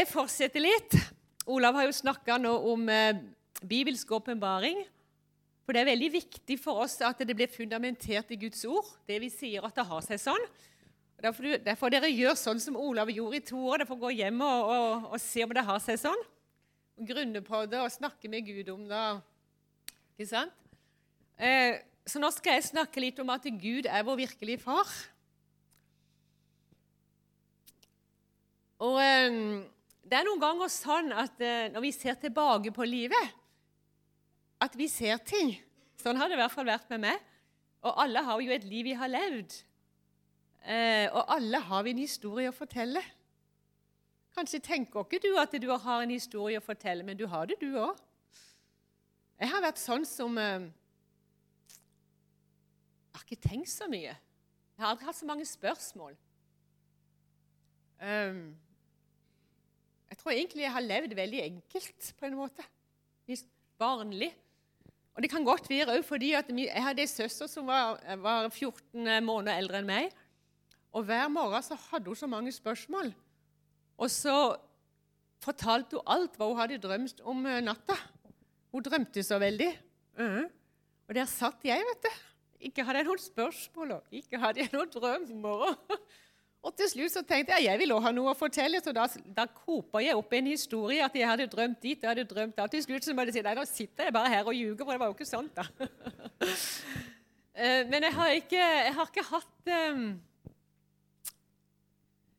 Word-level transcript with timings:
Jeg 0.00 0.08
fortsetter 0.08 0.62
litt. 0.64 0.94
Olav 1.44 1.76
har 1.76 1.84
jo 1.84 1.92
snakka 1.92 2.38
nå 2.40 2.50
om 2.70 2.86
eh, 2.88 3.18
bibelsk 3.68 4.08
åpenbaring. 4.16 4.78
For 5.66 5.76
det 5.76 5.82
er 5.82 5.90
veldig 5.90 6.08
viktig 6.14 6.54
for 6.56 6.86
oss 6.86 6.94
at 7.04 7.18
det 7.20 7.34
blir 7.36 7.50
fundamentert 7.52 8.30
i 8.32 8.38
Guds 8.40 8.62
ord. 8.64 8.86
Det 9.04 9.18
vi 9.20 9.28
sier 9.28 9.66
at 9.66 9.74
det 9.76 9.84
har 9.84 10.06
seg 10.06 10.22
sånn. 10.22 10.46
Derfor, 11.20 11.52
derfor 11.60 11.92
dere 11.92 12.08
gjør 12.08 12.32
sånn 12.40 12.62
som 12.64 12.78
Olav 12.80 13.12
gjorde 13.12 13.36
i 13.36 13.44
to 13.44 13.60
år. 13.60 13.82
Derfor 13.82 13.98
gå 14.00 14.12
hjem 14.22 14.40
og, 14.46 14.70
og, 14.72 15.04
og 15.10 15.20
se 15.20 15.44
om 15.44 15.52
det 15.52 15.64
har 15.66 15.82
seg 15.84 15.98
sånn. 16.00 16.22
Grunne 17.10 17.42
på 17.44 17.60
det 17.68 17.82
og 17.82 17.92
snakke 17.92 18.30
med 18.32 18.48
Gud 18.48 18.70
om 18.72 18.86
det. 18.88 19.02
Ikke 20.14 20.30
sant? 20.30 20.70
Eh, 21.36 21.76
så 22.08 22.22
nå 22.24 22.30
skal 22.32 22.56
jeg 22.56 22.70
snakke 22.70 23.04
litt 23.04 23.20
om 23.20 23.34
at 23.36 23.44
Gud 23.60 23.84
er 23.84 24.08
vår 24.08 24.16
virkelige 24.22 24.64
far. 24.64 24.88
Og 28.80 28.96
eh, 29.04 29.36
det 30.10 30.18
er 30.18 30.26
noen 30.26 30.42
ganger 30.42 30.70
sånn 30.74 31.12
at 31.14 31.38
eh, 31.38 31.68
når 31.70 31.84
vi 31.84 31.92
ser 31.94 32.16
tilbake 32.18 32.72
på 32.74 32.86
livet, 32.88 33.36
at 34.60 34.74
vi 34.76 34.88
ser 34.90 35.20
ting. 35.22 35.54
Sånn 36.00 36.18
har 36.18 36.28
det 36.28 36.34
i 36.34 36.40
hvert 36.40 36.52
fall 36.52 36.66
vært 36.66 36.90
med 36.90 37.04
meg. 37.04 37.28
Og 37.86 37.96
alle 38.02 38.22
har 38.26 38.42
jo 38.42 38.52
et 38.52 38.66
liv 38.66 38.90
vi 38.90 38.96
har 38.98 39.08
levd. 39.08 39.54
Eh, 40.66 41.06
og 41.14 41.30
alle 41.32 41.60
har 41.64 41.86
vi 41.86 41.94
en 41.94 42.02
historie 42.02 42.50
å 42.50 42.56
fortelle. 42.56 43.02
Kanskje 44.36 44.60
tenker 44.66 45.06
ikke 45.06 45.22
du 45.22 45.30
at 45.40 45.54
du 45.62 45.68
har 45.70 46.02
en 46.02 46.12
historie 46.12 46.58
å 46.58 46.64
fortelle, 46.64 47.06
men 47.06 47.18
du 47.18 47.24
har 47.30 47.46
det, 47.48 47.56
du 47.62 47.78
òg. 47.78 47.94
Jeg 49.40 49.48
har 49.54 49.62
vært 49.64 49.80
sånn 49.80 50.04
som 50.04 50.36
eh, 50.36 50.66
Jeg 53.10 53.14
har 53.14 53.24
ikke 53.24 53.48
tenkt 53.48 53.70
så 53.72 53.86
mye. 53.90 54.12
Jeg 54.12 54.82
har 54.82 54.90
aldri 54.90 55.06
hatt 55.06 55.20
så 55.22 55.28
mange 55.28 55.46
spørsmål. 55.48 56.18
Um, 58.00 58.56
jeg 60.10 60.18
tror 60.18 60.34
egentlig 60.34 60.64
jeg 60.64 60.74
har 60.74 60.84
levd 60.84 61.14
veldig 61.16 61.42
enkelt, 61.46 62.12
på 62.18 62.28
en 62.28 62.38
måte. 62.38 62.66
Barnlig. 63.80 64.28
Og 65.16 65.22
det 65.22 65.30
kan 65.32 65.44
godt 65.46 65.70
være 65.70 65.94
òg 65.94 66.02
fordi 66.04 66.32
jeg 66.34 66.82
hadde 66.84 67.02
ei 67.02 67.08
søster 67.08 67.48
som 67.48 67.70
var, 67.70 67.96
var, 68.20 68.48
14 68.50 69.24
måneder 69.24 69.56
eldre 69.56 69.80
enn 69.80 69.88
meg. 69.88 70.10
Og 70.92 71.06
hver 71.06 71.30
morgen 71.32 71.64
så 71.64 71.78
hadde 71.88 72.10
hun 72.10 72.18
så 72.18 72.28
mange 72.28 72.52
spørsmål. 72.52 73.12
Og 74.00 74.10
så 74.10 74.34
fortalte 75.40 75.96
hun 75.96 76.12
alt 76.12 76.36
hva 76.36 76.50
hun 76.50 76.60
hadde 76.60 76.80
drømt 76.82 77.22
om 77.24 77.46
eh, 77.46 77.62
natta. 77.64 77.96
Hun 78.74 78.84
drømte 78.84 79.22
så 79.22 79.38
veldig. 79.38 79.70
-huh. 80.18 80.50
Og 81.08 81.14
der 81.14 81.24
satt 81.24 81.64
jeg, 81.64 81.82
vet 81.88 82.02
du. 82.04 82.10
Ikke 82.60 82.84
hadde 82.84 82.98
jeg 82.98 83.08
noen 83.08 83.18
spørsmål, 83.18 83.94
ikke 84.12 84.38
hadde 84.38 84.60
jeg 84.60 84.68
noen 84.72 84.90
drømmer. 84.92 85.76
Og 86.60 86.74
til 86.76 86.90
slutt 86.92 87.14
så 87.14 87.22
tenkte 87.24 87.56
jeg 87.56 87.70
jeg 87.70 87.80
vil 87.80 87.94
også 87.94 88.04
ha 88.04 88.12
noe 88.12 88.32
å 88.34 88.36
fortelle, 88.36 88.80
så 88.84 88.92
da, 88.92 89.06
da 89.36 89.46
koper 89.48 90.04
jeg 90.04 90.16
opp 90.18 90.34
en 90.36 90.50
historie 90.50 91.04
at 91.04 91.14
jeg 91.16 91.28
hadde 91.28 91.48
drømt 91.48 91.80
dit 91.80 91.96
jeg 91.96 92.10
hadde 92.10 92.26
drømt 92.28 92.58
da. 92.58 92.66
Til 92.68 92.82
slutt 92.84 93.06
så 93.06 93.14
må 93.16 93.24
jeg 93.24 93.38
si 93.38 93.44
nei, 93.46 93.54
nå 93.56 93.64
sitter 93.68 94.10
jeg 94.10 94.16
bare 94.16 94.32
her 94.34 94.50
og 94.50 94.56
ljuger, 94.56 94.84
for 94.84 94.92
det 94.92 95.00
var 95.00 95.08
jo 95.08 95.16
ikke 95.16 95.30
sant, 95.30 95.56
da. 95.56 95.64
Eh, 97.60 97.82
men 97.90 98.04
jeg 98.06 98.14
har 98.14 98.30
ikke, 98.38 98.58
jeg 98.62 98.92
har 98.94 99.08
ikke 99.10 99.24
hatt 99.26 99.70
um, 99.90 100.04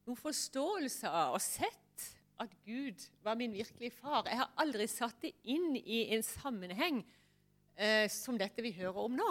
noen 0.08 0.18
forståelse 0.18 1.12
av 1.12 1.36
og 1.36 1.44
sett 1.44 2.06
at 2.42 2.56
Gud 2.66 3.04
var 3.22 3.36
min 3.38 3.54
virkelige 3.54 3.94
far. 4.00 4.24
Jeg 4.26 4.40
har 4.40 4.50
aldri 4.64 4.88
satt 4.90 5.20
det 5.22 5.34
inn 5.52 5.76
i 5.78 6.06
en 6.16 6.24
sammenheng 6.26 7.04
uh, 7.04 8.08
som 8.10 8.40
dette 8.40 8.66
vi 8.66 8.72
hører 8.80 9.04
om 9.04 9.20
nå. 9.20 9.30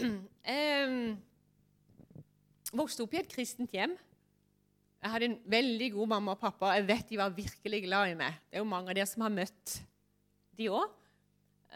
um, 0.00 0.96
vokste 2.78 3.04
opp 3.04 3.14
i 3.14 3.20
et 3.22 3.30
kristent 3.30 3.72
hjem. 3.74 3.94
Jeg 5.04 5.12
hadde 5.12 5.26
en 5.28 5.40
veldig 5.52 5.90
god 5.92 6.12
mamma 6.14 6.32
og 6.32 6.40
pappa. 6.40 6.72
Jeg 6.78 6.86
vet 6.88 7.10
de 7.10 7.20
var 7.20 7.34
virkelig 7.36 7.82
glad 7.84 8.14
i 8.14 8.18
meg. 8.18 8.38
Det 8.48 8.56
er 8.56 8.62
jo 8.62 8.68
mange 8.70 8.88
av 8.88 8.96
dere 8.96 9.08
som 9.10 9.24
har 9.26 9.34
møtt 9.34 9.74
de 10.56 10.70
òg. 10.72 10.94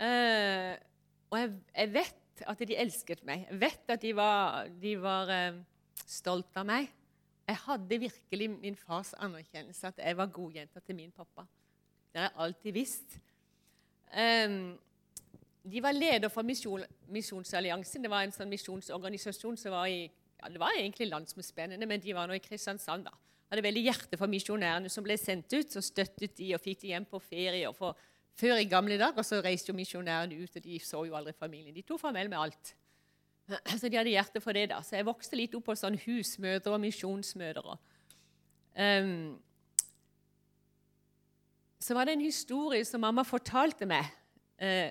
Eh, 0.00 0.72
og 1.28 1.36
jeg, 1.36 1.50
jeg, 1.74 1.90
vet 1.92 2.44
at 2.48 2.62
de 2.70 2.78
elsket 2.84 3.24
meg. 3.28 3.44
Jeg 3.50 3.60
vet 3.60 3.92
at 3.92 4.02
de 4.02 4.14
var, 4.16 4.70
de 4.80 4.94
var 5.02 5.28
uh, 5.28 5.60
stolt 6.06 6.56
av 6.56 6.66
meg. 6.68 6.88
Jeg 7.48 7.60
hadde 7.64 8.00
virkelig 8.00 8.48
min 8.54 8.76
fars 8.76 9.14
anerkjennelse, 9.18 9.90
at 9.90 10.00
jeg 10.04 10.16
var 10.16 10.32
godjenta 10.32 10.80
til 10.80 10.96
min 10.96 11.12
pappa. 11.12 11.44
Det 12.12 12.22
har 12.22 12.30
jeg 12.30 12.40
alltid 12.46 12.76
visst. 12.76 13.18
Um, 14.08 14.78
de 15.68 15.82
var 15.84 15.92
leder 15.92 16.32
for 16.32 16.42
Misjon, 16.42 16.84
Misjonsalliansen. 17.12 18.04
Det 18.04 18.10
var 18.12 18.24
en 18.24 18.32
sånn 18.32 18.48
misjonsorganisasjon 18.48 19.60
som 19.60 19.76
var 19.76 19.92
i 19.92 20.06
ja, 20.38 20.48
Det 20.48 20.60
var 20.60 20.76
egentlig 20.76 21.08
landsomspennende, 21.08 21.86
men 21.86 22.00
de 22.00 22.14
var 22.14 22.28
nå 22.28 22.36
i 22.36 22.42
Kristiansand. 22.42 23.04
da. 23.04 23.14
Hadde 23.48 23.64
veldig 23.64 23.82
hjerte 23.82 24.18
for 24.20 24.28
misjonærene 24.28 24.90
som 24.92 25.04
ble 25.04 25.16
sendt 25.16 25.52
ut. 25.52 25.72
Så 25.72 25.82
støttet 25.84 26.36
de 26.36 26.52
og 26.54 26.60
fikk 26.60 26.82
de 26.82 26.92
hjem 26.92 27.06
på 27.08 27.20
ferie. 27.22 27.70
For 27.74 27.96
før 28.38 28.60
i 28.60 28.68
gamle 28.68 28.98
dager 29.00 29.24
så 29.24 29.40
reiste 29.44 29.72
jo 29.72 29.78
misjonærene 29.78 30.36
ut, 30.36 30.56
og 30.56 30.64
de 30.64 30.78
så 30.84 31.04
jo 31.08 31.16
aldri 31.16 31.32
familien. 31.32 31.74
De 31.74 31.82
tok 31.82 32.02
farvel 32.02 32.28
med 32.28 32.38
alt. 32.38 32.74
Så 33.80 33.88
de 33.88 33.96
hadde 33.96 34.12
hjerte 34.12 34.42
for 34.44 34.52
det. 34.52 34.68
da. 34.68 34.82
Så 34.84 34.98
jeg 34.98 35.08
vokste 35.08 35.38
litt 35.40 35.54
opp 35.56 35.64
på 35.70 35.76
sånn 35.78 35.96
husmødre 36.02 36.74
og 36.74 36.82
misjonsmødre. 36.82 37.78
Um, 38.78 39.38
så 41.80 41.96
var 41.96 42.04
det 42.04 42.18
en 42.18 42.26
historie 42.26 42.84
som 42.84 43.00
mamma 43.00 43.24
fortalte 43.24 43.88
meg 43.88 44.04
uh, 44.60 44.90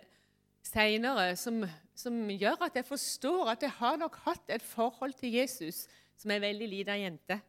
seinere, 0.65 1.35
som 1.37 1.61
som 1.97 2.13
gjør 2.29 2.67
at 2.67 2.77
jeg 2.77 2.85
forstår 2.85 3.53
at 3.55 3.65
jeg 3.65 3.73
har 3.79 3.97
nok 3.97 4.19
hatt 4.27 4.53
et 4.53 4.63
forhold 4.63 5.15
til 5.17 5.33
Jesus 5.39 5.85
som 6.17 6.33
er 6.33 6.43
veldig 6.43 6.69
lita 6.69 6.95
jente. 6.97 7.39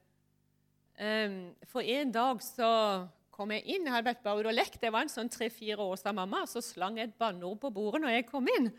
Um, 0.98 1.54
for 1.68 1.84
en 1.84 2.10
dag 2.12 2.40
så 2.42 2.70
kom 3.32 3.52
jeg 3.54 3.66
inn. 3.68 3.86
Jeg 3.86 3.94
hadde 3.94 4.08
vært 4.08 4.24
bare 4.24 4.42
ute 4.42 4.50
og 4.50 4.56
lekt. 4.56 4.80
Det 4.82 4.90
var 4.92 5.06
en 5.06 5.12
sånn 5.12 5.30
tre-fire 5.30 5.78
år 5.84 6.00
sa 6.00 6.12
mamma. 6.16 6.42
Så 6.48 6.62
slang 6.64 6.98
jeg 6.98 7.10
et 7.10 7.18
banneord 7.20 7.60
på 7.62 7.70
bordet 7.74 8.02
når 8.02 8.16
jeg 8.16 8.28
kom 8.30 8.48
inn. 8.56 8.72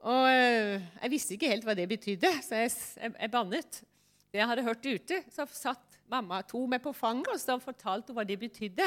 Og 0.00 0.24
uh, 0.30 0.78
Jeg 1.02 1.12
visste 1.12 1.36
ikke 1.36 1.50
helt 1.50 1.66
hva 1.66 1.76
det 1.76 1.90
betydde, 1.90 2.32
så 2.46 2.62
jeg, 2.62 2.72
jeg, 3.02 3.14
jeg 3.18 3.32
bannet. 3.34 3.82
Det 4.30 4.38
jeg 4.38 4.48
hadde 4.48 4.64
hørt 4.64 4.86
ute, 4.86 5.22
så 5.34 5.44
satt 5.50 5.98
mamma 6.10 6.40
to 6.46 6.62
meg 6.70 6.82
på 6.82 6.92
fanget 6.94 7.32
og 7.34 7.40
så 7.42 7.58
fortalte 7.62 8.12
hun 8.12 8.18
hva 8.18 8.24
det 8.26 8.38
betydde. 8.38 8.86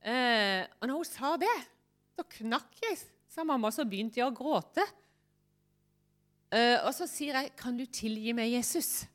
Eh, 0.00 0.62
og 0.80 0.88
når 0.88 0.96
hun 0.96 1.08
sa 1.08 1.34
det, 1.40 1.56
så 2.16 2.24
knakk 2.38 2.78
jeg 2.82 2.98
sa 3.30 3.46
mamma, 3.46 3.70
så 3.70 3.86
begynte 3.86 4.20
jeg 4.20 4.26
å 4.26 4.34
gråte. 4.34 4.84
Uh, 6.50 6.82
og 6.82 6.90
så 6.96 7.06
sier 7.06 7.36
jeg, 7.38 7.52
'Kan 7.56 7.76
du 7.78 7.86
tilgi 7.86 8.34
meg, 8.34 8.52
Jesus?' 8.52 9.06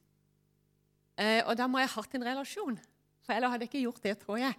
Uh, 1.15 1.47
og 1.47 1.55
da 1.55 1.67
må 1.67 1.79
jeg 1.79 1.87
ha 1.87 2.01
hatt 2.01 2.15
en 2.15 2.27
relasjon, 2.27 2.79
for 3.23 3.33
ellers 3.33 3.51
hadde 3.51 3.63
jeg 3.63 3.71
ikke 3.71 3.85
gjort 3.87 4.03
det, 4.03 4.19
tror 4.19 4.37
jeg. 4.37 4.55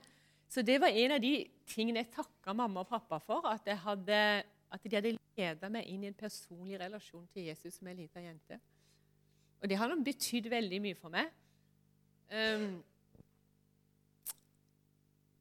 Så 0.49 0.63
det 0.63 0.81
var 0.81 0.89
en 0.89 1.13
av 1.13 1.21
de 1.21 1.33
tingene 1.69 2.01
jeg 2.01 2.15
takka 2.15 2.55
mamma 2.57 2.81
og 2.81 2.89
pappa 2.89 3.19
for, 3.19 3.45
at, 3.51 3.67
hadde, 3.83 4.21
at 4.73 4.85
de 4.85 4.97
hadde 4.97 5.19
leda 5.37 5.69
meg 5.69 5.89
inn 5.91 6.05
i 6.05 6.09
en 6.09 6.17
personlig 6.17 6.79
relasjon 6.81 7.27
til 7.35 7.51
Jesus 7.51 7.77
som 7.77 7.89
ei 7.91 7.97
lita 7.99 8.23
jente. 8.25 8.61
Og 9.61 9.69
det 9.69 9.77
har 9.77 9.93
betydd 10.05 10.49
veldig 10.49 10.81
mye 10.81 10.97
for 10.97 11.13
meg. 11.13 11.29
Um, 12.31 12.83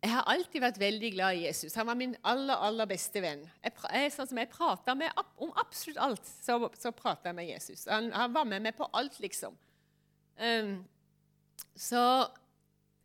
jeg 0.06 0.12
har 0.14 0.28
alltid 0.30 0.62
vært 0.62 0.78
veldig 0.78 1.10
glad 1.16 1.36
i 1.38 1.46
Jesus. 1.48 1.74
Han 1.80 1.88
var 1.90 1.98
min 1.98 2.12
aller 2.30 2.62
aller 2.68 2.86
beste 2.86 3.22
venn. 3.24 3.42
Jeg, 3.66 4.12
sånn 4.14 4.30
som 4.30 4.38
jeg 4.38 4.52
prata 4.52 4.94
med 4.94 5.10
Om 5.42 5.54
absolutt 5.58 5.98
alt 5.98 6.28
så, 6.30 6.60
så 6.78 6.92
prata 6.94 7.32
jeg 7.32 7.38
med 7.40 7.50
Jesus. 7.50 7.88
Han, 7.90 8.12
han, 8.14 8.34
var 8.36 8.46
med 8.46 8.68
meg 8.68 8.78
på 8.78 8.86
alt, 8.94 9.18
liksom. 9.24 9.56
Um, 10.38 10.76
så 11.74 12.04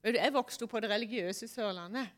Jeg 0.04 0.32
vokste 0.34 0.66
opp 0.66 0.74
på 0.74 0.82
det 0.84 0.90
religiøse 0.92 1.48
Sørlandet. 1.48 2.12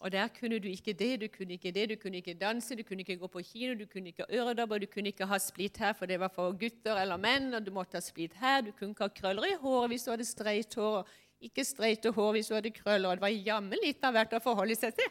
Og 0.00 0.08
der 0.12 0.28
kunne 0.32 0.56
du 0.58 0.68
ikke 0.70 0.94
det, 0.96 1.10
du 1.20 1.26
kunne 1.28 1.58
ikke 1.58 1.72
det, 1.76 1.90
du 1.90 1.96
kunne 2.00 2.22
ikke 2.22 2.34
danse, 2.40 2.76
du 2.76 2.82
kunne 2.82 3.04
ikke 3.04 3.18
gå 3.20 3.28
på 3.28 3.42
kino, 3.44 3.74
du 3.76 3.84
kunne 3.84 4.08
ikke 4.08 4.24
øredobber, 4.32 4.78
du 4.80 4.86
kunne 4.88 5.12
ikke 5.12 5.28
ha 5.28 5.38
splitt 5.38 5.76
her, 5.76 5.92
for 5.92 6.08
det 6.08 6.16
var 6.20 6.32
for 6.32 6.56
gutter 6.56 6.96
eller 6.96 7.20
menn, 7.20 7.52
og 7.54 7.66
du 7.66 7.68
måtte 7.70 8.00
ha 8.00 8.04
splitt 8.04 8.38
her, 8.40 8.62
du 8.64 8.72
kunne 8.72 8.96
ikke 8.96 9.10
ha 9.10 9.12
krøller 9.12 9.50
i 9.50 9.58
håret 9.60 9.92
hvis 9.92 10.06
du 10.06 10.10
hadde 10.14 10.24
streit 10.24 10.76
hår. 10.80 11.04
Ikke 11.40 11.64
streite 11.64 12.12
hår 12.12 12.34
hvis 12.36 12.50
hun 12.50 12.58
hadde 12.58 12.72
krøller. 12.74 13.16
Det 13.16 13.24
var 13.24 13.36
jammen 13.50 13.80
litt 13.80 14.02
av 14.04 14.16
hvert 14.16 14.34
å 14.36 14.42
forholde 14.44 14.76
seg 14.76 14.96
til. 14.98 15.08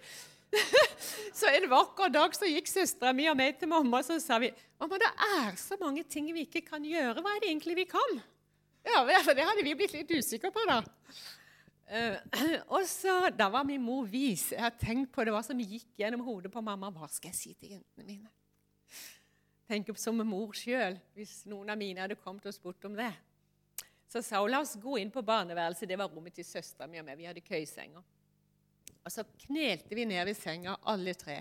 så 1.40 1.50
en 1.52 1.68
vakker 1.70 2.12
dag 2.14 2.34
så 2.38 2.50
gikk 2.50 2.70
søstera 2.70 3.14
mi 3.14 3.28
og 3.30 3.38
meg 3.38 3.60
til 3.60 3.70
mamma 3.70 4.02
så 4.06 4.18
sa 4.22 4.40
vi, 4.42 4.50
mamma, 4.82 4.98
det 5.02 5.10
er 5.40 5.58
så 5.62 5.78
mange 5.82 6.04
ting 6.10 6.30
vi 6.34 6.48
ikke 6.48 6.64
kan 6.66 6.86
gjøre. 6.86 7.22
Hva 7.22 7.36
er 7.36 7.44
det 7.44 7.52
egentlig 7.52 7.78
vi 7.82 7.88
kan? 7.90 8.22
Ja, 8.86 9.04
for 9.26 9.36
Det 9.38 9.46
hadde 9.46 9.66
vi 9.66 9.76
blitt 9.78 9.96
litt 9.98 10.14
usikre 10.16 10.54
på, 10.54 10.66
da. 10.70 10.82
Uh, 11.90 12.18
og 12.78 12.84
så, 12.86 13.32
Da 13.34 13.50
var 13.50 13.66
min 13.66 13.82
mor 13.82 14.06
vis. 14.10 14.52
Jeg 14.54 14.62
har 14.62 14.76
tenkt 14.78 15.14
på 15.16 15.26
det 15.26 15.34
hva 15.34 15.42
som 15.46 15.60
gikk 15.60 15.88
gjennom 15.98 16.26
hodet 16.28 16.54
på 16.54 16.62
mamma. 16.62 16.92
Hva 16.94 17.10
skal 17.10 17.34
jeg 17.34 17.40
si 17.40 17.56
til 17.58 17.78
jentene 17.78 18.06
mine? 18.06 18.30
Tenk 19.70 19.90
opp 19.92 20.00
som 20.02 20.18
mor 20.26 20.54
sjøl, 20.58 20.96
hvis 21.14 21.44
noen 21.50 21.70
av 21.70 21.78
mine 21.78 22.02
hadde 22.02 22.18
kommet 22.18 22.48
og 22.50 22.56
spurt 22.56 22.86
om 22.90 22.96
det. 22.98 23.12
Så 24.10 24.24
sa 24.26 24.42
hun 24.42 24.50
la 24.50 24.64
oss 24.64 24.78
gå 24.82 24.98
inn 24.98 25.12
på 25.14 25.22
barneværelset. 25.26 25.90
Det 25.90 25.98
var 26.00 26.10
rommet 26.10 26.34
til 26.34 26.48
søstera 26.48 26.88
mi 26.90 26.98
og 27.02 27.06
meg. 27.06 27.18
Vi 27.20 27.28
hadde 27.30 27.46
køysenger. 27.46 28.02
Og 29.06 29.14
så 29.14 29.24
knelte 29.46 29.96
vi 29.96 30.06
ned 30.10 30.26
ved 30.26 30.38
senga, 30.38 30.76
alle 30.86 31.14
tre. 31.14 31.38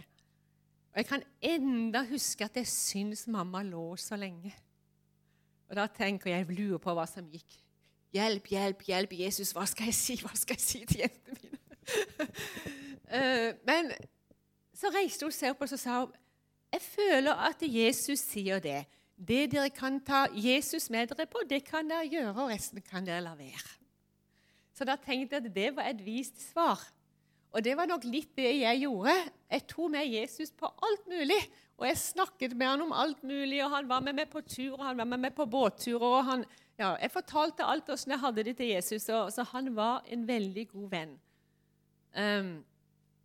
Og 0.93 1.01
Jeg 1.01 1.07
kan 1.07 1.23
enda 1.41 2.05
huske 2.09 2.45
at 2.45 2.57
jeg 2.57 2.69
syns 2.69 3.27
mamma 3.29 3.63
lå 3.63 3.97
så 3.97 4.17
lenge. 4.17 4.55
Og 5.69 5.77
Da 5.77 5.87
tenker 5.87 6.31
jeg, 6.31 6.47
jeg 6.47 6.57
lurer 6.57 6.79
på 6.79 6.95
hva 6.95 7.07
som 7.07 7.29
gikk 7.29 7.65
Hjelp, 8.17 8.47
hjelp, 8.49 8.83
hjelp, 8.89 9.11
Jesus, 9.13 9.51
hva 9.53 9.67
skal 9.69 9.91
jeg 9.91 9.95
si? 9.95 10.15
Hva 10.25 10.33
skal 10.33 10.57
jeg 10.57 10.65
si 10.65 10.79
til 10.89 11.05
jentene 11.05 11.41
mine? 11.43 11.59
Eh, 13.09 13.55
men 13.65 13.87
så 14.77 14.91
reiste 14.93 15.25
hun 15.25 15.33
seg 15.33 15.55
opp 15.55 15.63
og 15.65 15.71
så 15.71 15.79
sa 15.81 15.95
hun, 16.03 16.11
jeg 16.69 16.83
føler 16.85 17.39
at 17.47 17.63
Jesus 17.65 18.21
sier 18.21 18.61
det. 18.61 18.83
Det 19.19 19.49
dere 19.51 19.71
kan 19.75 19.99
ta 20.07 20.27
Jesus 20.31 20.87
med 20.95 21.11
dere 21.11 21.27
på, 21.27 21.43
det 21.51 21.65
kan 21.67 21.89
dere 21.91 22.07
gjøre, 22.07 22.37
og 22.37 22.53
resten 22.53 22.83
kan 22.87 23.07
dere 23.07 23.25
la 23.25 23.35
være. 23.39 23.67
Så 24.79 24.87
da 24.87 24.95
tenkte 24.95 25.37
jeg 25.37 25.47
at 25.47 25.55
det 25.55 25.73
var 25.75 25.91
et 25.91 26.05
vist 26.07 26.39
svar. 26.53 26.79
Og 27.51 27.65
det 27.65 27.75
var 27.77 27.89
nok 27.91 28.05
litt 28.07 28.31
det 28.37 28.51
jeg 28.61 28.85
gjorde. 28.85 29.15
Jeg 29.51 29.65
tok 29.67 29.91
med 29.91 30.07
Jesus 30.13 30.53
på 30.55 30.69
alt 30.69 31.09
mulig. 31.11 31.41
Og 31.79 31.87
jeg 31.87 31.99
snakket 31.99 32.55
med 32.59 32.67
han 32.67 32.83
om 32.83 32.93
alt 32.93 33.23
mulig, 33.23 33.59
og 33.65 33.71
han 33.71 33.89
var 33.89 34.03
med 34.03 34.17
meg 34.19 34.31
på 34.31 34.43
tur, 34.43 34.75
og 34.77 34.85
han 34.85 34.99
var 34.99 35.07
med 35.07 35.23
meg 35.23 35.35
på 35.35 35.47
båtturer. 35.47 36.05
og 36.05 36.25
han, 36.25 36.45
ja, 36.79 36.95
Jeg 37.01 37.11
fortalte 37.11 37.65
alt 37.65 37.87
hvordan 37.87 38.11
jeg 38.15 38.21
hadde 38.21 38.45
det 38.45 38.57
til 38.57 38.67
Jesus, 38.67 39.09
og, 39.09 39.33
så 39.33 39.43
han 39.43 39.77
var 39.77 40.03
en 40.07 40.27
veldig 40.29 40.69
god 40.69 40.91
venn. 40.91 41.19
Um, 42.19 42.65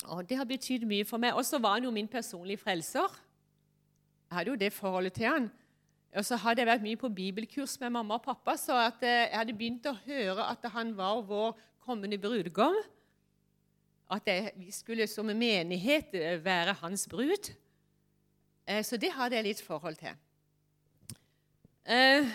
og 0.06 0.30
Det 0.30 0.38
har 0.38 0.46
betydd 0.46 0.86
mye 0.86 1.06
for 1.06 1.18
meg. 1.18 1.34
Og 1.34 1.46
så 1.46 1.60
var 1.60 1.74
han 1.74 1.84
jo 1.84 1.92
min 1.92 2.08
personlige 2.08 2.58
frelser. 2.58 3.10
Jeg 4.30 4.38
hadde 4.38 4.50
jo 4.50 4.56
det 4.56 4.74
forholdet 4.74 5.14
til 5.14 5.26
han. 5.26 5.52
Og 6.14 6.26
så 6.26 6.38
hadde 6.38 6.62
jeg 6.62 6.70
vært 6.70 6.84
mye 6.86 7.00
på 7.00 7.10
bibelkurs 7.10 7.74
med 7.82 7.94
mamma 7.96 8.20
og 8.20 8.26
pappa, 8.26 8.54
så 8.60 8.76
eh, 8.78 9.08
jeg 9.32 9.34
hadde 9.34 9.56
begynt 9.58 9.88
å 9.90 9.96
høre 10.06 10.46
at 10.46 10.66
han 10.76 10.92
var 10.98 11.24
vår 11.26 11.56
kommende 11.82 12.20
brudgom. 12.22 12.78
At 14.14 14.30
jeg, 14.30 14.52
vi 14.60 14.70
skulle 14.74 15.08
som 15.10 15.32
menighet 15.34 16.14
eh, 16.20 16.38
være 16.44 16.76
hans 16.84 17.08
brud. 17.10 17.50
Eh, 18.70 18.84
så 18.86 19.00
det 19.02 19.10
hadde 19.16 19.40
jeg 19.40 19.48
litt 19.48 19.64
forhold 19.66 19.98
til. 20.04 20.14
Eh, 21.90 22.30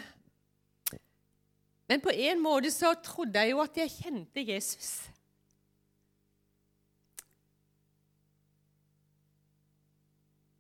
men 1.89 2.03
på 2.03 2.11
en 2.13 2.43
måte 2.43 2.75
så 2.75 2.93
trodde 3.01 3.39
jeg 3.39 3.55
jo 3.55 3.63
at 3.63 3.79
jeg 3.79 3.95
kjente 3.95 4.43
Jesus. 4.45 4.91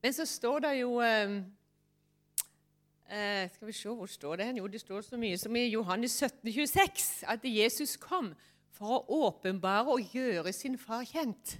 Men 0.06 0.14
så 0.14 0.24
står 0.24 0.62
det 0.64 0.74
jo 0.78 1.00
eh, 1.02 1.40
Skal 3.08 3.66
vi 3.66 3.72
se, 3.72 3.88
hvor 3.88 4.06
står 4.06 4.36
det? 4.36 4.46
Jo, 4.58 4.66
det 4.66 4.80
står 4.80 5.00
så 5.00 5.16
mye 5.16 5.38
som 5.40 5.56
i 5.56 5.62
Johannes 5.72 6.12
17, 6.12 6.52
26, 6.52 7.24
at 7.24 7.40
Jesus 7.44 7.96
kom 7.96 8.34
for 8.76 8.98
å 8.98 9.22
åpenbare 9.28 9.88
og 9.94 10.12
gjøre 10.12 10.52
sin 10.52 10.76
far 10.78 11.06
kjent. 11.08 11.56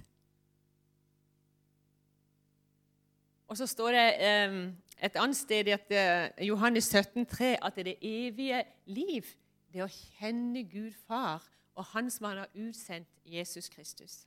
Og 3.49 3.57
så 3.57 3.65
står 3.65 3.91
det 3.91 4.05
eh, 4.21 4.57
et 5.01 5.15
annet 5.17 5.37
sted 5.37 5.67
i 5.67 5.73
uh, 5.73 6.45
Johannes 6.47 6.85
17, 6.85 7.25
3, 7.25 7.55
at 7.65 7.75
det 7.75 7.95
evige 8.01 8.63
liv 8.85 9.25
det 9.73 9.83
å 9.85 9.89
kjenne 9.89 10.63
Gud 10.69 10.93
far 11.07 11.45
og 11.79 11.85
Han 11.93 12.09
som 12.11 12.25
han 12.27 12.41
har 12.43 12.49
utsendt, 12.59 13.07
Jesus 13.25 13.69
Kristus. 13.69 14.25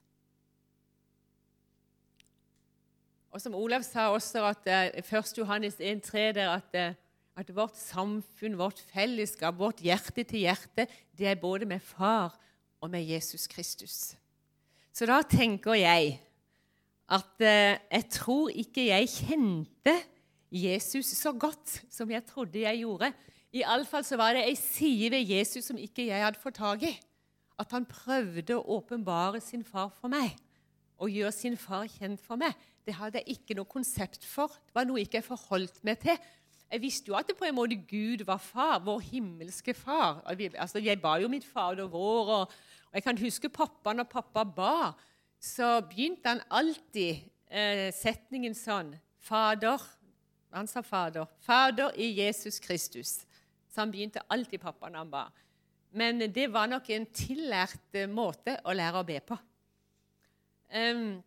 Og 3.30 3.40
som 3.40 3.54
Olav 3.54 3.82
sa 3.84 4.08
også, 4.12 4.44
at 4.44 4.66
uh, 4.66 5.18
1. 5.18 5.38
Johannes 5.38 5.76
1, 5.80 6.02
3, 6.02 6.32
der 6.32 6.50
at, 6.50 6.74
uh, 6.74 7.01
at 7.38 7.48
vårt 7.56 7.78
samfunn, 7.80 8.58
vårt 8.60 8.80
fellesskap, 8.92 9.56
vårt 9.58 9.80
hjerte 9.84 10.24
til 10.24 10.44
hjerte, 10.44 10.86
det 11.16 11.30
er 11.30 11.40
både 11.40 11.68
med 11.68 11.80
far 11.80 12.34
og 12.82 12.90
med 12.92 13.06
Jesus 13.08 13.46
Kristus. 13.48 14.14
Så 14.92 15.08
da 15.08 15.22
tenker 15.24 15.78
jeg 15.78 16.18
at 17.12 17.44
eh, 17.44 17.78
jeg 17.92 18.08
tror 18.12 18.52
ikke 18.52 18.88
jeg 18.90 19.08
kjente 19.08 19.94
Jesus 20.52 21.14
så 21.16 21.32
godt 21.32 21.78
som 21.92 22.10
jeg 22.12 22.24
trodde 22.28 22.64
jeg 22.64 22.82
gjorde. 22.84 23.12
Iallfall 23.52 24.04
så 24.04 24.18
var 24.20 24.36
det 24.36 24.44
ei 24.48 24.56
side 24.56 25.10
ved 25.12 25.24
Jesus 25.28 25.68
som 25.68 25.80
ikke 25.80 26.08
jeg 26.08 26.24
hadde 26.24 26.40
fått 26.40 26.60
tak 26.60 26.84
i. 26.88 26.92
At 27.60 27.72
han 27.72 27.88
prøvde 27.88 28.56
å 28.56 28.78
åpenbare 28.78 29.40
sin 29.44 29.64
far 29.64 29.90
for 29.96 30.12
meg 30.12 30.36
og 31.02 31.10
gjøre 31.10 31.34
sin 31.34 31.56
far 31.58 31.88
kjent 31.90 32.20
for 32.22 32.40
meg. 32.40 32.52
Det 32.86 32.94
hadde 32.98 33.20
jeg 33.22 33.38
ikke 33.38 33.56
noe 33.58 33.68
konsept 33.68 34.24
for. 34.26 34.52
Det 34.68 34.76
var 34.76 34.86
noe 34.88 35.00
jeg 35.00 35.08
ikke 35.08 35.24
forholdt 35.32 35.80
meg 35.86 36.00
til. 36.02 36.18
Jeg 36.72 36.80
visste 36.80 37.12
jo 37.12 37.16
at 37.18 37.28
det 37.28 37.36
på 37.36 37.44
en 37.44 37.54
måte 37.54 37.76
Gud 37.88 38.24
var 38.24 38.40
far, 38.40 38.78
vår 38.80 39.00
himmelske 39.10 39.74
far. 39.76 40.22
Altså, 40.26 40.80
jeg 40.80 41.00
ba 41.02 41.18
jo 41.20 41.28
mitt 41.28 41.44
Fader 41.44 41.90
vår, 41.92 42.30
og, 42.38 42.52
jeg 42.92 43.02
kan 43.04 43.18
huske 43.18 43.48
pappa 43.48 43.92
når 43.96 44.08
pappa 44.08 44.44
ba 44.44 44.92
så 45.42 45.80
begynte 45.88 46.28
han 46.28 46.42
alltid 46.54 47.24
eh, 47.50 47.88
setningen 47.94 48.54
sånn 48.54 48.92
Fader 49.22 49.80
Han 50.52 50.68
sa 50.68 50.82
Fader. 50.84 51.26
Fader 51.40 51.94
i 51.96 52.10
Jesus 52.20 52.60
Kristus. 52.60 53.22
Så 53.72 53.80
han 53.80 53.90
begynte 53.90 54.20
alltid 54.28 54.60
pappa 54.60 54.90
når 54.90 54.98
han 55.00 55.10
ba. 55.10 55.22
Men 55.96 56.20
det 56.32 56.46
var 56.52 56.68
nok 56.68 56.90
en 56.92 57.06
tillært 57.16 57.96
eh, 57.96 58.08
måte 58.08 58.58
å 58.68 58.74
lære 58.76 59.00
å 59.00 59.08
be 59.08 59.16
på. 59.24 59.38
Um, 60.72 61.22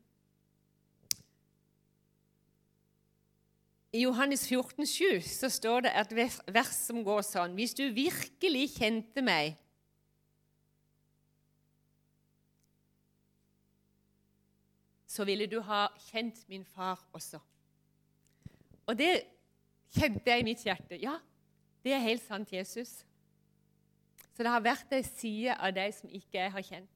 I 3.95 4.01
Johannes 4.01 4.47
14, 4.47 4.85
7, 4.85 5.21
så 5.21 5.47
står 5.49 5.85
det 5.85 5.91
et 5.95 6.09
vers 6.51 6.73
som 6.75 6.97
går 7.05 7.21
sånn 7.23 7.53
Hvis 7.55 7.75
du 7.77 7.85
virkelig 7.95 8.65
kjente 8.73 9.23
meg, 9.23 9.55
så 15.07 15.23
ville 15.23 15.47
du 15.47 15.61
ha 15.63 15.85
kjent 16.09 16.43
min 16.51 16.67
far 16.67 16.99
også. 17.15 17.39
Og 18.83 18.99
det 18.99 19.13
kjente 19.95 20.27
jeg 20.27 20.43
i 20.43 20.47
mitt 20.49 20.67
hjerte. 20.67 20.99
Ja, 20.99 21.15
det 21.85 21.95
er 21.95 22.03
helt 22.03 22.25
sant, 22.27 22.51
Jesus. 22.51 22.97
Så 24.35 24.43
det 24.43 24.51
har 24.51 24.65
vært 24.65 24.91
ei 24.91 25.05
side 25.07 25.55
av 25.55 25.71
deg 25.77 25.95
som 25.95 26.11
ikke 26.11 26.41
jeg 26.41 26.51
har 26.51 26.67
kjent. 26.67 26.91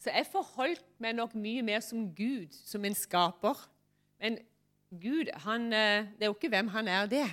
Så 0.00 0.14
jeg 0.14 0.32
forholdt 0.32 0.94
meg 1.02 1.18
nok 1.18 1.36
mye 1.36 1.60
mer 1.66 1.84
som 1.84 2.08
Gud, 2.16 2.56
som 2.56 2.86
en 2.88 2.96
skaper. 2.96 3.68
Men 4.22 4.38
Gud, 4.90 5.28
han, 5.44 5.72
eh, 5.72 6.06
det 6.16 6.24
er 6.24 6.30
jo 6.32 6.36
ikke 6.36 6.48
hvem 6.48 6.68
han 6.72 6.88
er, 6.88 7.06
det. 7.06 7.26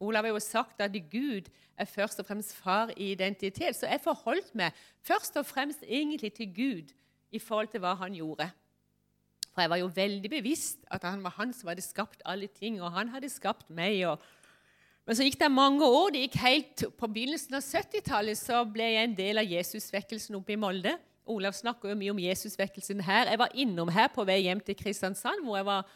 Olav 0.00 0.24
har 0.24 0.32
jo 0.32 0.40
sagt 0.40 0.80
at 0.80 0.94
Gud 1.10 1.50
er 1.76 1.84
først 1.84 2.20
og 2.20 2.26
fremst 2.26 2.54
far 2.56 2.92
i 2.96 3.12
identitet. 3.12 3.76
Så 3.76 3.86
jeg 3.86 4.00
forholdt 4.00 4.54
meg 4.54 4.72
først 5.02 5.36
og 5.36 5.46
fremst 5.46 5.84
egentlig 5.86 6.32
til 6.32 6.54
Gud 6.54 6.94
i 7.30 7.38
forhold 7.38 7.68
til 7.68 7.82
hva 7.82 7.94
han 7.94 8.14
gjorde. 8.14 8.50
For 9.50 9.64
jeg 9.64 9.70
var 9.70 9.80
jo 9.82 9.90
veldig 9.94 10.30
bevisst 10.30 10.84
at 10.90 11.04
han 11.04 11.24
var 11.24 11.34
han 11.36 11.52
som 11.52 11.68
hadde 11.68 11.84
skapt 11.84 12.22
alle 12.24 12.46
ting, 12.46 12.78
og 12.82 12.92
han 12.94 13.08
hadde 13.08 13.28
skapt 13.28 13.70
meg. 13.70 14.06
Og... 14.06 14.22
Men 15.06 15.18
så 15.18 15.26
gikk 15.26 15.40
det 15.40 15.50
mange 15.50 15.86
år. 15.86 16.10
Det 16.14 16.24
gikk 16.26 16.36
helt 16.44 16.84
På 16.96 17.10
begynnelsen 17.10 17.58
av 17.58 17.66
70-tallet 17.66 18.38
så 18.38 18.62
ble 18.64 18.92
jeg 18.94 19.08
en 19.08 19.16
del 19.18 19.42
av 19.42 19.50
Jesusvekkelsen 19.50 20.38
oppe 20.38 20.54
i 20.54 20.60
Molde. 20.60 20.94
Olav 21.30 21.52
snakker 21.54 21.92
jo 21.92 21.98
mye 21.98 22.14
om 22.14 22.22
Jesusvekkelsen 22.22 23.02
her. 23.04 23.28
Jeg 23.30 23.38
var 23.38 23.52
innom 23.54 23.90
her 23.92 24.08
på 24.14 24.24
vei 24.26 24.40
hjem 24.46 24.62
til 24.64 24.78
Kristiansand, 24.78 25.44
hvor 25.44 25.58
jeg 25.58 25.66
var, 25.66 25.90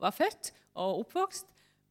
var 0.00 0.14
født 0.14 0.52
og 0.74 1.02
oppvokst. 1.04 1.46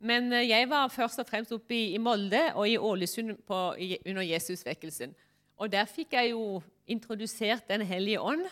Men 0.06 0.32
eh, 0.34 0.50
jeg 0.50 0.70
var 0.70 0.92
først 0.94 1.22
og 1.24 1.30
fremst 1.30 1.54
oppe 1.56 1.78
i, 1.78 1.98
Molde 2.02 2.52
og 2.54 2.68
i 2.70 2.78
Ålesund 2.78 3.38
på, 3.48 3.62
under 4.06 4.26
Jesusvekkelsen. 4.26 5.16
Og 5.56 5.72
der 5.72 5.88
fikk 5.88 6.14
jeg 6.18 6.34
jo 6.34 6.62
introdusert 6.92 7.68
Den 7.70 7.82
hellige 7.82 8.22
ånd. 8.22 8.44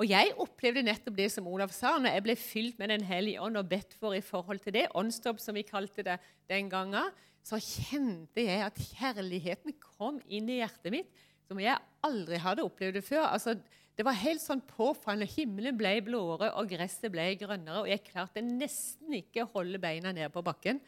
Og 0.00 0.08
jeg 0.08 0.32
opplevde 0.40 0.82
nettopp 0.82 1.18
det 1.18 1.28
som 1.30 1.46
Olav 1.46 1.70
sa, 1.76 1.98
når 2.00 2.16
jeg 2.16 2.24
ble 2.24 2.36
fylt 2.40 2.78
med 2.80 2.88
Den 2.88 3.04
hellige 3.04 3.42
ånd 3.42 3.60
og 3.60 3.68
bedt 3.68 3.92
for 4.00 4.16
i 4.16 4.24
forhold 4.24 4.62
til 4.64 4.74
det, 4.74 4.88
åndsdåp 4.96 5.38
som 5.38 5.54
vi 5.54 5.66
kalte 5.68 6.02
det 6.06 6.16
den 6.50 6.70
gangen, 6.72 7.12
så 7.44 7.58
kjente 7.60 8.42
jeg 8.46 8.64
at 8.64 8.80
kjærligheten 8.96 9.76
kom 9.82 10.20
inn 10.30 10.48
i 10.48 10.60
hjertet 10.62 10.94
mitt 10.94 11.22
som 11.52 11.60
jeg 11.60 11.76
aldri 12.06 12.38
hadde 12.40 12.64
opplevd 12.64 12.96
det 12.96 13.04
før. 13.04 13.26
Altså, 13.28 13.56
det 13.98 14.06
var 14.06 14.16
helt 14.16 14.40
sånn 14.40 14.62
påfallende. 14.64 15.28
Himmelen 15.34 15.76
ble 15.76 15.98
blåere, 16.04 16.52
og 16.56 16.70
gresset 16.70 17.12
ble 17.12 17.26
grønnere. 17.40 17.84
Og 17.84 17.90
jeg 17.90 18.04
klarte 18.06 18.44
nesten 18.44 19.12
ikke 19.18 19.44
å 19.44 19.50
holde 19.58 19.80
beina 19.82 20.14
ned 20.16 20.32
på 20.32 20.44
bakken. 20.44 20.80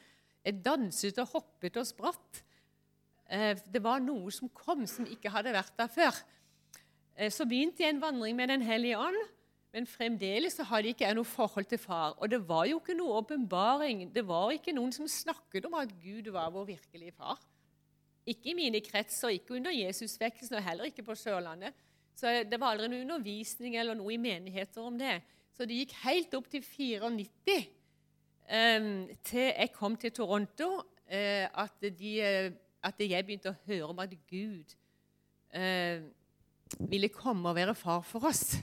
Jeg 0.44 0.62
danset 0.64 1.20
og 1.20 1.36
hoppet 1.36 1.76
og 1.80 1.88
spratt. 1.88 2.40
Eh, 3.28 3.52
det 3.72 3.82
var 3.84 4.00
noe 4.04 4.32
som 4.32 4.48
kom 4.52 4.86
som 4.88 5.08
ikke 5.08 5.32
hadde 5.32 5.52
vært 5.52 5.76
der 5.80 5.92
før. 5.92 6.18
Eh, 7.16 7.30
så 7.32 7.46
begynte 7.48 7.84
jeg 7.84 7.94
en 7.94 8.02
vandring 8.02 8.36
med 8.36 8.48
Den 8.48 8.64
hellige 8.64 8.98
ånd, 9.00 9.20
men 9.74 9.88
fremdeles 9.90 10.56
hadde 10.68 10.92
ikke 10.94 11.12
noe 11.16 11.28
forhold 11.28 11.68
til 11.68 11.80
far. 11.82 12.16
Og 12.20 12.30
det 12.30 12.40
var 12.48 12.64
jo 12.70 12.80
ikke 12.80 12.96
noe 12.96 13.20
åpenbaring. 13.20 14.06
Det 14.14 14.24
var 14.24 14.52
ikke 14.54 14.72
noen 14.76 14.92
som 14.92 15.08
snakket 15.08 15.66
om 15.68 15.76
at 15.80 15.92
Gud 16.00 16.30
var 16.32 16.52
vår 16.54 16.70
virkelige 16.72 17.12
far. 17.12 17.40
Ikke 18.24 18.52
i 18.52 18.56
mine 18.56 18.80
kretser, 18.80 19.34
ikke 19.34 19.58
under 19.58 19.74
Jesusvekkelsen 19.74 20.56
og 20.56 20.64
heller 20.64 20.88
ikke 20.88 21.04
på 21.04 21.16
Sørlandet. 21.18 21.74
Så 22.14 22.30
Det 22.46 22.60
var 22.60 22.74
aldri 22.74 22.88
noen 22.88 23.08
undervisning 23.10 23.76
eller 23.76 23.96
noe 23.98 24.14
i 24.14 24.20
menigheter 24.20 24.82
om 24.82 24.98
det. 24.98 25.18
Så 25.54 25.66
det 25.66 25.78
gikk 25.82 25.94
helt 26.02 26.34
opp 26.34 26.48
til 26.50 26.62
94, 26.66 27.56
um, 28.50 28.88
til 29.22 29.48
jeg 29.50 29.70
kom 29.74 29.96
til 29.96 30.12
Toronto, 30.14 30.68
uh, 30.82 31.46
at, 31.64 31.76
de, 31.82 32.12
uh, 32.22 32.54
at, 32.82 33.02
jeg 33.02 33.26
begynte 33.26 33.52
å 33.52 33.60
høre 33.66 33.90
om 33.90 34.02
at 34.02 34.14
Gud 34.30 34.74
uh, 35.54 36.02
ville 36.90 37.10
komme 37.14 37.50
og 37.50 37.58
være 37.58 37.74
far 37.78 38.02
for 38.06 38.26
oss. 38.30 38.56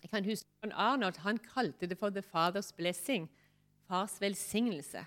Jeg 0.00 0.12
kan 0.12 0.24
huske 0.24 0.48
John 0.62 0.72
Arnold 0.72 1.20
han 1.24 1.40
kalte 1.42 1.88
det 1.88 1.98
for 1.98 2.10
'the 2.10 2.22
father's 2.22 2.72
blessing', 2.76 3.28
fars 3.88 4.20
velsignelse, 4.20 5.04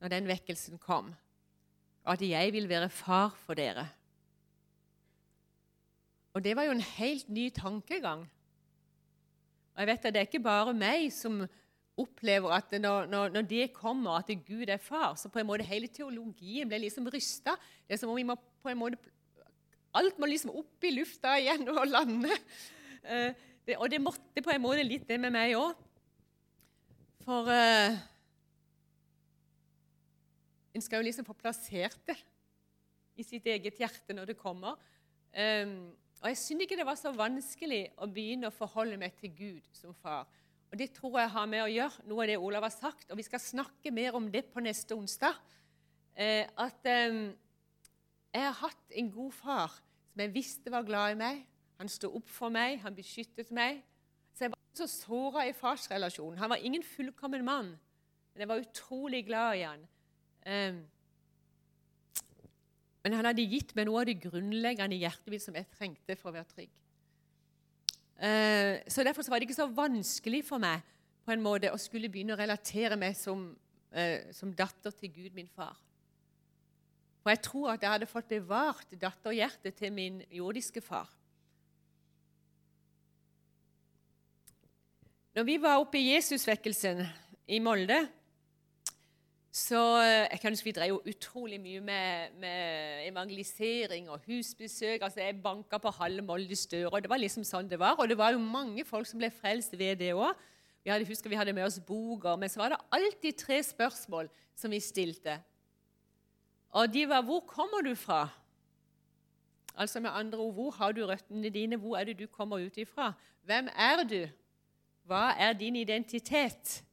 når 0.00 0.08
den 0.08 0.28
vekkelsen 0.28 0.78
kom. 0.78 1.14
Og 2.04 2.12
at 2.12 2.22
jeg 2.22 2.52
vil 2.52 2.68
være 2.68 2.88
far 2.88 3.36
for 3.36 3.54
dere. 3.54 3.88
Og 6.34 6.42
det 6.44 6.56
var 6.56 6.66
jo 6.66 6.74
en 6.74 6.88
helt 6.96 7.28
ny 7.30 7.48
tankegang. 7.54 8.24
Og 9.74 9.82
jeg 9.82 9.90
vet 9.90 10.04
at 10.06 10.14
Det 10.14 10.20
er 10.20 10.28
ikke 10.28 10.42
bare 10.42 10.74
meg 10.74 11.12
som 11.14 11.44
opplever 11.98 12.50
at 12.56 12.72
når, 12.74 13.06
når, 13.06 13.28
når, 13.36 13.42
det 13.46 13.72
kommer, 13.74 14.18
at 14.18 14.30
Gud 14.46 14.68
er 14.68 14.82
far, 14.82 15.14
så 15.14 15.28
på 15.30 15.38
en 15.38 15.46
måte 15.46 15.66
hele 15.66 15.86
teologien 15.86 16.68
ble 16.68 16.80
liksom 16.82 17.06
rysta. 17.06 17.54
Det 17.86 17.94
er 17.94 18.00
som 18.02 18.10
om 18.10 18.18
vi 18.18 18.26
må 18.26 18.34
på 18.34 18.72
en 18.72 18.80
måte 18.80 19.12
Alt 19.94 20.16
må 20.18 20.26
liksom 20.26 20.50
opp 20.58 20.82
i 20.82 20.90
lufta 20.90 21.36
igjen 21.38 21.68
og 21.70 21.84
lande. 21.86 22.34
Uh, 23.06 23.30
det, 23.62 23.76
og 23.78 23.86
det 23.92 24.00
måtte 24.02 24.42
på 24.42 24.50
en 24.50 24.64
måte 24.64 24.82
litt 24.82 25.04
det 25.06 25.20
med 25.22 25.30
meg 25.30 25.54
òg. 25.54 25.70
For 27.22 27.46
uh, 27.46 27.94
en 30.74 30.82
skal 30.82 30.98
jo 30.98 31.06
liksom 31.06 31.28
få 31.28 31.36
plassert 31.38 32.00
det 32.10 32.18
i 33.14 33.22
sitt 33.22 33.46
eget 33.46 33.78
hjerte 33.78 34.16
når 34.18 34.32
det 34.32 34.40
kommer. 34.40 34.74
Um, 35.30 35.94
og 36.24 36.30
jeg 36.30 36.38
syntes 36.40 36.64
ikke 36.64 36.78
det 36.80 36.86
var 36.88 36.96
så 36.96 37.10
vanskelig 37.12 37.82
å 38.00 38.06
begynne 38.08 38.48
å 38.48 38.54
forholde 38.54 38.96
meg 38.96 39.12
til 39.20 39.28
Gud 39.36 39.66
som 39.76 39.92
far. 40.00 40.24
Og 40.72 40.78
Det 40.80 40.86
tror 40.96 41.18
jeg 41.20 41.30
har 41.34 41.50
med 41.52 41.60
å 41.60 41.68
gjøre, 41.68 42.04
noe 42.08 42.24
av 42.24 42.30
det 42.30 42.38
Olav 42.40 42.64
har 42.64 42.72
sagt. 42.72 43.10
Og 43.12 43.18
vi 43.20 43.26
skal 43.26 43.42
snakke 43.44 43.92
mer 43.92 44.16
om 44.16 44.30
det 44.32 44.46
på 44.48 44.62
neste 44.64 44.96
onsdag. 44.96 45.36
Eh, 46.16 46.48
at 46.48 46.88
eh, 46.88 47.18
jeg 48.32 48.46
har 48.46 48.56
hatt 48.62 48.96
en 48.96 49.10
god 49.12 49.36
far 49.36 49.76
som 49.76 50.24
jeg 50.24 50.32
visste 50.32 50.72
var 50.72 50.88
glad 50.88 51.12
i 51.12 51.20
meg. 51.20 51.44
Han 51.76 51.92
sto 51.92 52.08
opp 52.16 52.32
for 52.32 52.48
meg, 52.48 52.80
han 52.80 52.96
beskyttet 52.96 53.52
meg. 53.52 53.84
Så 54.32 54.46
jeg 54.46 54.54
var 54.56 54.80
så 54.80 54.88
såra 54.88 55.44
i 55.44 55.52
farsrelasjonen. 55.52 56.40
Han 56.40 56.54
var 56.56 56.64
ingen 56.64 56.88
fullkommen 56.88 57.44
mann, 57.44 57.74
men 58.32 58.46
jeg 58.46 58.48
var 58.48 58.64
utrolig 58.64 59.26
glad 59.28 59.60
i 59.60 59.68
han. 59.68 59.84
Eh, 60.48 60.80
men 63.04 63.18
han 63.18 63.28
hadde 63.28 63.44
gitt 63.44 63.74
meg 63.76 63.84
noe 63.84 64.00
av 64.00 64.08
det 64.08 64.16
grunnleggende 64.22 64.96
hjertet 64.96 65.42
som 65.42 65.56
jeg 65.58 65.68
trengte 65.76 66.16
for 66.16 66.30
å 66.30 66.38
være 66.38 66.48
trygg. 66.54 66.70
Eh, 68.16 68.80
så 68.88 69.04
Derfor 69.04 69.26
var 69.28 69.40
det 69.40 69.50
ikke 69.50 69.60
så 69.60 69.68
vanskelig 69.68 70.40
for 70.48 70.62
meg 70.62 70.80
på 71.24 71.34
en 71.34 71.42
måte 71.44 71.72
å 71.72 71.80
skulle 71.80 72.08
begynne 72.12 72.32
å 72.32 72.40
relatere 72.40 72.96
meg 72.96 73.16
som, 73.16 73.50
eh, 73.92 74.32
som 74.32 74.54
datter 74.56 74.90
til 74.96 75.12
Gud, 75.12 75.34
min 75.34 75.48
far. 75.48 75.76
For 77.22 77.32
jeg 77.32 77.42
tror 77.42 77.70
at 77.72 77.82
jeg 77.82 77.90
hadde 77.90 78.08
fått 78.08 78.28
bevart 78.28 78.96
datterhjertet 79.00 79.76
til 79.76 79.92
min 79.92 80.22
jordiske 80.30 80.80
far. 80.80 81.08
Når 85.34 85.44
vi 85.44 85.56
var 85.56 85.80
oppe 85.80 85.98
i 85.98 86.12
Jesusvekkelsen 86.14 87.00
i 87.48 87.58
Molde 87.58 88.08
så 89.54 89.80
eh, 90.02 90.26
jeg 90.32 90.40
kan 90.42 90.50
huske 90.52 90.66
Vi 90.66 90.72
drev 90.74 90.88
jo 90.88 91.02
utrolig 91.06 91.60
mye 91.62 91.80
med, 91.80 92.32
med, 92.42 93.06
evangelisering 93.06 94.10
og 94.10 94.20
husbesøk. 94.26 95.02
altså 95.02 95.20
Jeg 95.20 95.42
banka 95.42 95.78
på 95.78 95.90
halve 95.90 96.22
Moldes 96.22 96.66
dører. 96.66 97.00
Det 97.00 97.10
var 97.10 97.22
liksom 97.22 97.44
sånn 97.46 97.70
det 97.70 97.78
var. 97.78 97.94
Og 98.02 98.08
det 98.08 98.18
var 98.18 98.32
jo 98.34 98.38
mange 98.42 98.84
folk 98.84 99.06
som 99.06 99.22
ble 99.22 99.30
frelst 99.30 99.78
ved 99.78 100.00
det 100.02 100.10
òg. 100.14 100.34
Vi 100.84 101.04
husker 101.06 101.30
vi 101.30 101.38
hadde 101.38 101.54
med 101.54 101.64
oss 101.64 101.78
boker, 101.78 102.34
men 102.36 102.50
så 102.50 102.60
var 102.60 102.74
det 102.74 102.80
alltid 102.92 103.38
tre 103.38 103.62
spørsmål 103.62 104.28
som 104.58 104.74
vi 104.74 104.80
stilte. 104.80 105.38
Og 106.74 106.92
de 106.92 107.08
var 107.08 107.22
'Hvor 107.22 107.40
kommer 107.46 107.80
du 107.82 107.94
fra?' 107.94 108.28
Altså 109.76 110.00
med 110.00 110.10
andre 110.10 110.38
ord, 110.38 110.54
hvor 110.54 110.70
har 110.70 110.92
du 110.92 111.06
røttene 111.06 111.50
dine? 111.50 111.76
Hvor 111.76 111.96
er 111.96 112.04
det 112.04 112.18
du 112.18 112.26
kommer 112.26 112.58
ut 112.58 112.76
ifra? 112.76 113.12
Hvem 113.42 113.68
er 113.76 114.04
du? 114.04 114.28
Hva 115.06 115.34
er 115.38 115.52
din 115.52 115.76
identitet? 115.76 116.84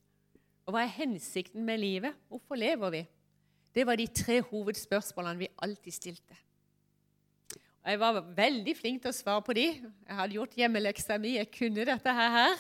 Og 0.66 0.76
hva 0.76 0.86
er 0.86 0.94
hensikten 0.94 1.66
med 1.66 1.82
livet? 1.82 2.16
Hvorfor 2.30 2.60
lever 2.60 2.94
vi? 2.94 3.02
Det 3.76 3.86
var 3.88 3.98
de 4.00 4.08
tre 4.08 4.42
hovedspørsmålene 4.44 5.40
vi 5.40 5.52
alltid 5.64 5.96
stilte. 5.96 6.38
Og 7.82 7.90
jeg 7.90 8.00
var 8.00 8.20
veldig 8.38 8.74
flink 8.78 9.02
til 9.02 9.10
å 9.10 9.16
svare 9.16 9.42
på 9.46 9.56
de. 9.58 9.68
Jeg 9.74 10.18
hadde 10.18 10.36
gjort 10.38 10.58
hjemmeleksa 10.60 11.18
mi, 11.22 11.38
jeg 11.40 11.50
kunne 11.54 11.86
dette 11.88 12.14
her. 12.14 12.60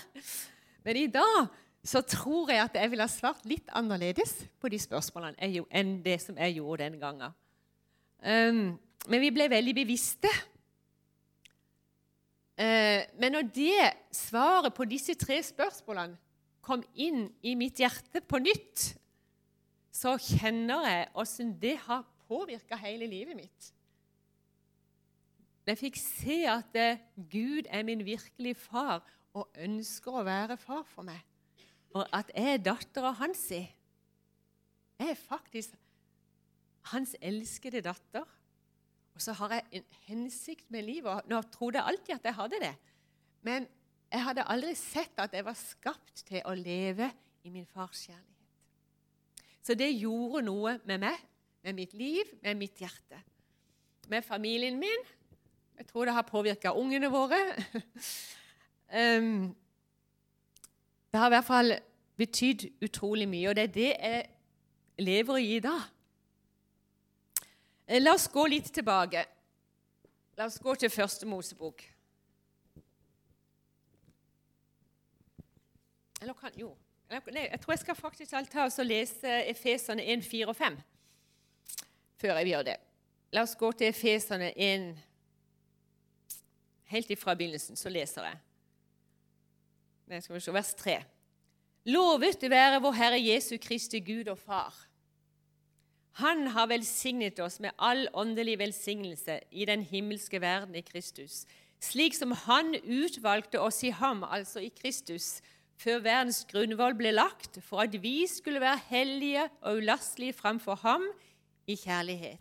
Men 0.81 0.97
i 0.97 1.09
dag 1.13 1.51
så 1.85 2.01
tror 2.05 2.49
jeg 2.49 2.61
at 2.63 2.77
jeg 2.77 2.89
ville 2.93 3.05
ha 3.05 3.11
svart 3.11 3.45
litt 3.49 3.69
annerledes 3.77 4.33
på 4.61 4.69
de 4.69 4.79
spørsmålene 4.81 5.65
enn 5.69 5.93
det 6.05 6.17
som 6.23 6.37
jeg 6.37 6.57
gjorde 6.57 6.87
den 6.87 6.97
gangen. 7.01 7.37
Um, 8.21 8.65
men 9.09 9.23
vi 9.23 9.31
ble 9.33 9.47
veldig 9.49 9.75
bevisste. 9.77 10.29
Uh, 12.57 13.01
men 13.17 13.33
når 13.33 13.47
det 13.53 13.93
svaret 14.13 14.73
på 14.77 14.85
disse 14.89 15.13
tre 15.17 15.39
spørsmålene 15.45 16.17
kom 16.61 16.83
inn 16.93 17.27
i 17.41 17.55
mitt 17.57 17.81
hjerte 17.81 18.21
på 18.21 18.39
nytt, 18.41 18.91
så 19.91 20.15
kjenner 20.21 20.87
jeg 20.87 21.09
åssen 21.19 21.55
det 21.61 21.75
har 21.87 22.05
påvirka 22.29 22.77
hele 22.79 23.09
livet 23.09 23.37
mitt. 23.37 23.71
Jeg 25.67 25.77
fikk 25.77 25.97
se 25.99 26.37
at 26.49 26.77
eh, 26.79 27.01
Gud 27.31 27.67
er 27.69 27.83
min 27.85 28.01
virkelige 28.05 28.57
far 28.57 29.03
og 29.37 29.51
ønsker 29.61 30.17
å 30.19 30.25
være 30.27 30.57
far 30.59 30.83
for 30.89 31.05
meg. 31.07 31.19
Og 31.95 32.07
at 32.15 32.31
jeg 32.33 32.55
er 32.55 32.63
dattera 32.65 33.11
hans. 33.19 33.43
Jeg 33.51 33.67
er 34.99 35.19
faktisk 35.19 35.75
hans 36.91 37.13
elskede 37.21 37.83
datter. 37.85 38.25
Og 39.15 39.21
så 39.23 39.35
har 39.37 39.57
jeg 39.57 39.81
en 39.81 39.99
hensikt 40.07 40.71
med 40.71 40.87
livet. 40.87 41.27
Nå 41.29 41.41
trodde 41.53 41.79
jeg 41.79 41.93
alltid 41.93 42.15
at 42.15 42.27
jeg 42.29 42.39
hadde 42.39 42.61
det. 42.63 42.73
Men 43.45 43.67
jeg 44.11 44.23
hadde 44.25 44.43
aldri 44.51 44.73
sett 44.75 45.19
at 45.23 45.33
jeg 45.33 45.45
var 45.47 45.55
skapt 45.55 46.25
til 46.27 46.41
å 46.43 46.53
leve 46.57 47.07
i 47.47 47.49
min 47.49 47.65
fars 47.65 48.05
kjærlighet. 48.07 48.27
Så 49.61 49.75
det 49.77 49.91
gjorde 49.93 50.41
noe 50.45 50.79
med 50.89 50.99
meg, 51.05 51.17
med 51.63 51.77
mitt 51.77 51.93
liv, 51.93 52.25
med 52.41 52.57
mitt 52.59 52.81
hjerte. 52.81 53.21
Med 54.09 54.25
familien 54.25 54.79
min. 54.81 55.05
Jeg 55.77 55.87
tror 55.87 56.05
det 56.05 56.13
har 56.13 56.27
påvirka 56.27 56.73
ungene 56.77 57.09
våre. 57.13 57.39
det 61.11 61.19
har 61.21 61.29
i 61.29 61.35
hvert 61.37 61.47
fall 61.47 61.75
betydd 62.19 62.67
utrolig 62.83 63.29
mye, 63.29 63.49
og 63.49 63.55
det 63.55 63.63
er 63.63 63.73
det 63.77 63.91
jeg 63.93 64.25
lever 65.05 65.37
i 65.37 65.55
i 65.55 65.63
dag. 65.63 65.81
La 68.01 68.13
oss 68.15 68.27
gå 68.31 68.45
litt 68.47 68.73
tilbake. 68.73 69.23
La 70.37 70.45
oss 70.47 70.59
gå 70.59 70.75
til 70.75 70.89
første 70.89 71.27
Mosebok. 71.27 71.90
Eller 76.21 76.33
kan, 76.37 76.53
jo. 76.59 76.75
Nei, 77.09 77.19
jeg 77.49 77.59
tror 77.59 77.73
jeg 77.73 77.79
skal 77.81 77.95
faktisk 77.95 78.31
ta 78.51 78.65
og 78.65 78.85
lese 78.85 79.31
Efeserne 79.51 80.05
1, 80.13 80.23
4 80.23 80.47
og 80.47 80.55
5 80.55 80.77
før 82.21 82.37
jeg 82.37 82.51
gjør 82.51 82.67
det. 82.67 82.77
La 83.33 83.45
oss 83.45 83.57
gå 83.57 83.71
til 83.73 83.89
Efeserne 83.89 84.51
1 84.53 84.91
helt 86.91 87.11
ifra 87.13 87.33
begynnelsen, 87.37 87.79
så 87.79 87.89
leser 87.89 88.27
jeg. 88.27 88.39
Nei, 90.11 90.19
skal 90.19 90.35
vi 90.35 90.43
se, 90.43 90.53
Vers 90.53 90.73
3. 90.77 90.97
Lovet 91.89 92.43
være 92.51 92.81
vår 92.83 92.97
Herre 92.99 93.19
Jesu 93.21 93.55
Kristi 93.61 94.03
Gud 94.05 94.29
og 94.29 94.37
Far. 94.37 94.75
Han 96.19 96.49
har 96.51 96.67
velsignet 96.67 97.39
oss 97.39 97.61
med 97.63 97.71
all 97.79 98.03
åndelig 98.13 98.57
velsignelse 98.59 99.39
i 99.51 99.65
den 99.65 99.85
himmelske 99.87 100.41
verden 100.43 100.75
i 100.75 100.83
Kristus, 100.83 101.45
slik 101.81 102.13
som 102.13 102.35
Han 102.45 102.75
utvalgte 102.75 103.61
oss 103.63 103.79
i 103.87 103.89
ham, 103.95 104.25
altså 104.27 104.59
i 104.59 104.69
Kristus, 104.75 105.39
før 105.81 106.03
verdens 106.05 106.43
grunnvoll 106.49 106.95
ble 106.97 107.13
lagt, 107.15 107.57
for 107.65 107.81
at 107.83 107.95
vi 108.03 108.27
skulle 108.29 108.61
være 108.61 108.81
hellige 108.91 109.47
og 109.61 109.81
ulastelige 109.81 110.33
framfor 110.37 110.75
ham 110.83 111.05
i 111.67 111.75
kjærlighet. 111.75 112.39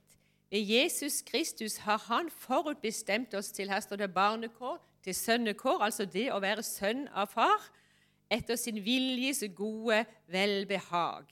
Ved 0.51 0.67
Jesus 0.67 1.23
Kristus 1.23 1.77
har 1.77 1.99
Han 2.09 2.31
forutbestemt 2.31 3.35
oss 3.35 3.53
til 3.53 3.71
her 3.71 3.81
står 3.81 3.97
det 3.97 4.15
barnekår, 4.15 4.79
til 5.05 5.15
sønnekår, 5.15 5.81
altså 5.81 6.05
det 6.05 6.33
å 6.33 6.41
være 6.43 6.63
sønn 6.63 7.07
av 7.09 7.31
far, 7.33 7.71
etter 8.31 8.57
sin 8.57 8.85
viljes 8.85 9.45
gode 9.57 10.05
velbehag. 10.27 11.25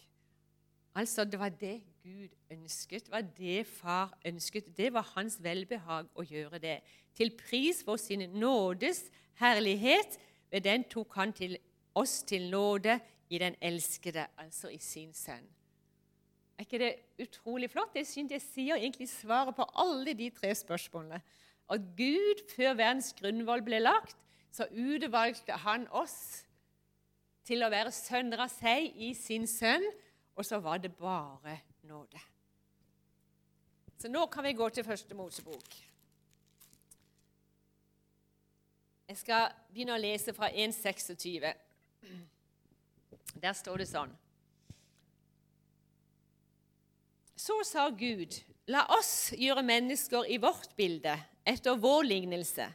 Altså, 0.95 1.25
det 1.25 1.38
var 1.38 1.49
det 1.49 1.83
Gud 2.03 2.29
ønsket, 2.50 3.05
det 3.07 3.12
var 3.12 3.27
det 3.37 3.67
far 3.67 4.15
ønsket. 4.27 4.77
Det 4.77 4.93
var 4.93 5.12
hans 5.15 5.37
velbehag 5.43 6.09
å 6.15 6.25
gjøre 6.25 6.59
det. 6.59 6.79
Til 7.15 7.31
pris 7.37 7.83
for 7.85 8.00
sin 8.00 8.25
nådes 8.35 9.05
herlighet, 9.38 10.19
ved 10.50 10.65
den 10.65 10.85
tok 10.91 11.15
han 11.15 11.33
til 11.33 11.59
oss 11.99 12.23
til 12.28 12.49
nåde 12.50 12.99
i 13.28 13.38
den 13.38 13.57
elskede, 13.61 14.26
altså 14.38 14.71
i 14.73 14.78
sin 14.78 15.12
sønn. 15.14 15.47
Er 16.59 16.67
ikke 16.67 16.78
det 16.83 16.95
utrolig 17.23 17.71
flott? 17.71 17.95
Jeg 17.95 18.07
synes 18.07 18.33
det 18.33 18.40
sier 18.43 18.81
egentlig 18.81 19.09
svaret 19.09 19.55
på 19.55 19.67
alle 19.78 20.14
de 20.19 20.31
tre 20.35 20.55
spørsmålene. 20.55 21.21
At 21.71 21.85
Gud, 21.97 22.43
før 22.57 22.75
verdens 22.75 23.12
grunnvoll 23.19 23.62
ble 23.62 23.78
lagt, 23.78 24.17
så 24.50 24.67
utvalgte 24.73 25.52
han 25.62 25.87
oss 25.95 26.47
til 27.47 27.62
å 27.62 27.71
være 27.73 27.93
sønner 27.95 28.43
av 28.43 28.50
seg 28.52 28.90
i 28.97 29.12
sin 29.14 29.47
sønn, 29.47 29.85
og 30.35 30.47
så 30.47 30.59
var 30.62 30.83
det 30.83 30.90
bare 30.99 31.61
nåde. 31.87 32.21
Så 33.99 34.11
nå 34.11 34.26
kan 34.31 34.47
vi 34.47 34.57
gå 34.59 34.69
til 34.71 34.87
første 34.87 35.14
Mosebok. 35.14 35.78
Jeg 39.09 39.17
skal 39.17 39.55
begynne 39.73 39.95
å 39.97 40.02
lese 40.02 40.35
fra 40.37 40.50
1.26. 40.50 41.47
Der 43.38 43.55
står 43.55 43.83
det 43.83 43.88
sånn 43.90 44.14
Så 47.38 47.61
sa 47.64 47.87
Gud, 47.95 48.35
la 48.67 48.83
oss 48.99 49.31
gjøre 49.38 49.62
mennesker 49.62 50.26
i 50.28 50.40
vårt 50.43 50.75
bilde, 50.76 51.14
etter 51.47 51.78
vår 51.78 52.09
lignelse. 52.09 52.67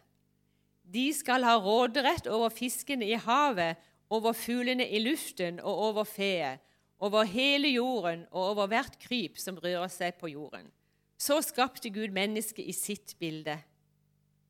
De 0.84 1.10
skal 1.16 1.44
ha 1.46 1.58
råderett 1.60 2.30
over 2.32 2.54
fiskene 2.54 3.06
i 3.06 3.20
havet, 3.20 3.80
over 4.14 4.36
fuglene 4.38 4.88
i 4.88 5.02
luften 5.04 5.60
og 5.60 5.84
over 5.90 6.08
feet, 6.08 6.64
over 7.04 7.28
hele 7.28 7.74
jorden 7.74 8.24
og 8.32 8.54
over 8.54 8.72
hvert 8.72 8.98
kryp 9.02 9.40
som 9.42 9.60
rører 9.60 9.92
seg 9.92 10.16
på 10.20 10.32
jorden. 10.32 10.72
Så 11.20 11.42
skapte 11.44 11.92
Gud 11.94 12.16
mennesket 12.16 12.66
i 12.66 12.76
sitt 12.76 13.16
bilde. 13.20 13.58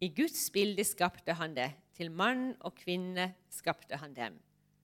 I 0.01 0.09
Guds 0.13 0.45
bilde 0.53 0.85
skapte 0.85 1.35
han 1.39 1.57
det. 1.57 1.71
Til 1.93 2.09
mann 2.11 2.53
og 2.65 2.73
kvinne 2.79 3.33
skapte 3.53 3.97
han 4.01 4.15
dem. 4.17 4.39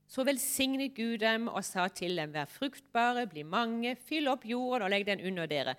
Så 0.09 0.25
velsignet 0.25 0.95
Gud 0.97 1.19
dem 1.21 1.47
og 1.51 1.61
sa 1.65 1.85
til 1.93 2.17
dem, 2.17 2.33
vær 2.33 2.49
fruktbare, 2.49 3.27
bli 3.29 3.43
mange, 3.45 3.93
fyll 4.07 4.27
opp 4.31 4.47
jorden 4.49 4.87
og 4.87 4.89
legg 4.89 5.05
den 5.05 5.21
under 5.29 5.45
dere. 5.49 5.75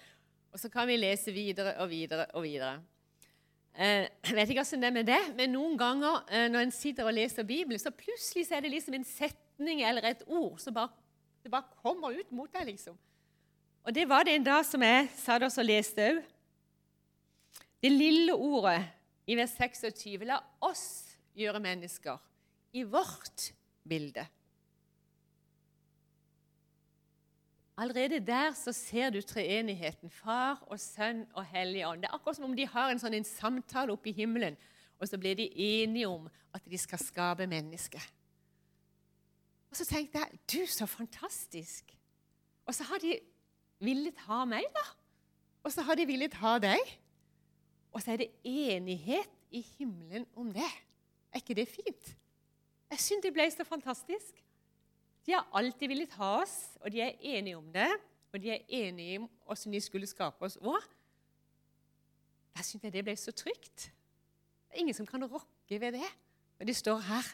Og 0.54 0.60
så 0.62 0.70
kan 0.70 0.86
vi 0.86 0.98
lese 1.00 1.34
videre 1.34 1.74
og 1.82 1.90
videre 1.90 2.28
og 2.38 2.44
videre. 2.46 2.78
Eh, 3.74 4.06
jeg 4.26 4.36
vet 4.36 4.50
ikke 4.50 4.62
hvordan 4.62 4.82
det 4.82 4.88
er 4.88 4.94
med 4.94 5.06
det, 5.10 5.20
men 5.38 5.54
noen 5.54 5.76
ganger 5.78 6.22
eh, 6.30 6.46
når 6.50 6.66
en 6.66 6.74
sitter 6.74 7.10
og 7.10 7.14
leser 7.14 7.46
Bibelen, 7.46 7.78
så 7.82 7.90
plutselig 7.90 8.46
så 8.46 8.58
er 8.58 8.64
det 8.66 8.72
liksom 8.74 8.94
en 8.98 9.06
setning 9.06 9.82
eller 9.86 10.06
et 10.10 10.24
ord 10.26 10.58
som 10.62 10.74
bare, 10.74 10.94
det 11.42 11.50
bare 11.50 11.82
kommer 11.82 12.14
ut 12.14 12.32
mot 12.34 12.50
deg. 12.54 12.70
liksom. 12.70 12.98
Og 13.82 13.94
det 13.94 14.08
var 14.08 14.26
det 14.26 14.38
en 14.38 14.46
dag 14.46 14.66
som 14.66 14.82
jeg 14.82 15.10
satt 15.18 15.46
og 15.46 15.64
leste 15.66 16.06
òg. 16.06 16.22
Det 17.80 17.90
lille 17.90 18.34
ordet 18.34 18.82
i 19.26 19.36
vers 19.38 19.54
26 19.56 20.26
La 20.28 20.36
oss 20.60 21.16
gjøre 21.34 21.62
mennesker 21.64 22.18
i 22.76 22.82
vårt 22.84 23.50
bilde. 23.88 24.26
Allerede 27.80 28.20
der 28.20 28.52
så 28.52 28.72
ser 28.72 29.10
du 29.10 29.22
treenigheten. 29.22 30.10
Far 30.10 30.64
og 30.68 30.80
Sønn 30.80 31.24
og 31.32 31.44
Hellig 31.48 31.86
Ånd. 31.88 32.02
Det 32.02 32.10
er 32.10 32.14
akkurat 32.14 32.36
som 32.36 32.44
om 32.50 32.56
de 32.56 32.66
har 32.68 32.92
en 32.92 33.00
sånn 33.00 33.16
en 33.16 33.24
samtale 33.24 33.94
oppe 33.94 34.10
i 34.10 34.16
himmelen, 34.18 34.58
og 35.00 35.08
så 35.08 35.16
blir 35.16 35.38
de 35.38 35.48
enige 35.56 36.08
om 36.08 36.28
at 36.52 36.66
de 36.68 36.78
skal 36.78 37.00
skape 37.00 37.46
mennesket. 37.48 38.04
Og 39.70 39.78
så 39.78 39.86
tenkte 39.88 40.20
jeg 40.20 40.40
Du, 40.44 40.66
så 40.66 40.86
fantastisk! 40.86 41.96
Og 42.68 42.74
så 42.74 42.84
har 42.84 43.00
de 43.02 43.16
villet 43.80 44.18
ha 44.28 44.44
meg, 44.44 44.66
da. 44.76 44.84
Og 45.64 45.72
så 45.72 45.82
har 45.86 45.96
de 45.96 46.06
villet 46.06 46.36
ha 46.42 46.58
deg. 46.62 46.92
Og 47.90 48.02
så 48.02 48.12
er 48.12 48.22
det 48.22 48.30
enighet 48.44 49.30
i 49.50 49.64
himmelen 49.78 50.26
om 50.36 50.52
det. 50.52 50.68
Er 51.32 51.40
ikke 51.40 51.56
det 51.56 51.68
fint? 51.68 52.12
Jeg 52.90 53.02
syns 53.04 53.24
de 53.24 53.32
ble 53.34 53.46
så 53.52 53.66
fantastisk. 53.66 54.40
De 55.26 55.34
har 55.36 55.46
alltid 55.54 55.92
villet 55.92 56.16
ha 56.18 56.30
oss, 56.40 56.56
og 56.80 56.90
de 56.92 57.02
er 57.04 57.18
enige 57.36 57.58
om 57.58 57.68
det. 57.74 57.90
Og 58.32 58.42
de 58.42 58.52
er 58.54 58.64
enige 58.68 59.20
om 59.20 59.28
åssen 59.50 59.74
de 59.74 59.80
skulle 59.82 60.08
skape 60.10 60.46
oss 60.46 60.58
òg. 60.58 60.82
Da 62.56 62.64
syns 62.66 62.86
jeg 62.86 62.94
det 62.94 63.04
ble 63.06 63.14
så 63.18 63.34
trygt. 63.34 63.90
Det 63.90 64.74
er 64.74 64.82
ingen 64.82 64.96
som 64.96 65.06
kan 65.06 65.24
rokke 65.26 65.80
ved 65.82 65.98
det. 65.98 66.10
Og 66.60 66.66
de 66.66 66.74
står 66.74 66.98
her. 67.06 67.30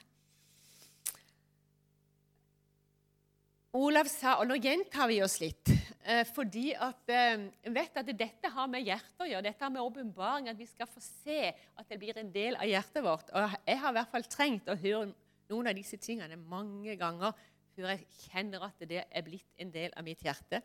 Olav 3.76 4.08
sa, 4.08 4.38
og 4.40 4.48
nå 4.48 4.56
gjentar 4.56 5.08
vi 5.10 5.20
oss 5.25 5.40
litt 5.42 5.72
Eh, 6.06 6.22
fordi 6.30 6.70
at 6.70 7.08
Jeg 7.10 7.72
vet 7.75 7.96
at 7.98 8.10
dette 8.14 8.50
har 8.54 8.66
med 8.70 8.84
hjertet 8.86 9.22
å 9.25 9.26
gjøre. 9.26 9.42
Dette 9.48 9.64
har 9.64 9.72
med 9.75 9.82
åpenbaring, 9.82 10.48
at 10.48 10.58
vi 10.58 10.66
skal 10.70 10.86
få 10.86 11.02
se 11.02 11.50
at 11.50 11.88
det 11.88 11.98
blir 11.98 12.18
en 12.18 12.30
del 12.30 12.54
av 12.54 12.68
hjertet 12.70 13.02
vårt. 13.02 13.30
Og 13.34 13.56
Jeg 13.66 13.78
har 13.82 13.90
i 13.90 13.96
hvert 13.98 14.12
fall 14.12 14.28
trengt 14.30 14.70
å 14.70 14.78
høre 14.78 15.10
noen 15.50 15.71
av 15.71 15.76
disse 15.79 15.99
tingene 16.03 16.38
mange 16.38 16.97
ganger 16.99 17.35
før 17.76 17.93
jeg 17.93 18.07
kjenner 18.26 18.67
at 18.67 18.85
det 18.88 19.05
er 19.05 19.25
blitt 19.25 19.61
en 19.61 19.73
del 19.73 19.93
av 19.97 20.07
mitt 20.07 20.23
hjerte. 20.25 20.62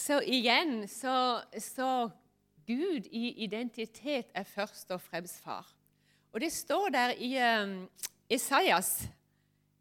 Så 0.00 0.20
igjen 0.24 0.86
så, 0.88 1.42
så 1.60 2.08
Gud 2.68 3.08
i 3.10 3.44
identitet 3.44 4.30
er 4.34 4.48
først 4.48 4.92
og 4.94 5.00
fremst 5.02 5.40
far. 5.44 5.66
Og 6.32 6.40
det 6.40 6.52
står 6.52 6.88
der 6.94 7.14
i 7.18 7.34
um, 7.42 7.88
Isaias 8.30 9.08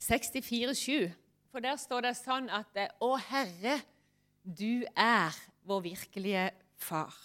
64,7. 0.03 1.11
For 1.51 1.59
der 1.59 1.77
står 1.81 2.05
det 2.05 2.15
sånn 2.17 2.49
at 2.53 2.77
Å 3.01 3.09
Herre, 3.29 3.79
du 4.43 4.85
er 4.95 5.35
vår 5.65 5.81
virkelige 5.87 6.49
far. 6.77 7.15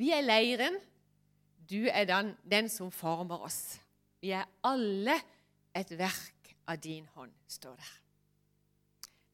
Vi 0.00 0.10
er 0.12 0.24
leiren, 0.24 0.78
du 1.68 1.86
er 1.88 2.08
den, 2.08 2.32
den 2.48 2.68
som 2.72 2.90
former 2.90 3.44
oss. 3.44 3.76
Vi 4.22 4.30
er 4.30 4.46
alle 4.62 5.16
et 5.74 5.90
verk 5.98 6.52
av 6.70 6.78
din 6.78 7.08
hånd, 7.16 7.32
står 7.50 7.74
der. 7.80 7.94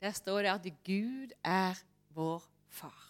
Der 0.01 0.14
står 0.16 0.46
det 0.46 0.55
at 0.55 0.68
Gud 0.87 1.35
er 1.44 1.77
vår 2.16 2.46
far. 2.72 3.05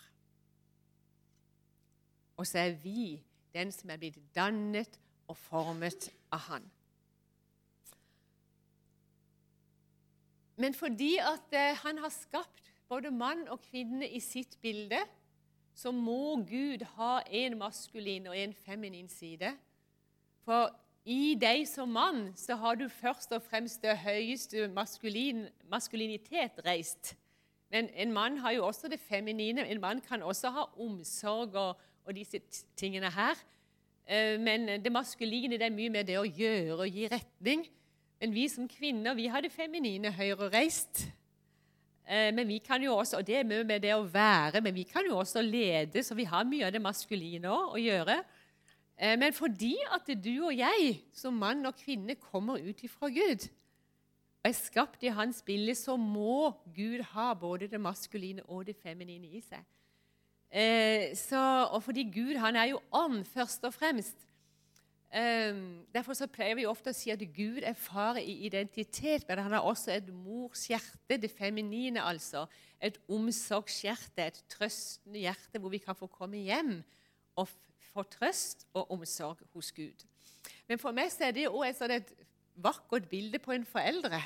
Og 2.37 2.47
så 2.47 2.59
er 2.59 2.75
vi 2.83 3.21
den 3.55 3.71
som 3.75 3.91
er 3.91 4.01
blitt 4.01 4.19
dannet 4.35 4.99
og 5.29 5.37
formet 5.37 6.09
av 6.33 6.43
Han. 6.49 6.67
Men 10.59 10.75
fordi 10.75 11.15
at 11.23 11.55
eh, 11.55 11.77
han 11.85 12.01
har 12.03 12.11
skapt 12.11 12.73
både 12.91 13.13
mann 13.15 13.45
og 13.53 13.61
kvinne 13.69 14.09
i 14.09 14.19
sitt 14.21 14.57
bilde, 14.63 14.99
så 15.75 15.93
må 15.95 16.41
Gud 16.43 16.83
ha 16.97 17.21
en 17.23 17.55
maskulin 17.61 18.27
og 18.27 18.35
en 18.39 18.55
feminin 18.55 19.09
side. 19.09 19.53
For 20.43 20.73
i 21.05 21.35
deg 21.41 21.65
som 21.69 21.89
mann 21.89 22.33
så 22.37 22.57
har 22.61 22.77
du 22.77 22.89
først 22.89 23.33
og 23.33 23.43
fremst 23.43 23.83
det 23.83 23.97
høyeste 24.03 24.69
maskulin, 24.75 25.47
maskulinitet 25.71 26.61
reist. 26.67 27.15
Men 27.73 27.89
en 27.95 28.13
mann 28.13 28.39
har 28.39 28.57
jo 28.57 28.67
også 28.67 28.89
det 28.89 29.01
feminine. 29.01 29.67
En 29.69 29.81
mann 29.81 30.01
kan 30.01 30.23
også 30.23 30.51
ha 30.51 30.65
omsorg 30.81 31.55
og, 31.55 31.81
og 32.05 32.17
disse 32.17 32.41
tingene 32.77 33.11
her. 33.13 33.41
Eh, 34.09 34.41
men 34.41 34.69
det 34.85 34.93
maskuline 34.93 35.59
det 35.59 35.69
er 35.69 35.75
mye 35.75 35.93
med 35.93 36.09
det 36.09 36.19
å 36.21 36.25
gjøre 36.25 36.81
og 36.85 36.89
gi 36.89 37.09
retning. 37.13 37.67
Men 38.21 38.35
vi 38.35 38.49
som 38.49 38.69
kvinner 38.69 39.15
vi 39.15 39.29
har 39.29 39.45
det 39.45 39.53
feminine 39.53 40.13
høyrereist. 40.13 41.05
reist. 41.05 42.35
men 42.35 42.49
vi 42.49 42.59
kan 42.59 42.83
jo 42.83 42.97
også, 42.97 43.19
og 43.19 43.27
det 43.27 43.37
er 43.37 43.45
mye 43.45 43.65
med 43.65 43.83
det 43.83 43.93
å 43.95 44.03
være, 44.03 44.61
men 44.61 44.75
vi 44.75 44.83
kan 44.83 45.05
jo 45.05 45.19
også 45.19 45.43
lede, 45.43 46.03
så 46.03 46.15
vi 46.15 46.25
har 46.25 46.45
mye 46.45 46.67
av 46.67 46.73
det 46.73 46.81
maskuline 46.81 47.51
å 47.53 47.77
gjøre. 47.77 48.17
Eh, 48.99 49.15
men 49.19 49.33
fordi 49.33 49.77
at 49.95 50.11
du 50.25 50.33
og 50.49 50.55
jeg 50.57 50.99
som 51.15 51.39
mann 51.39 51.67
og 51.67 51.79
kvinne 51.79 52.19
kommer 52.19 52.59
ut 52.59 52.83
ifra 52.83 53.11
Gud, 53.15 53.49
og 54.43 54.51
er 54.51 54.55
skapt 54.55 55.03
i 55.03 55.13
hans 55.15 55.43
bilde, 55.43 55.75
så 55.75 55.97
må 55.97 56.51
Gud 56.75 57.03
ha 57.15 57.33
både 57.35 57.69
det 57.71 57.81
maskuline 57.81 58.43
og 58.47 58.67
det 58.67 58.77
feminine 58.77 59.27
i 59.27 59.43
seg. 59.43 59.63
Eh, 60.51 61.15
så, 61.19 61.69
og 61.71 61.83
fordi 61.83 62.07
Gud 62.15 62.39
han 62.41 62.57
er 62.57 62.73
jo 62.73 62.81
ånd 62.93 63.25
først 63.29 63.65
og 63.69 63.75
fremst, 63.75 64.29
Um, 65.09 65.87
derfor 65.95 66.13
så 66.13 66.27
pleier 66.29 66.59
vi 66.59 66.67
ofte 66.69 66.93
å 66.93 66.97
si 66.97 67.09
at 67.09 67.23
Gud 67.33 67.63
er 67.65 67.77
far 67.81 68.19
i 68.21 68.43
identitet, 68.45 69.23
men 69.25 69.41
han 69.41 69.55
har 69.57 69.65
også 69.65 69.95
et 69.95 70.11
mors 70.13 70.67
hjerte, 70.69 71.17
det 71.17 71.31
feminine 71.33 72.03
altså. 72.05 72.45
Et 72.77 72.99
omsorgshjerte, 73.09 74.27
et 74.27 74.43
trøstende 74.53 75.23
hjerte 75.23 75.63
hvor 75.63 75.73
vi 75.73 75.81
kan 75.81 75.97
få 75.97 76.11
komme 76.13 76.43
hjem 76.45 76.83
og 77.41 77.49
få 77.93 78.03
trøst 78.03 78.67
og 78.75 78.91
omsorg 78.95 79.43
hos 79.53 79.73
Gud. 79.73 80.07
Men 80.69 80.79
for 80.79 80.95
meg 80.97 81.13
er 81.21 81.35
det 81.35 81.49
òg 81.49 81.67
et, 81.69 81.83
et 81.91 82.13
vakkert 82.55 83.09
bilde 83.09 83.39
på 83.39 83.53
en 83.53 83.67
foreldre. 83.67 84.21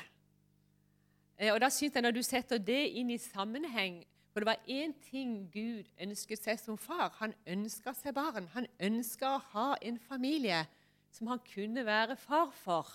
Eh, 1.37 1.53
og 1.53 1.61
da 1.61 1.69
synes 1.69 1.95
jeg 1.95 2.01
Når 2.01 2.11
du 2.11 2.21
setter 2.21 2.57
det 2.57 2.91
inn 2.93 3.09
i 3.09 3.17
sammenheng 3.17 4.03
For 4.33 4.39
det 4.39 4.45
var 4.45 4.59
én 4.69 4.93
ting 5.09 5.49
Gud 5.53 5.89
ønsket 6.01 6.41
seg 6.41 6.59
som 6.59 6.77
far. 6.77 7.13
Han 7.19 7.33
ønska 7.45 7.93
seg 7.93 8.15
barn. 8.17 8.47
Han 8.53 8.67
ønska 8.79 9.29
å 9.29 9.43
ha 9.53 9.67
en 9.81 9.99
familie 9.99 10.65
som 11.13 11.27
han 11.29 11.41
kunne 11.53 11.85
være 11.85 12.15
far 12.17 12.49
for, 12.57 12.87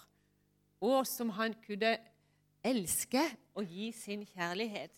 og 0.82 1.06
som 1.06 1.30
han 1.36 1.54
kunne 1.62 1.92
elske 2.66 3.22
og 3.54 3.70
gi 3.70 3.92
sin 3.94 4.24
kjærlighet. 4.26 4.90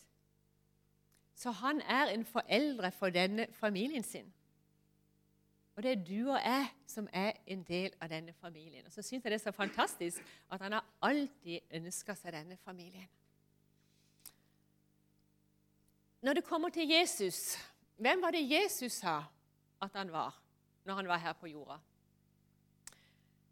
Så 1.35 1.51
han 1.51 1.81
er 1.81 2.09
en 2.15 2.25
foreldre 2.25 2.91
for 2.91 3.13
denne 3.13 3.45
familien 3.53 4.03
sin. 4.03 4.33
Og 5.81 5.85
det 5.85 5.91
er 5.91 6.03
du 6.05 6.29
og 6.29 6.37
jeg 6.37 6.65
som 6.85 7.07
er 7.09 7.31
en 7.49 7.63
del 7.65 7.93
av 7.97 8.09
denne 8.11 8.35
familien. 8.37 8.85
Og 8.85 8.93
så 8.93 9.01
syns 9.01 9.23
jeg 9.23 9.31
det 9.31 9.37
er 9.39 9.41
så 9.41 9.51
fantastisk 9.51 10.19
at 10.53 10.61
han 10.61 10.75
har 10.77 10.83
alltid 11.01 11.71
ønska 11.73 12.13
seg 12.13 12.35
denne 12.35 12.57
familien. 12.61 13.07
Når 16.21 16.37
det 16.37 16.43
kommer 16.45 16.69
til 16.69 16.85
Jesus, 16.85 17.57
hvem 17.97 18.21
var 18.21 18.37
det 18.37 18.43
Jesus 18.45 18.99
sa 19.01 19.23
at 19.81 19.97
han 19.97 20.11
var 20.13 20.37
når 20.85 20.99
han 20.99 21.09
var 21.09 21.17
her 21.23 21.33
på 21.33 21.49
jorda? 21.49 21.79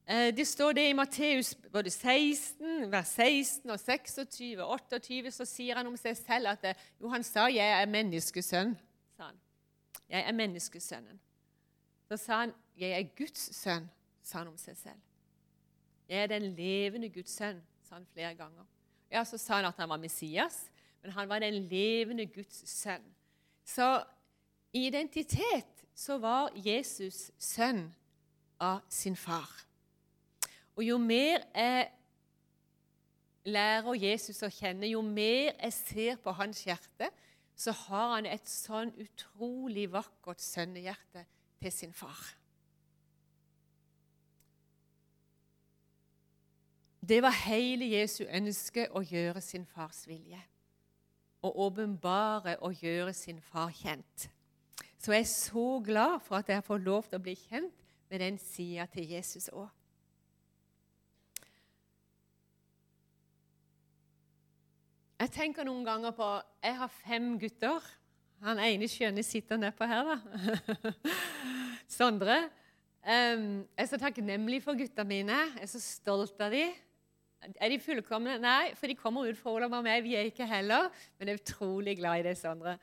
Eh, 0.05 0.29
det 0.37 0.45
står 0.47 0.77
det 0.77 0.83
i 0.89 0.93
Matteus 0.93 1.55
både 1.73 1.89
16, 1.89 2.91
vers 2.91 3.07
16 3.07 3.71
og 3.73 3.79
26 3.79 4.61
og 4.61 4.69
28. 4.93 5.31
Så 5.31 5.49
sier 5.49 5.81
han 5.81 5.89
om 5.89 5.97
seg 5.97 6.13
selv 6.17 6.53
at 6.53 6.69
eh, 6.69 6.85
jo, 7.01 7.09
han 7.09 7.23
sa 7.23 7.47
'Jeg 7.47 7.81
er 7.81 7.89
menneskesønn'. 7.89 8.77
sa 9.17 9.23
han. 9.23 9.41
Jeg 10.09 10.27
er 10.27 10.31
menneskesønnen. 10.31 11.19
Så 12.09 12.17
sa 12.17 12.39
han 12.39 12.53
'Jeg 12.77 12.91
er 12.91 13.15
Guds 13.17 13.55
sønn', 13.55 13.89
sa 14.23 14.37
han 14.37 14.47
om 14.47 14.57
seg 14.57 14.77
selv. 14.77 15.01
'Jeg 16.07 16.23
er 16.23 16.27
den 16.27 16.55
levende 16.55 17.09
Guds 17.09 17.29
sønn', 17.29 17.61
sa 17.83 17.95
han 17.95 18.05
flere 18.13 18.35
ganger. 18.35 18.65
Ja, 19.11 19.23
Så 19.23 19.37
sa 19.37 19.55
han 19.55 19.65
at 19.65 19.75
han 19.77 19.89
var 19.89 19.97
Messias, 19.97 20.71
men 21.01 21.11
han 21.11 21.29
var 21.29 21.39
den 21.39 21.53
levende 21.53 22.25
Guds 22.25 22.69
sønn. 22.69 23.15
Så 23.65 24.03
i 24.73 24.87
identitet 24.87 25.85
så 25.95 26.17
var 26.17 26.49
Jesus 26.55 27.31
sønn 27.37 27.95
av 28.59 28.79
sin 28.89 29.15
far. 29.15 29.65
Og 30.75 30.83
jo 30.83 30.97
mer 30.97 31.43
jeg 31.55 31.91
lærer 33.45 33.93
Jesus 33.93 34.43
å 34.43 34.49
kjenne, 34.49 34.87
jo 34.87 35.01
mer 35.01 35.53
jeg 35.61 35.73
ser 35.73 36.15
på 36.15 36.31
hans 36.31 36.63
hjerte, 36.63 37.09
så 37.55 37.71
har 37.71 38.15
han 38.15 38.25
et 38.25 38.47
sånn 38.47 38.93
utrolig 38.97 39.91
vakkert 39.91 40.41
sønnehjerte 40.41 41.25
til 41.61 41.71
sin 41.71 41.93
far. 41.93 42.35
Det 47.09 47.21
var 47.23 47.33
hele 47.45 47.87
Jesu 47.89 48.23
ønske 48.27 48.85
å 48.91 49.01
gjøre 49.01 49.41
sin 49.41 49.65
fars 49.65 50.03
vilje. 50.07 50.39
Å 51.41 51.49
åpenbare 51.65 52.57
og 52.61 52.83
gjøre 52.83 53.13
sin 53.15 53.39
far 53.41 53.71
kjent. 53.73 54.29
Så 54.99 55.15
jeg 55.15 55.23
er 55.23 55.31
så 55.31 55.79
glad 55.85 56.19
for 56.19 56.35
at 56.37 56.49
jeg 56.51 56.63
får 56.63 56.81
lov 56.83 57.07
til 57.07 57.17
å 57.17 57.23
bli 57.23 57.35
kjent 57.39 57.85
med 58.11 58.19
den 58.19 58.37
sida 58.37 58.85
til 58.91 59.07
Jesus 59.07 59.47
òg. 59.53 59.69
Jeg 65.19 65.31
tenker 65.35 65.67
noen 65.67 65.83
ganger 65.83 66.13
på 66.15 66.27
Jeg 66.63 66.77
har 66.79 66.91
fem 67.01 67.33
gutter. 67.39 67.83
Han 68.45 68.59
ene 68.63 68.87
skjønne 68.87 69.23
sitter 69.25 69.59
nedpå 69.59 69.87
her, 69.89 70.07
da. 70.07 70.91
Sondre. 71.99 72.37
Um, 73.03 73.65
jeg 73.75 73.83
er 73.83 73.89
så 73.89 73.99
takknemlig 73.99 74.61
for 74.63 74.79
gutta 74.79 75.03
mine. 75.07 75.35
Jeg 75.57 75.65
er 75.65 75.71
så 75.71 75.81
stolt 75.83 76.39
av 76.43 76.53
dem. 76.55 76.71
Er 77.55 77.71
de 77.71 77.79
fullkomne? 77.83 78.37
Nei, 78.39 78.71
for 78.79 78.91
de 78.91 78.95
kommer 78.99 79.27
ut 79.27 79.39
fra 79.39 79.51
Olav 79.55 79.75
og 79.75 79.83
meg. 79.83 80.03
Vi 80.03 80.15
er 80.15 80.27
ikke 80.27 80.47
heller. 80.47 80.87
Men 81.17 81.31
jeg 81.31 81.37
er 81.37 81.43
utrolig 81.43 81.97
glad 81.99 82.21
i 82.21 82.25
det, 82.29 82.37
Sondre. 82.39 82.77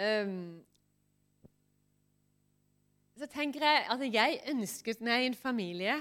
Um, 0.00 0.60
så 3.20 3.28
tenker 3.28 3.64
jeg 3.64 3.84
at 3.92 4.06
jeg 4.14 4.40
ønsket 4.48 5.04
meg 5.04 5.26
en 5.28 5.36
familie. 5.36 5.98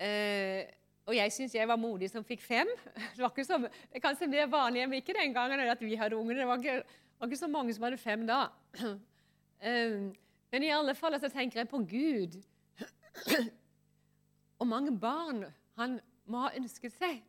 Uh, 0.00 0.64
og 1.06 1.14
jeg 1.14 1.32
syns 1.32 1.54
jeg 1.54 1.68
var 1.70 1.78
modig 1.78 2.08
som 2.10 2.24
fikk 2.26 2.42
fem. 2.42 2.70
Det 3.14 3.22
var 3.22 3.30
ikke 3.30 3.44
så, 3.46 3.58
det 3.62 4.00
er 4.00 4.02
kanskje 4.02 4.26
mer 4.30 4.48
vanlig 4.50 4.82
enn 4.82 4.94
ikke 4.98 5.14
den 5.14 5.34
gangen 5.34 5.62
at 5.62 5.82
vi 5.82 5.94
hadde 5.94 6.18
unger. 6.18 6.40
Det 6.40 6.46
var 6.48 6.62
ikke, 6.62 6.96
var 7.18 7.30
ikke, 7.30 7.38
så 7.38 7.50
mange 7.50 7.74
som 7.74 7.86
hadde 7.86 8.00
fem 8.02 8.24
da. 8.26 8.40
Um, 8.82 10.10
men 10.52 10.66
i 10.66 10.72
alle 10.74 10.96
fall 10.98 11.14
så 11.22 11.30
tenker 11.30 11.62
jeg 11.62 11.70
på 11.70 11.78
Gud. 11.86 12.40
Og 14.58 14.66
mange 14.66 14.98
barn 14.98 15.44
han 15.78 16.00
må 16.26 16.42
ha 16.46 16.52
ønsket 16.58 16.96
seg. 16.96 17.22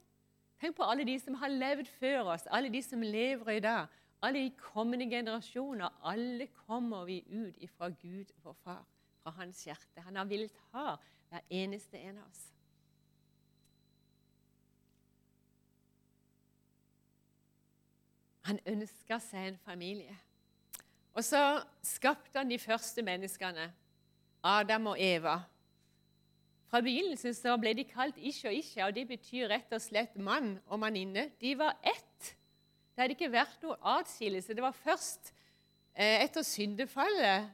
Tenk 0.57 0.73
på 0.79 0.89
alle 0.89 1.05
de 1.05 1.19
som 1.21 1.37
har 1.37 1.53
levd 1.53 1.89
før 1.99 2.33
oss, 2.33 2.47
alle 2.49 2.73
de 2.73 2.81
som 2.81 3.03
lever 3.05 3.59
i 3.59 3.61
dag. 3.61 3.93
Alle 4.25 4.47
de 4.47 4.55
kommende 4.57 5.05
generasjoner. 5.05 5.99
Alle 6.01 6.49
kommer 6.65 7.05
vi 7.05 7.21
ut 7.29 7.61
ifra 7.61 7.91
Gud, 7.93 8.33
vår 8.41 8.57
far, 8.63 8.81
fra 9.21 9.37
hans 9.37 9.61
hjerte. 9.67 10.01
Han 10.01 10.17
har 10.17 10.25
villet 10.25 10.63
ha 10.73 10.95
hver 11.29 11.43
eneste 11.53 12.01
en 12.01 12.17
av 12.17 12.31
oss. 12.31 12.56
Han 18.47 18.59
ønska 18.67 19.19
seg 19.19 19.51
en 19.51 19.59
familie. 19.65 20.15
Og 21.17 21.25
så 21.25 21.41
skapte 21.83 22.37
han 22.37 22.49
de 22.51 22.59
første 22.61 23.01
menneskene, 23.03 23.71
Adam 24.43 24.93
og 24.93 25.01
Eva. 25.01 25.39
Fra 26.67 26.81
begynnelsen 26.83 27.33
så 27.35 27.55
ble 27.59 27.73
de 27.77 27.87
kalt 27.87 28.19
ikke 28.19 28.51
og 28.51 28.59
Isha, 28.59 28.85
og 28.85 28.95
det 28.95 29.07
betyr 29.09 29.49
rett 29.51 29.71
og 29.73 29.81
slett 29.81 30.15
mann 30.19 30.57
og 30.67 30.81
manninne. 30.83 31.29
De 31.41 31.55
var 31.57 31.77
ett. 31.81 32.33
Det 32.93 33.03
hadde 33.03 33.15
ikke 33.15 33.31
vært 33.31 33.63
noe 33.63 33.77
atskillelse. 33.97 34.55
Det 34.55 34.63
var 34.63 34.75
først 34.75 35.31
eh, 35.95 36.23
etter 36.25 36.43
syndefallet 36.45 37.49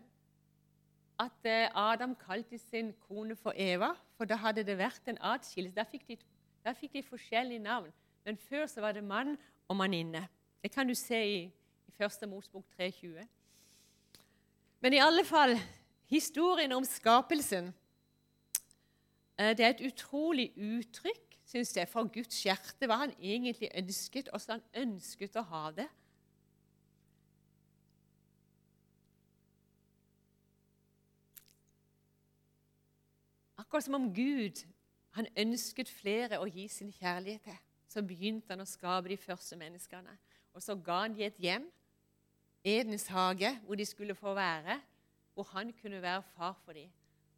at 1.21 1.47
eh, 1.47 1.69
Adam 1.77 2.15
kalte 2.19 2.58
sin 2.58 2.93
kone 3.08 3.36
for 3.38 3.53
Eva, 3.56 3.93
for 4.17 4.29
da 4.29 4.38
hadde 4.41 4.65
det 4.65 4.77
vært 4.82 5.10
en 5.12 5.21
atskillelse. 5.34 5.77
Da 5.77 5.86
fikk 5.88 6.08
de, 6.10 6.17
fikk 6.79 6.97
de 6.97 7.03
forskjellige 7.06 7.63
navn. 7.63 7.93
Men 8.25 8.38
før 8.38 8.65
så 8.71 8.82
var 8.82 8.97
det 8.97 9.03
mann 9.03 9.38
og 9.69 9.77
manninne. 9.77 10.25
Det 10.63 10.71
kan 10.71 10.88
du 10.88 10.95
se 10.95 11.19
i, 11.28 11.39
i 11.88 12.04
1. 12.04 12.30
Mosbok 12.30 12.65
3,20. 12.80 13.28
Men 14.80 14.93
i 14.93 15.02
alle 15.04 15.26
fall 15.26 15.58
historien 16.08 16.71
om 16.71 16.86
skapelsen 16.86 17.73
eh, 19.38 19.58
Det 19.58 19.65
er 19.65 19.69
et 19.69 19.86
utrolig 19.91 20.54
uttrykk 20.58 21.34
synes 21.45 21.76
jeg, 21.78 21.88
for 21.88 22.08
Guds 22.13 22.43
hjerte, 22.43 22.88
hva 22.88 22.95
han 23.04 23.12
egentlig 23.19 23.69
ønsket, 23.78 24.30
hvordan 24.32 24.62
han 24.62 24.88
ønsket 24.88 25.36
å 25.38 25.43
ha 25.52 25.67
det. 25.76 25.86
Akkurat 33.62 33.86
som 33.86 33.99
om 33.99 34.10
Gud 34.15 34.63
han 35.13 35.30
ønsket 35.38 35.91
flere 35.93 36.39
å 36.41 36.49
gi 36.49 36.65
sin 36.71 36.89
kjærlighet 36.93 37.45
til, 37.45 37.60
så 37.93 38.02
begynte 38.02 38.56
han 38.56 38.63
å 38.63 38.69
skape 38.69 39.12
de 39.12 39.17
første 39.21 39.58
menneskene. 39.60 40.17
Og 40.54 40.62
så 40.62 40.76
ga 40.76 41.04
han 41.06 41.16
dem 41.18 41.28
et 41.28 41.39
hjem, 41.42 41.70
Edens 42.63 43.10
hage, 43.12 43.50
hvor 43.66 43.76
de 43.76 43.86
skulle 43.86 44.16
få 44.16 44.34
være, 44.38 44.78
hvor 45.34 45.48
han 45.52 45.74
kunne 45.82 46.02
være 46.02 46.24
far 46.38 46.54
for 46.63 46.74
dem. 46.78 46.92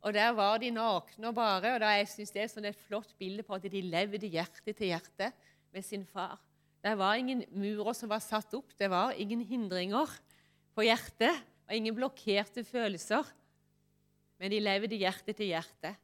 Og 0.06 0.14
Der 0.14 0.30
var 0.38 0.58
de 0.62 0.70
nakne 0.70 1.28
og 1.28 1.36
bare. 1.36 1.74
og 1.74 1.80
da 1.80 1.96
jeg 1.98 2.08
synes 2.08 2.32
Det 2.32 2.42
er 2.42 2.48
sånn 2.48 2.66
et 2.66 2.78
flott 2.78 3.16
bilde 3.18 3.44
på 3.44 3.56
at 3.56 3.64
de 3.64 3.82
levde 3.82 4.28
hjerte 4.28 4.74
til 4.74 4.88
hjerte 4.94 5.32
med 5.74 5.82
sin 5.82 6.06
far. 6.06 6.38
Det 6.84 6.98
var 6.98 7.16
ingen 7.16 7.44
murer 7.50 7.94
som 7.94 8.10
var 8.10 8.22
satt 8.22 8.54
opp, 8.54 8.78
det 8.78 8.90
var 8.90 9.18
ingen 9.18 9.42
hindringer 9.42 10.06
på 10.76 10.86
hjertet. 10.86 11.34
Og 11.66 11.74
ingen 11.74 11.96
blokkerte 11.98 12.62
følelser. 12.64 13.26
Men 14.38 14.52
de 14.52 14.60
levde 14.62 15.00
hjerte 15.00 15.34
til 15.34 15.50
hjerte. 15.50 15.96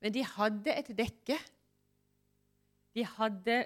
Men 0.00 0.14
de 0.14 0.22
hadde 0.24 0.72
et 0.72 0.88
dekke. 0.96 1.36
De 2.96 3.04
hadde 3.04 3.58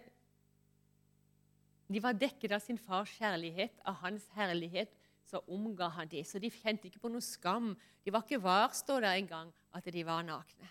de 1.93 2.03
var 2.03 2.15
dekket 2.15 2.53
av 2.55 2.63
sin 2.63 2.79
fars 2.79 3.13
kjærlighet, 3.19 3.81
av 3.85 3.99
hans 4.05 4.27
herlighet. 4.37 4.93
Så 5.27 5.39
omga 5.47 5.89
han 5.95 6.09
dem. 6.11 6.25
Så 6.27 6.41
de 6.43 6.51
kjente 6.51 6.89
ikke 6.89 7.03
på 7.05 7.11
noe 7.11 7.23
skam. 7.23 7.73
De 8.03 8.11
var 8.11 8.25
ikke 8.25 8.43
var, 8.43 8.73
står 8.75 9.05
der 9.05 9.19
engang, 9.21 9.53
at 9.75 9.87
de 9.87 10.03
var 10.07 10.25
nakne. 10.27 10.71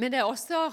Men 0.00 0.10
det 0.10 0.18
er 0.18 0.26
også 0.26 0.72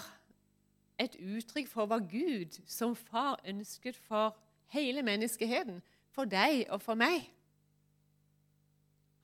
et 0.98 1.18
uttrykk 1.20 1.68
for 1.70 1.86
hva 1.86 2.00
Gud 2.00 2.58
som 2.66 2.96
far 2.96 3.42
ønsket 3.46 3.98
for 4.08 4.38
hele 4.74 5.04
menneskeheten, 5.06 5.82
for 6.10 6.26
deg 6.26 6.66
og 6.74 6.82
for 6.82 6.98
meg. 6.98 7.28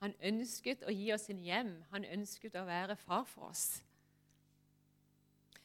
Han 0.04 0.14
ønsket 0.20 0.84
å 0.84 0.92
gi 0.92 1.08
oss 1.14 1.30
en 1.32 1.40
hjem. 1.40 1.72
Han 1.90 2.04
ønsket 2.04 2.54
å 2.60 2.66
være 2.68 2.96
far 3.00 3.24
for 3.24 3.48
oss. 3.48 3.80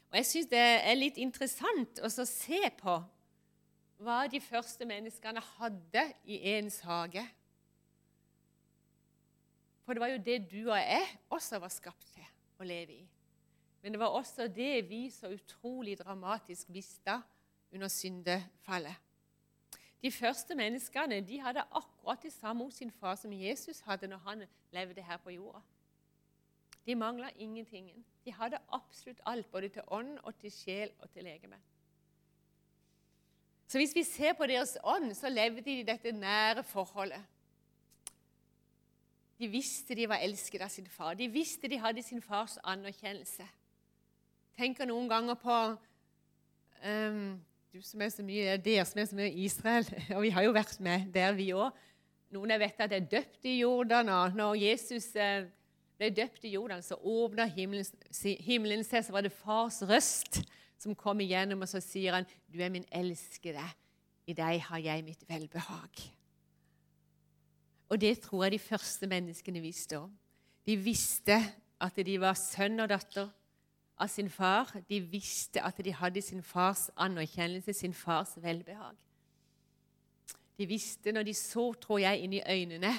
Og 0.09 0.17
Jeg 0.17 0.25
syns 0.25 0.49
det 0.49 0.59
er 0.59 0.97
litt 0.97 1.17
interessant 1.21 2.01
å 2.01 2.09
se 2.09 2.61
på 2.79 2.95
hva 3.99 4.19
de 4.31 4.39
første 4.41 4.87
menneskene 4.87 5.43
hadde 5.57 6.05
i 6.23 6.39
ens 6.55 6.79
hage. 6.87 7.23
For 9.83 9.93
det 9.93 10.01
var 10.01 10.13
jo 10.13 10.23
det 10.23 10.39
du 10.49 10.59
og 10.69 10.77
jeg 10.77 11.05
også 11.33 11.59
var 11.61 11.73
skapt 11.73 12.13
til 12.13 12.25
å 12.61 12.67
leve 12.67 12.95
i. 13.01 13.05
Men 13.81 13.95
det 13.95 13.99
var 14.01 14.15
også 14.15 14.47
det 14.51 14.89
vi 14.89 15.07
så 15.13 15.31
utrolig 15.31 15.97
dramatisk 15.99 16.69
mista 16.69 17.19
under 17.71 17.87
syndefallet. 17.87 18.95
De 20.01 20.11
første 20.11 20.55
menneskene 20.55 21.19
de 21.27 21.39
hadde 21.43 21.65
akkurat 21.75 22.23
det 22.23 22.31
samme 22.33 22.63
hos 22.63 22.79
sin 22.79 22.91
far 22.91 23.17
som 23.19 23.33
Jesus 23.33 23.81
hadde 23.83 24.07
når 24.07 24.23
han 24.25 24.45
levde 24.71 25.03
her 25.03 25.17
på 25.17 25.35
jorda. 25.35 25.59
De 26.85 26.95
mangla 26.95 27.29
ingenting. 27.37 27.91
De 28.25 28.33
hadde 28.33 28.61
absolutt 28.71 29.21
alt, 29.25 29.51
både 29.51 29.69
til 29.69 29.81
ånd 29.87 30.17
og 30.23 30.35
til 30.39 30.51
sjel 30.53 30.91
og 30.99 31.09
til 31.09 31.23
legeme. 31.23 31.59
Så 33.69 33.77
hvis 33.77 33.93
vi 33.95 34.03
ser 34.03 34.33
på 34.33 34.47
deres 34.49 34.77
ånd, 34.83 35.13
så 35.13 35.29
levde 35.29 35.61
de 35.61 35.79
i 35.79 35.85
dette 35.85 36.11
nære 36.11 36.63
forholdet. 36.63 37.21
De 39.39 39.47
visste 39.47 39.95
de 39.95 40.07
var 40.09 40.23
elsket 40.25 40.61
av 40.65 40.71
sin 40.73 40.87
far. 40.89 41.13
De 41.13 41.29
visste 41.31 41.69
de 41.69 41.77
hadde 41.79 42.03
sin 42.03 42.21
fars 42.21 42.57
anerkjennelse. 42.63 43.45
Tenker 44.57 44.89
noen 44.89 45.07
ganger 45.07 45.37
på 45.39 45.59
um, 46.83 47.37
du 47.69 47.79
som 47.85 48.01
er 48.01 48.09
så 48.11 48.25
mye, 48.25 48.57
dere 48.57 48.83
som 48.89 48.99
er 48.99 49.07
så 49.07 49.15
mye 49.15 49.29
i 49.29 49.45
Israel, 49.45 49.85
og 50.15 50.25
vi 50.25 50.33
har 50.33 50.47
jo 50.47 50.55
vært 50.57 50.81
med 50.83 51.13
der, 51.13 51.37
vi 51.37 51.51
òg. 51.53 51.77
Noen 52.33 52.51
jeg 52.53 52.61
vet 52.65 52.81
at 52.83 52.93
er 52.97 53.07
døpt 53.11 53.45
i 53.47 53.59
Jordan, 53.61 54.09
og 54.13 54.35
når 54.37 54.57
Jesus 54.63 55.07
eh, 55.15 55.47
ble 55.99 56.09
døpt 56.15 56.45
i 56.47 56.53
Jordan, 56.53 56.83
så 56.83 56.95
åpna 56.95 57.45
himmelen, 57.51 57.85
himmelen 58.39 58.85
seg, 58.87 59.03
så 59.03 59.15
var 59.15 59.25
det 59.25 59.35
fars 59.35 59.81
røst 59.83 60.41
som 60.79 60.95
kom 60.95 61.19
igjennom, 61.19 61.65
og 61.65 61.67
så 61.67 61.81
sier 61.83 62.15
han, 62.15 62.27
'Du 62.47 62.61
er 62.63 62.71
min 62.71 62.87
elskede. 62.91 63.65
I 64.27 64.33
deg 64.33 64.61
har 64.61 64.77
jeg 64.77 65.03
mitt 65.03 65.23
velbehag.' 65.27 66.13
Og 67.89 68.01
det 68.01 68.19
tror 68.21 68.43
jeg 68.43 68.51
de 68.51 68.59
første 68.59 69.07
menneskene 69.07 69.61
visste 69.61 69.97
òg. 69.97 70.09
De 70.65 70.77
visste 70.77 71.39
at 71.81 71.95
de 71.95 72.19
var 72.21 72.37
sønn 72.37 72.79
og 72.79 72.89
datter 72.89 73.29
av 73.97 74.07
sin 74.07 74.29
far. 74.29 74.71
De 74.89 74.99
visste 75.01 75.61
at 75.65 75.77
de 75.77 75.93
hadde 75.93 76.21
sin 76.21 76.43
fars 76.43 76.89
anerkjennelse, 76.95 77.73
sin 77.73 77.93
fars 77.93 78.37
velbehag. 78.37 78.95
De 80.57 80.67
visste 80.67 81.11
når 81.11 81.23
de 81.23 81.33
så, 81.33 81.73
tror 81.73 81.99
jeg, 81.99 82.19
inn 82.19 82.33
i 82.33 82.43
øynene 82.45 82.93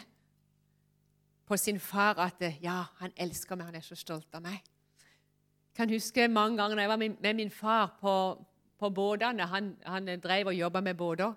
på 1.51 1.57
sin 1.57 1.81
far 1.83 2.19
at 2.23 2.43
ja, 2.63 2.85
han 3.01 3.13
elsker 3.19 3.59
meg, 3.59 3.67
han 3.73 3.81
er 3.81 3.83
så 3.83 3.97
stolt 3.99 4.37
av 4.39 4.43
meg. 4.45 4.61
Jeg 4.61 5.79
kan 5.81 5.91
huske 5.91 6.29
mange 6.31 6.59
ganger 6.61 6.77
når 6.77 6.85
jeg 6.85 6.91
var 6.93 7.01
med 7.03 7.37
min 7.39 7.51
far 7.51 7.97
på, 7.99 8.13
på 8.79 8.91
båtene. 8.95 9.47
Han, 9.51 9.73
han, 9.83 10.11
drev 10.23 10.53
og 10.53 10.55
jobba 10.55 10.83
med 10.87 10.95
båter. 10.95 11.33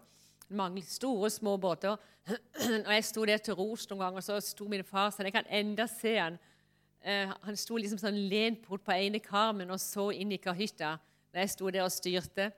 Mange 0.53 0.83
store, 0.85 1.29
små 1.33 1.55
båter. 1.57 1.97
Og 2.85 2.91
jeg 2.93 3.05
sto 3.07 3.25
der 3.25 3.41
til 3.41 3.57
ros 3.57 3.87
noen 3.89 4.03
ganger, 4.03 4.21
og 4.21 4.23
så 4.23 4.37
sto 4.39 4.67
min 4.71 4.83
far 4.87 5.09
sånn. 5.11 5.27
Jeg 5.27 5.35
kan 5.35 5.49
enda 5.49 5.87
se 5.91 6.13
han. 6.15 6.37
Uh, 7.03 7.33
han 7.47 7.57
sto 7.59 7.75
liksom 7.75 7.99
sånn 7.99 8.19
lent 8.31 8.61
bort 8.63 8.85
på 8.85 8.93
ene 8.95 9.19
karmen 9.19 9.73
og 9.73 9.81
så 9.81 10.05
inn 10.15 10.31
i 10.31 10.39
kahytta 10.39 10.93
da 11.33 11.41
jeg 11.43 11.51
sto 11.51 11.71
der 11.73 11.83
og 11.83 11.91
styrte. 11.91 12.51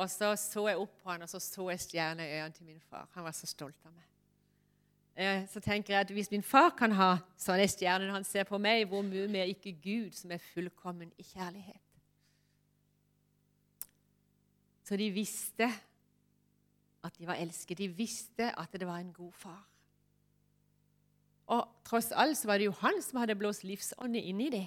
Og 0.00 0.06
så 0.08 0.30
så 0.40 0.68
jeg 0.70 0.80
opp 0.80 0.94
på 1.02 1.10
han, 1.10 1.26
og 1.26 1.28
så 1.28 1.42
så 1.42 1.68
jeg 1.74 1.84
stjerneøynene 1.84 2.56
til 2.56 2.70
min 2.70 2.80
far. 2.86 3.10
Han 3.18 3.26
var 3.26 3.36
så 3.36 3.50
stolt 3.50 3.76
av 3.84 3.92
meg. 3.92 4.09
Uh, 5.20 5.44
så 5.52 5.60
tenker 5.60 5.92
jeg 5.94 6.00
at 6.00 6.10
Hvis 6.16 6.30
min 6.32 6.42
far 6.42 6.70
kan 6.78 6.94
ha 6.96 7.10
sånne 7.36 7.66
stjerner 7.68 8.08
når 8.08 8.22
han 8.22 8.24
ser 8.24 8.46
på 8.48 8.58
meg, 8.58 8.86
hvor 8.88 9.04
mye 9.04 9.28
mer 9.28 9.50
ikke 9.52 9.74
Gud, 9.82 10.14
som 10.16 10.32
er 10.32 10.40
fullkommen 10.54 11.12
i 11.20 11.26
kjærlighet? 11.34 11.82
Så 14.84 14.96
de 14.96 15.10
visste 15.12 15.68
at 17.04 17.18
de 17.18 17.26
var 17.28 17.38
elsket. 17.38 17.78
De 17.78 17.88
visste 17.88 18.48
at 18.48 18.72
det 18.72 18.88
var 18.88 18.98
en 18.98 19.12
god 19.12 19.32
far. 19.32 19.60
Og 21.50 21.68
tross 21.86 22.12
alt 22.12 22.38
så 22.38 22.48
var 22.48 22.58
det 22.58 22.68
jo 22.68 22.78
han 22.80 23.02
som 23.02 23.20
hadde 23.20 23.36
blåst 23.38 23.64
livsånde 23.66 24.22
inn 24.22 24.40
i 24.40 24.50
det. 24.50 24.66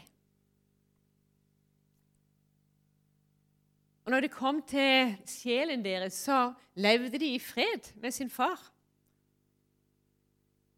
Og 4.04 4.12
når 4.12 4.26
det 4.26 4.34
kom 4.36 4.60
til 4.68 5.13
sjelen 5.30 5.84
deres, 5.84 6.18
så 6.26 6.52
levde 6.76 7.20
de 7.20 7.34
i 7.36 7.39
fred 7.39 7.94
med 8.04 8.12
sin 8.12 8.30
far. 8.30 8.60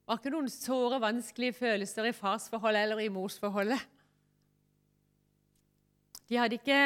Var 0.06 0.20
ikke 0.20 0.34
noen 0.34 0.52
såre, 0.54 1.00
vanskelige 1.02 1.58
følelser 1.58 2.12
i 2.12 2.13
farsforholdet 2.13 2.86
eller 2.86 3.02
i 3.02 3.10
morsforholdet. 3.10 3.82
De 6.30 6.38
hadde 6.38 6.58
ikke 6.60 6.80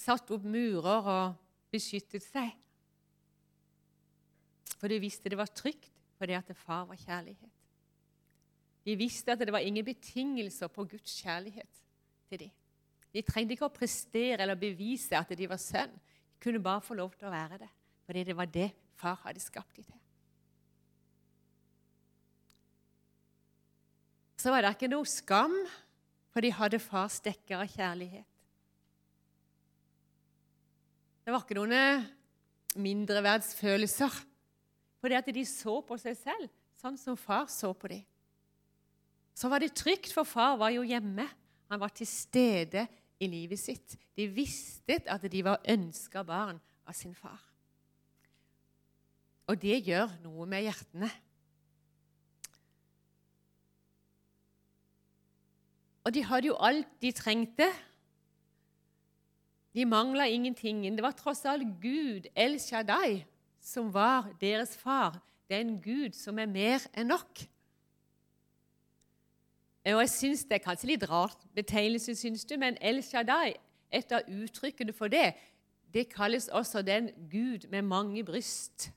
satt 0.00 0.32
opp 0.32 0.44
murer 0.48 1.08
og 1.12 1.36
beskyttet 1.72 2.24
seg. 2.24 2.52
For 4.80 4.88
de 4.88 5.00
visste 5.02 5.28
det 5.28 5.38
var 5.40 5.52
trygt 5.52 5.90
fordi 6.20 6.36
at 6.36 6.48
far 6.56 6.84
var 6.88 7.00
kjærlighet. 7.00 7.52
De 8.84 8.96
visste 8.96 9.32
at 9.32 9.40
det 9.40 9.52
var 9.52 9.64
ingen 9.64 9.84
betingelser 9.84 10.68
på 10.72 10.84
Guds 10.88 11.14
kjærlighet 11.20 11.80
til 12.28 12.46
dem. 12.46 12.52
De 13.12 13.22
trengte 13.26 13.56
ikke 13.56 13.68
å 13.68 13.74
prestere 13.74 14.44
eller 14.44 14.60
bevise 14.60 15.16
at 15.16 15.32
de 15.36 15.48
var 15.48 15.60
sønn. 15.60 15.92
De 15.92 16.44
kunne 16.44 16.62
bare 16.64 16.84
få 16.84 16.96
lov 16.96 17.12
til 17.16 17.28
å 17.28 17.32
være 17.32 17.58
det, 17.60 17.68
fordi 18.06 18.24
det 18.28 18.36
var 18.36 18.48
det 18.48 18.70
far 19.00 19.20
hadde 19.24 19.42
skapt 19.42 19.76
dem 19.76 19.88
til. 19.88 19.99
Så 24.40 24.52
var 24.52 24.64
det 24.64 24.72
ikke 24.72 24.88
noe 24.88 25.08
skam, 25.08 25.52
for 26.32 26.40
de 26.40 26.52
hadde 26.54 26.80
fars 26.80 27.18
dekker 27.20 27.60
av 27.60 27.68
kjærlighet. 27.68 28.26
Det 31.20 31.34
var 31.34 31.44
ikke 31.44 31.58
noen 31.58 31.74
eh, 31.76 32.06
mindreverdsfølelser. 32.80 34.16
Fordi 35.00 35.18
at 35.18 35.28
de 35.34 35.44
så 35.48 35.76
på 35.84 35.98
seg 36.00 36.16
selv 36.16 36.48
sånn 36.80 36.96
som 37.00 37.18
far 37.20 37.50
så 37.52 37.74
på 37.76 37.90
dem. 37.92 38.06
Så 39.36 39.48
var 39.52 39.60
det 39.60 39.74
trygt, 39.76 40.12
for 40.12 40.28
far 40.28 40.56
var 40.60 40.72
jo 40.72 40.86
hjemme. 40.88 41.26
Han 41.70 41.80
var 41.80 41.92
til 41.94 42.08
stede 42.08 42.86
i 43.20 43.28
livet 43.30 43.60
sitt. 43.60 43.96
De 44.16 44.26
visste 44.32 45.02
at 45.04 45.24
de 45.32 45.44
var 45.44 45.60
ønska 45.68 46.24
barn 46.26 46.60
av 46.88 46.96
sin 46.96 47.14
far. 47.16 47.38
Og 49.50 49.58
det 49.60 49.82
gjør 49.84 50.16
noe 50.24 50.48
med 50.48 50.64
hjertene. 50.64 51.10
Og 56.10 56.14
de 56.14 56.24
hadde 56.24 56.46
jo 56.46 56.56
alt 56.58 56.88
de 57.02 57.12
trengte 57.14 57.66
de 59.74 59.84
mangla 59.84 60.24
ingenting. 60.26 60.82
Det 60.96 61.02
var 61.02 61.10
tross 61.14 61.44
alt 61.44 61.62
Gud, 61.82 62.26
El 62.34 62.60
Shaddai, 62.60 63.24
som 63.60 63.94
var 63.94 64.32
deres 64.40 64.76
far. 64.76 65.22
Det 65.48 65.56
er 65.56 65.60
en 65.60 65.82
Gud 65.82 66.10
som 66.18 66.38
er 66.38 66.50
mer 66.50 66.82
enn 66.98 67.06
nok. 67.06 67.44
Og 69.86 70.00
jeg 70.00 70.10
synes 70.10 70.44
Det 70.44 70.52
er 70.52 70.64
kanskje 70.64 70.90
litt 70.90 71.06
rart 71.10 71.46
betegnelse, 71.54 72.14
syns 72.14 72.44
du, 72.44 72.56
men 72.58 72.76
El 72.80 73.02
Shaddai, 73.02 73.54
et 73.92 74.12
av 74.12 74.26
uttrykkene 74.26 74.92
for 74.92 75.06
det, 75.06 75.34
det 75.94 76.08
kalles 76.10 76.48
også 76.48 76.82
den 76.82 77.10
Gud 77.30 77.70
med 77.70 77.82
mange 77.82 78.24
bryst. 78.24 78.90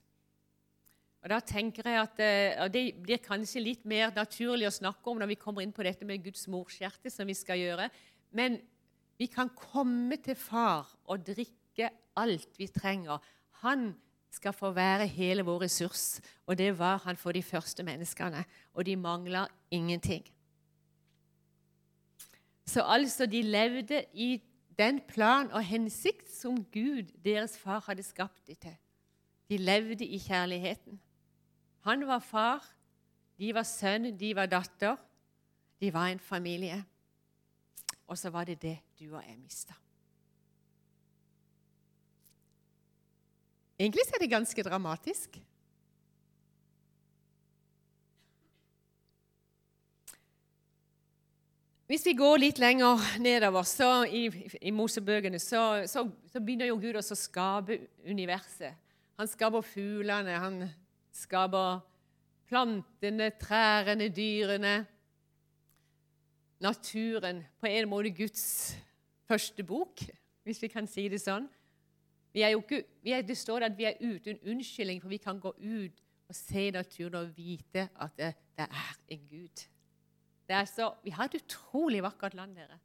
Og 1.24 1.32
da 1.32 1.40
tenker 1.40 1.88
jeg 1.88 2.02
at, 2.02 2.20
eh, 2.20 2.64
og 2.64 2.72
Det 2.74 2.96
blir 3.00 3.18
kanskje 3.24 3.64
litt 3.64 3.86
mer 3.86 4.12
naturlig 4.12 4.68
å 4.68 4.76
snakke 4.76 5.08
om 5.08 5.20
når 5.20 5.32
vi 5.32 5.40
kommer 5.40 5.64
inn 5.64 5.72
på 5.72 5.84
dette 5.84 6.06
med 6.06 6.24
Guds 6.24 6.48
morshjerte, 6.48 7.10
som 7.10 7.26
vi 7.28 7.34
skal 7.34 7.58
gjøre. 7.58 7.90
Men 8.32 8.60
vi 9.18 9.28
kan 9.28 9.50
komme 9.50 10.18
til 10.18 10.36
far 10.36 10.90
og 11.08 11.24
drikke 11.24 11.90
alt 12.18 12.58
vi 12.60 12.68
trenger. 12.68 13.24
Han 13.64 13.94
skal 14.34 14.54
få 14.54 14.74
være 14.76 15.08
hele 15.08 15.46
vår 15.46 15.62
ressurs, 15.64 16.20
og 16.46 16.58
det 16.58 16.74
var 16.78 17.00
han 17.06 17.16
for 17.16 17.32
de 17.32 17.44
første 17.44 17.84
menneskene. 17.84 18.44
Og 18.74 18.86
de 18.86 18.96
mangla 18.96 19.48
ingenting. 19.72 20.26
Så 22.66 22.82
altså, 22.82 23.26
de 23.26 23.42
levde 23.42 24.04
i 24.14 24.42
den 24.78 25.00
plan 25.08 25.52
og 25.52 25.64
hensikt 25.64 26.32
som 26.32 26.66
Gud, 26.74 27.14
deres 27.24 27.58
far, 27.58 27.84
hadde 27.88 28.04
skapt 28.04 28.48
dem 28.48 28.56
til. 28.56 28.76
De 29.50 29.58
levde 29.58 30.06
i 30.06 30.18
kjærligheten. 30.18 31.00
Han 31.84 32.08
var 32.08 32.20
far, 32.24 32.64
de 33.40 33.54
var 33.56 33.66
sønn, 33.68 34.14
de 34.18 34.32
var 34.36 34.48
datter. 34.48 35.00
De 35.84 35.90
var 35.92 36.08
en 36.08 36.20
familie. 36.20 36.78
Og 38.08 38.18
så 38.18 38.30
var 38.32 38.48
det 38.48 38.62
det 38.62 38.78
du 39.00 39.10
og 39.10 39.24
jeg 39.24 39.40
mista. 39.40 39.76
Egentlig 43.80 44.06
er 44.14 44.22
det 44.22 44.30
ganske 44.32 44.64
dramatisk. 44.64 45.42
Hvis 51.88 52.06
vi 52.06 52.14
går 52.16 52.40
litt 52.40 52.62
lenger 52.64 53.02
nedover 53.20 53.68
så 53.68 54.06
i, 54.08 54.24
i 54.62 54.72
Mosebøkene, 54.72 55.40
så, 55.40 55.84
så, 55.86 56.06
så, 56.32 56.40
begynner 56.40 56.72
jo 56.72 56.80
Gud 56.80 56.96
å 56.96 57.04
skape 57.04 57.76
universet. 58.08 58.80
Han 59.20 59.30
skaper 59.30 59.66
fuglene, 59.68 60.40
han 60.40 60.64
skaper 61.14 61.82
plantene, 62.50 63.32
trærne, 63.40 64.10
dyrene 64.14 64.84
naturen 66.64 67.44
på 67.60 67.68
en 67.68 67.90
måte 67.90 68.14
Guds 68.16 68.78
første 69.28 69.64
bok, 69.64 70.04
hvis 70.44 70.62
vi 70.62 70.70
kan 70.72 70.88
si 70.88 71.08
det 71.12 71.20
sånn. 71.24 71.48
Ikke, 72.34 72.82
er, 73.06 73.22
det 73.22 73.38
står 73.38 73.68
at 73.68 73.76
vi 73.78 73.88
er 73.90 74.00
uten 74.02 74.40
unnskyldning, 74.50 75.02
for 75.04 75.12
vi 75.12 75.22
kan 75.22 75.42
gå 75.44 75.52
ut 75.54 76.00
og 76.30 76.38
se 76.38 76.70
naturen 76.74 77.20
og 77.20 77.36
vite 77.38 77.88
at 78.02 78.16
det, 78.18 78.32
det 78.58 78.66
er 78.66 78.96
en 79.16 79.28
Gud. 79.30 79.66
Er 80.54 80.66
så, 80.70 80.92
vi 81.04 81.14
har 81.16 81.30
et 81.30 81.40
utrolig 81.40 82.04
vakkert 82.04 82.36
land, 82.38 82.56
dere. 82.56 82.78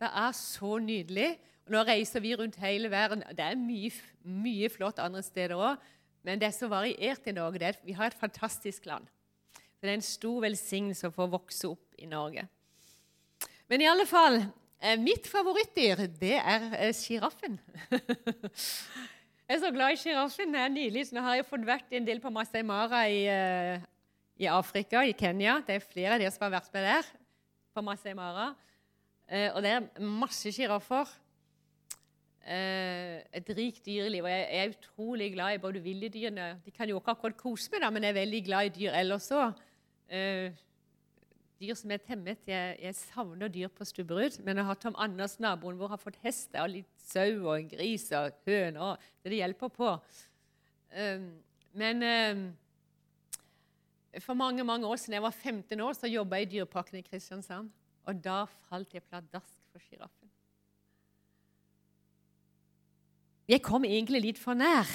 Det 0.00 0.08
er 0.08 0.32
så 0.32 0.78
nydelig. 0.80 1.30
Og 1.66 1.74
nå 1.74 1.82
reiser 1.84 2.22
vi 2.24 2.32
rundt 2.38 2.56
hele 2.62 2.88
verden. 2.90 3.24
Det 3.36 3.44
er 3.44 3.58
mye, 3.60 3.90
mye 4.24 4.70
flott 4.72 5.02
andre 5.02 5.20
steder 5.26 5.58
òg, 5.58 5.82
men 6.26 6.40
det 6.40 6.48
er 6.48 6.54
så 6.56 6.68
variert 6.70 7.26
i 7.26 7.34
Norge. 7.34 7.74
vi 7.84 7.92
har 7.96 8.10
et 8.10 8.20
fantastisk 8.20 8.86
land. 8.86 9.06
det 9.80 9.90
er 9.90 9.94
en 9.94 10.02
stor 10.02 10.40
velsignelse 10.42 11.08
å 11.08 11.14
få 11.14 11.28
vokse 11.30 11.68
opp 11.68 11.94
i 11.98 12.06
Norge. 12.06 12.48
Men 13.68 13.80
i 13.80 13.86
alle 13.86 14.06
fall 14.06 14.40
eh, 14.40 14.98
Mitt 14.98 15.28
favorittdyr, 15.30 16.06
det 16.18 16.36
er 16.40 16.92
sjiraffen. 16.96 17.58
Eh, 17.90 18.00
jeg 19.48 19.56
er 19.56 19.62
så 19.62 19.70
glad 19.72 19.94
i 19.94 20.00
sjiraffen. 20.00 20.56
Nylig 20.74 21.06
nå 21.12 21.22
har 21.24 21.38
jeg 21.38 21.48
fått 21.48 21.68
vært 21.68 21.94
en 21.94 22.08
del 22.08 22.20
på 22.20 22.32
Masai 22.34 22.64
Mara 22.66 23.04
i, 23.08 23.22
uh, 23.28 23.78
i, 24.40 24.48
Afrika, 24.50 25.04
i 25.04 25.14
Kenya. 25.16 25.60
Det 25.66 25.78
er 25.78 25.86
flere 25.86 26.16
av 26.16 26.24
dere 26.24 26.34
som 26.34 26.48
har 26.48 26.56
vært 26.58 26.74
med 26.74 26.88
der. 26.90 27.14
på 27.76 27.84
Masai 27.86 28.14
Mara. 28.18 28.50
Og 29.54 29.58
det 29.62 29.70
er 29.70 29.88
masse 30.02 30.50
sjiraffer. 30.50 31.06
Uh, 32.48 33.18
et 33.36 33.50
rikt 33.52 33.82
dyreliv. 33.84 34.24
Og 34.24 34.30
jeg, 34.32 34.46
er 34.56 34.72
utrolig 34.72 35.32
glad 35.34 35.58
i 35.58 35.60
både 35.60 35.82
ville 35.84 36.08
dyrene 36.08 36.54
De 36.64 36.72
kan 36.72 36.88
jo 36.88 36.96
ikke 36.96 37.12
akkurat 37.12 37.36
kose 37.36 37.68
med, 37.74 37.84
men 37.92 38.06
jeg 38.06 38.14
er 38.14 38.20
veldig 38.22 38.40
glad 38.46 38.70
i 38.70 38.74
dyr 38.78 38.96
ellers 39.02 39.28
òg 39.36 39.52
dyr 41.58 41.74
som 41.78 41.92
er 41.92 42.02
temmet. 42.02 42.40
Jeg, 42.46 42.76
jeg 42.82 42.96
savner 42.96 43.50
dyr 43.52 43.70
på 43.72 43.86
Stubberud. 43.88 44.38
Men 44.46 44.60
jeg 44.60 44.68
har 44.68 44.78
Tom 44.80 44.96
Anders, 44.98 45.38
naboen 45.42 45.78
vår, 45.78 45.94
har 45.94 46.02
fått 46.02 46.20
hest 46.22 46.54
og 46.58 46.70
litt 46.72 46.90
sau 47.08 47.48
og 47.48 47.54
en 47.56 47.70
gris 47.72 48.06
og 48.16 48.38
høner. 48.46 49.10
Så 49.18 49.32
det 49.32 49.40
hjelper 49.40 49.72
på. 49.74 49.90
Um, 50.94 51.28
men 51.78 52.06
um, 52.06 52.44
for 54.24 54.38
mange 54.38 54.64
mange 54.64 54.88
år 54.88 54.96
siden 54.96 55.18
jeg 55.18 55.26
var 55.26 55.34
15 55.34 55.80
år, 55.84 55.98
så 55.98 56.10
jobba 56.10 56.40
jeg 56.40 56.48
i 56.48 56.52
Dyreparken 56.56 57.00
i 57.00 57.04
Kristiansand. 57.06 57.72
Og 58.08 58.24
da 58.24 58.44
falt 58.68 58.94
jeg 58.94 59.04
pladask 59.04 59.58
for 59.72 59.82
sjiraffen. 59.82 60.07
Jeg 63.48 63.62
kom 63.64 63.86
egentlig 63.88 64.20
litt 64.20 64.40
for 64.40 64.58
nær. 64.58 64.88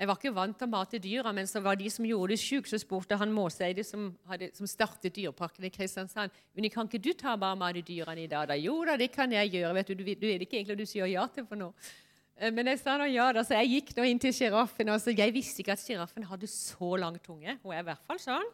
Jeg 0.00 0.08
var 0.08 0.16
ikke 0.16 0.32
vant 0.34 0.56
til 0.58 0.66
å 0.66 0.72
mate 0.72 0.98
dyra, 0.98 1.30
men 1.36 1.46
så 1.46 1.60
var 1.62 1.76
de 1.78 1.86
som 1.92 2.06
gjorde 2.08 2.32
det 2.32 2.40
sjuk, 2.42 2.66
så 2.66 2.78
spurte 2.80 3.14
han 3.20 3.30
Måseide, 3.30 3.84
som, 3.86 4.08
hadde, 4.26 4.48
som 4.56 4.66
startet 4.66 5.14
Dyreparken 5.14 5.68
i 5.68 5.70
Kristiansand, 5.70 6.32
men 6.56 6.66
kan 6.72 6.88
ikke 6.88 6.98
du 7.04 7.12
ta 7.14 7.36
bare 7.38 7.58
mate 7.60 7.84
dyrene 7.86 8.24
i 8.24 8.30
dag? 8.30 8.48
da? 8.50 8.56
Jo 8.58 8.80
da, 8.88 8.96
det 8.98 9.12
kan 9.14 9.30
jeg 9.30 9.52
gjøre. 9.52 9.74
vet 9.76 9.92
Du 9.92 10.00
du, 10.00 10.02
du 10.02 10.26
vet 10.26 10.42
ikke 10.42 10.58
egentlig 10.58 10.74
hva 10.74 10.80
du 10.80 10.90
sier 10.90 11.12
ja 11.12 11.26
til 11.30 11.46
for 11.46 11.60
noe. 11.60 11.92
Eh, 12.34 12.50
men 12.50 12.72
jeg 12.72 12.80
sa 12.80 12.96
nå 12.98 13.06
ja, 13.12 13.28
da, 13.36 13.44
så 13.46 13.60
jeg 13.60 13.76
gikk 13.76 13.94
nå 14.00 14.08
inn 14.08 14.22
til 14.24 14.34
sjiraffen. 14.34 14.90
Altså, 14.90 15.14
jeg 15.14 15.36
visste 15.36 15.62
ikke 15.62 15.76
at 15.76 15.84
sjiraffen 15.84 16.26
hadde 16.26 16.50
så 16.50 16.96
lang 16.98 17.20
tunge. 17.22 17.60
Hun 17.62 17.76
er 17.76 17.84
i 17.84 17.88
hvert 17.92 18.08
fall 18.08 18.18
sånn. 18.24 18.50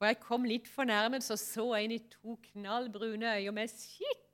Og 0.00 0.08
jeg 0.08 0.18
kom 0.24 0.48
litt 0.48 0.66
fornærmet, 0.72 1.22
så 1.22 1.36
så 1.38 1.68
jeg 1.76 1.86
inn 1.86 1.98
i 2.00 2.02
to 2.08 2.40
knallbrune 2.48 3.36
øyne 3.36 3.54
med 3.60 3.70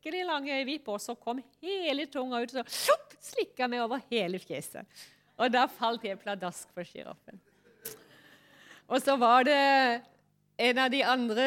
skikkelig 0.07 0.27
lange 0.27 0.55
øyevippene, 0.55 0.95
og 0.95 1.01
så 1.01 1.15
kom 1.15 1.43
hele 1.61 2.07
tunga 2.07 2.39
ut, 2.43 2.53
så 2.71 2.95
slikka 3.21 3.67
meg 3.67 3.83
over 3.83 3.99
hele 4.11 4.39
fjeset. 4.39 4.87
Og 5.37 5.51
da 5.51 5.67
falt 5.67 6.05
jeg 6.05 6.19
pladask 6.21 6.71
for 6.73 6.87
sjiraffen. 6.87 7.41
Og 8.87 9.03
så 9.03 9.17
var 9.19 9.43
det 9.45 10.03
en 10.63 10.79
av 10.79 10.91
de 10.91 11.03
andre 11.03 11.47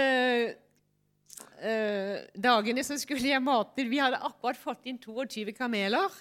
uh, 1.64 2.20
dagene 2.36 2.84
så 2.84 3.00
skulle 3.00 3.32
jeg 3.32 3.42
mate 3.42 3.88
Vi 3.88 3.98
hadde 3.98 4.20
akkurat 4.20 4.60
fått 4.60 4.86
inn 4.92 5.00
22 5.00 5.56
kameler. 5.56 6.12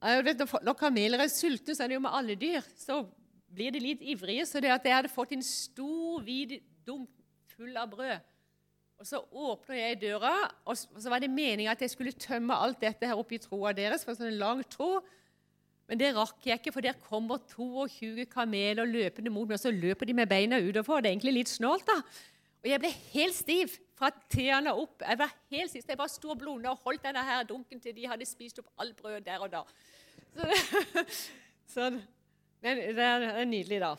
Når 0.00 0.78
kameler 0.80 1.20
er 1.20 1.28
sultne, 1.28 1.76
så 1.76 1.84
er 1.84 1.92
det 1.92 1.98
jo 1.98 2.06
med 2.06 2.16
alle 2.16 2.34
dyr. 2.34 2.64
Så 2.80 3.04
blir 3.52 3.76
de 3.76 3.84
litt 3.84 4.00
ivrige. 4.00 4.48
Så 4.48 4.60
det 4.60 4.72
at 4.72 4.84
jeg 4.88 5.02
hadde 5.02 5.12
fått 5.12 5.36
en 5.36 5.44
stor, 5.44 6.24
hvit 6.24 6.62
dunk 6.88 7.12
full 7.52 7.76
av 7.76 7.92
brød 7.92 8.24
og 8.98 9.06
Så 9.06 9.20
åpner 9.32 9.76
jeg 9.76 10.00
døra, 10.00 10.32
og 10.64 10.76
så 10.78 11.10
var 11.10 11.20
det 11.20 11.30
meninga 11.30 11.74
at 11.74 11.82
jeg 11.82 11.90
skulle 11.90 12.12
tømme 12.12 12.54
alt 12.54 12.80
dette 12.80 13.06
her 13.06 13.18
oppi 13.18 13.38
troa 13.42 13.72
deres. 13.74 14.04
for 14.04 14.14
sånn 14.14 14.32
en 14.32 14.38
lang 14.38 14.62
tro. 14.70 15.00
Men 15.88 16.00
det 16.00 16.14
rakk 16.16 16.46
jeg 16.46 16.60
ikke, 16.60 16.72
for 16.72 16.80
der 16.80 16.96
kommer 16.96 17.42
22 17.50 18.24
kameler 18.32 18.88
løpende 18.88 19.32
mot 19.32 19.48
meg, 19.48 19.58
og 19.58 19.60
så 19.60 19.74
løper 19.74 20.08
de 20.08 20.14
med 20.16 20.30
beina 20.30 20.56
utover. 20.56 21.02
Det 21.02 21.10
er 21.10 21.16
egentlig 21.16 21.34
litt 21.34 21.52
snålt, 21.52 21.84
da. 21.90 21.98
Og 22.64 22.70
jeg 22.70 22.80
ble 22.80 22.92
helt 23.12 23.36
stiv 23.36 23.74
fra 23.98 24.08
tærne 24.32 24.72
opp. 24.72 25.02
Jeg 25.04 25.20
var 25.20 25.34
helt 25.52 25.70
stiv, 25.70 25.84
jeg 25.88 26.00
bare 26.00 26.14
sto 26.14 26.32
og 26.32 26.40
blunda 26.40 26.72
og 26.72 26.86
holdt 26.86 27.04
denne 27.04 27.24
her 27.26 27.44
dunken 27.44 27.82
til 27.82 27.92
de 27.92 28.08
hadde 28.08 28.24
spist 28.28 28.62
opp 28.62 28.70
alt 28.80 28.96
brød 28.96 29.20
der 29.26 29.44
og 29.44 29.52
da. 29.52 29.62
Så 30.32 30.48
det, 30.48 31.04
så, 31.74 31.90
men 32.64 32.80
det 32.96 33.04
er 33.04 33.44
nydelig, 33.44 33.82
da. 33.84 33.92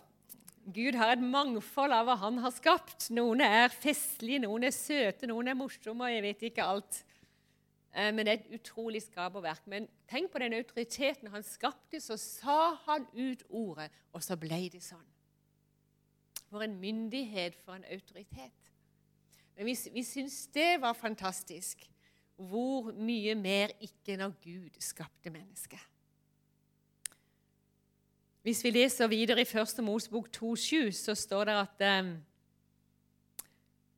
Gud 0.73 0.95
har 0.97 1.13
et 1.13 1.21
mangfold 1.21 1.93
av 1.93 2.07
hva 2.07 2.15
han 2.23 2.39
har 2.41 2.53
skapt. 2.53 3.11
Noen 3.13 3.43
er 3.45 3.69
festlige, 3.69 4.41
noen 4.41 4.65
er 4.65 4.73
søte, 4.73 5.27
noen 5.29 5.51
er 5.51 5.57
morsomme, 5.57 6.07
og 6.07 6.13
jeg 6.15 6.23
vet 6.25 6.45
ikke 6.49 6.65
alt. 6.65 7.01
Eh, 7.93 8.09
men 8.09 8.25
det 8.25 8.31
er 8.33 8.39
et 8.39 8.55
utrolig 8.57 9.03
skaperverk. 9.05 9.67
Men 9.69 9.85
tenk 10.09 10.31
på 10.33 10.41
den 10.41 10.57
autoriteten 10.57 11.29
han 11.31 11.45
skapte. 11.45 12.01
Så 12.01 12.17
sa 12.21 12.75
han 12.87 13.05
ut 13.13 13.45
ordet, 13.49 13.91
og 14.11 14.25
så 14.25 14.37
ble 14.41 14.65
det 14.73 14.81
sånn. 14.83 15.05
For 16.49 16.65
en 16.65 16.79
myndighet, 16.81 17.57
for 17.61 17.77
en 17.77 17.85
autoritet. 17.91 18.71
Men 19.55 19.69
vi, 19.69 19.77
vi 19.93 20.03
syns 20.03 20.47
det 20.55 20.79
var 20.81 20.97
fantastisk. 20.97 21.85
Hvor 22.35 22.89
mye 22.91 23.37
mer 23.39 23.71
ikke 23.85 24.17
når 24.19 24.33
Gud 24.43 24.81
skapte 24.83 25.31
mennesket. 25.31 25.79
Hvis 28.45 28.61
vi 28.61 28.69
leser 28.69 29.07
videre 29.09 29.41
i 29.41 29.47
1. 29.57 29.79
Mosebok 29.81 30.27
2,7, 30.29 30.91
så 30.93 31.15
står 31.17 31.47
det 31.49 31.53
at 31.57 32.03
um, 32.05 32.11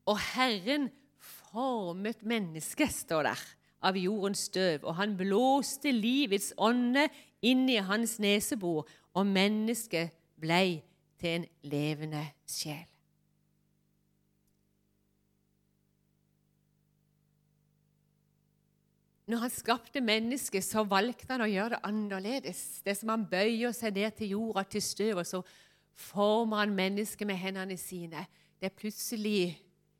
Og 0.05 0.19
Herren 0.19 0.88
formet 1.19 2.23
mennesket, 2.23 2.93
står 2.93 3.27
der 3.27 3.41
av 3.83 3.99
jordens 3.99 4.45
støv, 4.47 4.88
og 4.88 4.95
han 4.95 5.17
blåste 5.19 5.91
livets 5.91 6.53
ånde 6.57 7.10
inn 7.43 7.67
i 7.67 7.75
hans 7.83 8.15
nesebor, 8.23 8.88
og 9.13 9.27
mennesket 9.27 10.15
blei 10.39 10.79
til 11.19 11.41
en 11.41 11.47
levende 11.67 12.23
sjel. 12.47 12.88
Når 19.28 19.42
han 19.44 19.52
skapte 19.52 20.02
mennesket, 20.02 20.63
så 20.63 20.86
valgte 20.88 21.28
han 21.34 21.44
å 21.44 21.50
gjøre 21.52 21.76
det 21.76 21.84
annerledes. 21.88 22.62
Det 22.86 22.96
som 22.96 23.12
han 23.12 23.26
bøyer 23.28 23.74
seg 23.76 23.98
ned 23.98 24.16
til 24.16 24.38
jorda, 24.38 24.63
til 24.63 24.84
støv, 24.84 25.20
og 25.20 25.28
så 25.28 25.42
former 25.98 26.63
han 26.63 26.76
mennesket 26.78 27.28
med 27.28 27.40
hendene 27.42 27.76
sine. 27.78 28.24
Det 28.58 28.70
er 28.70 28.78
plutselig 28.78 29.58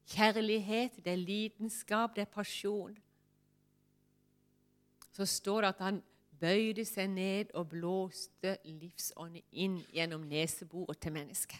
kjærlighet, 0.08 1.02
det 1.04 1.12
er 1.12 1.20
lidenskap, 1.20 2.16
det 2.16 2.24
er 2.24 2.32
pasjon 2.32 2.96
så 5.18 5.26
står 5.26 5.62
det 5.62 5.68
at 5.68 5.80
han 5.82 6.04
bøyde 6.40 6.84
seg 6.86 7.10
ned 7.10 7.54
og 7.58 7.72
blåste 7.72 8.58
livsånden 8.66 9.42
inn 9.52 9.80
gjennom 9.94 10.28
neseboret 10.30 11.00
til 11.02 11.16
mennesket. 11.16 11.58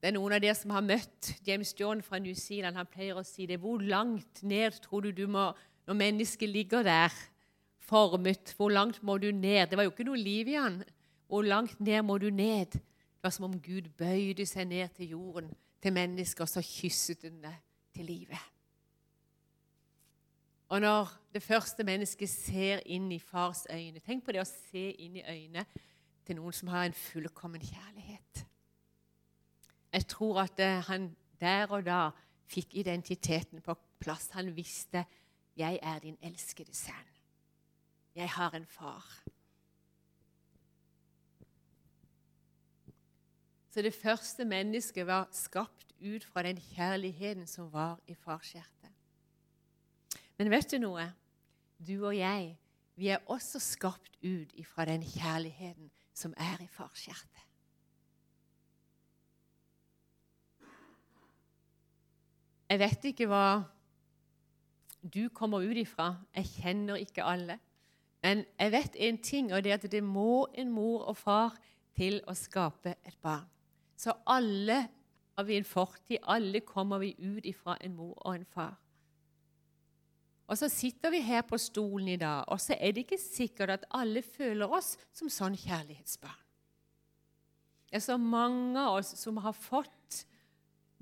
Det 0.00 0.08
er 0.08 0.14
noen 0.16 0.32
av 0.32 0.40
dere 0.40 0.56
som 0.56 0.72
har 0.72 0.84
møtt 0.84 1.34
James 1.44 1.74
John 1.76 2.00
fra 2.00 2.18
New 2.18 2.32
Zealand. 2.38 2.78
Han 2.80 2.88
pleier 2.88 3.18
å 3.20 3.24
si 3.26 3.44
det. 3.48 3.58
Hvor 3.60 3.82
langt 3.84 4.40
ned 4.40 4.78
tror 4.80 5.04
du 5.04 5.10
du 5.12 5.26
må 5.28 5.50
når 5.84 5.98
mennesket 5.98 6.48
ligger 6.48 6.86
der 6.86 7.12
formet? 7.84 8.54
Hvor 8.56 8.72
langt 8.72 9.02
må 9.04 9.18
du 9.20 9.28
ned? 9.28 9.68
Det 9.68 9.76
var 9.76 9.84
jo 9.84 9.92
ikke 9.92 10.06
noe 10.08 10.20
liv 10.20 10.48
i 10.48 10.56
han. 10.56 10.78
Hvor 11.28 11.44
langt 11.44 11.76
ned 11.84 12.00
må 12.08 12.16
du 12.18 12.30
ned? 12.32 12.78
Det 12.80 13.26
var 13.28 13.34
som 13.36 13.50
om 13.50 13.58
Gud 13.60 13.90
bøyde 14.00 14.46
seg 14.48 14.70
ned 14.70 14.96
til 14.96 15.12
jorden, 15.12 15.52
til 15.82 15.92
mennesker, 15.92 16.46
og 16.46 16.48
så 16.48 16.64
kysset 16.64 17.28
hun 17.28 17.42
det 17.44 17.52
til 17.92 18.08
livet. 18.08 18.48
Og 20.70 20.80
når 20.80 21.12
det 21.34 21.42
første 21.44 21.84
mennesket 21.84 22.30
ser 22.30 22.80
inn 22.86 23.10
i 23.12 23.18
fars 23.18 23.66
øyne 23.68 24.00
Tenk 24.00 24.24
på 24.24 24.32
det 24.32 24.40
å 24.40 24.48
se 24.48 24.84
inn 25.02 25.18
i 25.18 25.26
øynene 25.26 25.66
til 26.24 26.38
noen 26.38 26.54
som 26.56 26.70
har 26.72 26.86
en 26.86 26.96
fullkommen 26.96 27.60
kjærlighet. 27.60 28.46
Jeg 29.92 30.06
tror 30.06 30.40
at 30.40 30.60
eh, 30.60 30.82
han 30.86 31.16
der 31.40 31.66
og 31.72 31.84
da 31.86 32.10
fikk 32.50 32.74
identiteten 32.74 33.62
på 33.62 33.74
plass. 34.00 34.30
Han 34.30 34.56
visste 34.56 35.04
'Jeg 35.56 35.78
er 35.82 35.98
din 35.98 36.16
elskede 36.22 36.74
sønn. 36.74 37.10
Jeg 38.14 38.30
har 38.30 38.54
en 38.54 38.66
far'. 38.66 39.24
Så 43.70 43.82
det 43.82 43.94
første 43.94 44.44
mennesket 44.44 45.06
var 45.06 45.28
skapt 45.32 45.92
ut 46.00 46.24
fra 46.24 46.42
den 46.42 46.56
kjærligheten 46.56 47.46
som 47.46 47.72
var 47.72 48.00
i 48.06 48.14
farskjertet. 48.14 48.90
Men 50.38 50.50
vet 50.50 50.70
du 50.70 50.78
noe? 50.78 51.12
Du 51.86 52.06
og 52.06 52.16
jeg, 52.16 52.58
vi 52.96 53.08
er 53.08 53.18
også 53.26 53.58
skapt 53.58 54.16
ut 54.24 54.52
ifra 54.54 54.84
den 54.84 55.02
kjærligheten 55.02 55.90
som 56.14 56.34
er 56.36 56.60
i 56.60 56.66
fars 56.66 57.08
Jeg 62.70 62.78
vet 62.78 63.06
ikke 63.10 63.26
hva 63.26 63.44
du 65.02 65.24
kommer 65.34 65.64
ut 65.64 65.80
ifra. 65.80 66.12
Jeg 66.36 66.46
kjenner 66.52 67.00
ikke 67.02 67.24
alle. 67.26 67.58
Men 68.22 68.44
jeg 68.60 68.72
vet 68.72 68.98
en 69.08 69.18
ting, 69.18 69.52
og 69.52 69.64
det 69.64 69.72
er 69.72 69.80
at 69.80 69.90
det 69.90 70.02
må 70.04 70.46
en 70.54 70.70
mor 70.70 71.08
og 71.08 71.16
far 71.16 71.56
til 71.96 72.20
å 72.28 72.36
skape 72.36 72.94
et 73.04 73.16
barn. 73.22 73.48
Så 73.96 74.14
alle 74.28 74.84
har 75.36 75.48
vi 75.48 75.56
en 75.56 75.66
fortid. 75.66 76.20
Alle 76.22 76.60
kommer 76.60 77.00
vi 77.02 77.14
ut 77.18 77.48
ifra 77.48 77.76
en 77.80 77.96
mor 77.96 78.14
og 78.20 78.34
en 78.34 78.46
far. 78.54 78.76
Og 80.50 80.58
så 80.58 80.68
sitter 80.68 81.12
vi 81.14 81.20
her 81.22 81.42
på 81.46 81.58
stolen 81.58 82.08
i 82.10 82.18
dag, 82.18 82.42
og 82.50 82.58
så 82.60 82.74
er 82.74 82.90
det 82.92 83.04
ikke 83.04 83.20
sikkert 83.22 83.70
at 83.70 83.84
alle 83.94 84.22
føler 84.22 84.66
oss 84.66 84.96
som 85.14 85.30
sånn 85.30 85.54
kjærlighetsbarn. 85.54 86.40
Det 87.90 87.98
er 87.98 88.02
så 88.02 88.16
mange 88.18 88.78
av 88.78 88.98
oss 88.98 89.12
som 89.18 89.38
har 89.42 89.54
fått 89.54 90.24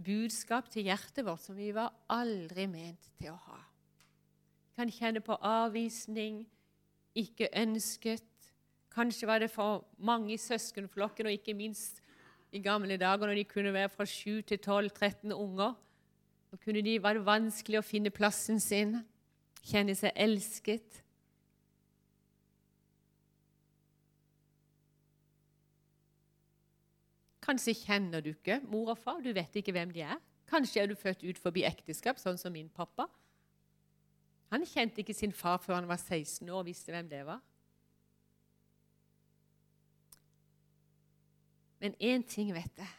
budskap 0.04 0.70
til 0.70 0.86
hjertet 0.88 1.26
vårt 1.26 1.42
som 1.42 1.56
vi 1.58 1.72
var 1.74 1.92
aldri 2.12 2.68
ment 2.70 3.10
til 3.18 3.32
å 3.32 3.40
ha. 3.48 3.58
Vi 4.68 4.78
kan 4.78 4.92
kjenne 4.94 5.22
på 5.24 5.34
avvisning, 5.42 6.44
ikke 7.18 7.50
ønsket. 7.58 8.24
Kanskje 8.94 9.26
var 9.26 9.42
det 9.42 9.50
for 9.50 9.88
mange 9.98 10.32
i 10.36 10.40
søskenflokken, 10.40 11.26
og 11.26 11.34
ikke 11.34 11.56
minst 11.58 11.98
i 12.54 12.62
gamle 12.62 12.96
dager 12.96 13.26
når 13.26 13.40
de 13.40 13.44
kunne 13.50 13.74
være 13.74 13.90
fra 13.92 14.06
7 14.06 14.40
til 14.46 14.60
12-13 14.62 15.34
unger. 15.34 15.74
Kunne 16.64 16.82
de, 16.82 16.94
var 17.02 17.18
det 17.18 17.26
vanskelig 17.26 17.82
å 17.82 17.84
finne 17.84 18.14
plassen 18.14 18.60
sin 18.62 19.00
kjenne 19.68 19.96
seg 19.98 20.14
elsket. 20.16 21.02
Kanskje 27.48 27.72
kjenner 27.80 28.20
du 28.20 28.34
ikke 28.34 28.58
mor 28.68 28.92
og 28.92 28.98
far, 29.00 29.22
du 29.24 29.32
vet 29.32 29.54
ikke 29.56 29.72
hvem 29.72 29.92
de 29.94 30.02
er. 30.04 30.18
Kanskje 30.48 30.82
er 30.82 30.90
du 30.90 30.96
født 30.96 31.24
ut 31.24 31.38
forbi 31.40 31.64
ekteskap, 31.64 32.20
sånn 32.20 32.36
som 32.40 32.52
min 32.52 32.68
pappa. 32.68 33.06
Han 34.52 34.64
kjente 34.68 35.00
ikke 35.00 35.16
sin 35.16 35.32
far 35.32 35.56
før 35.60 35.78
han 35.78 35.88
var 35.88 36.00
16 36.00 36.48
år 36.48 36.60
og 36.60 36.68
visste 36.68 36.92
hvem 36.92 37.08
det 37.08 37.22
var. 37.28 37.40
Men 41.80 41.96
én 42.00 42.24
ting 42.26 42.52
vet 42.52 42.80
jeg. 42.80 42.94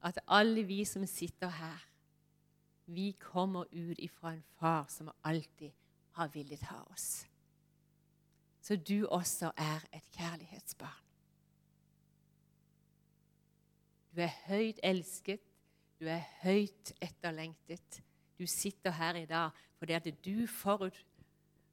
At 0.00 0.20
alle 0.24 0.64
vi 0.64 0.84
som 0.88 1.04
sitter 1.08 1.52
her, 1.52 1.84
vi 2.86 3.12
kommer 3.20 3.68
ut 3.68 4.00
ifra 4.00 4.32
en 4.32 4.44
far 4.56 4.88
som 4.88 5.12
alltid 5.24 5.76
har 6.16 6.32
villet 6.32 6.62
ha 6.72 6.82
oss. 6.92 7.26
så 8.60 8.76
du 8.76 9.06
også 9.06 9.50
er 9.56 9.84
et 9.92 10.04
kjærlighetsbarn. 10.14 11.09
Du 14.10 14.20
er 14.20 14.32
høyt 14.46 14.80
elsket, 14.82 15.42
du 16.00 16.08
er 16.10 16.22
høyt 16.42 16.92
etterlengtet. 17.02 18.00
Du 18.38 18.46
sitter 18.46 18.90
her 18.96 19.20
i 19.20 19.26
dag 19.28 19.50
fordi 19.78 19.96
at 19.96 20.08
du 20.24 20.46
forut 20.46 20.96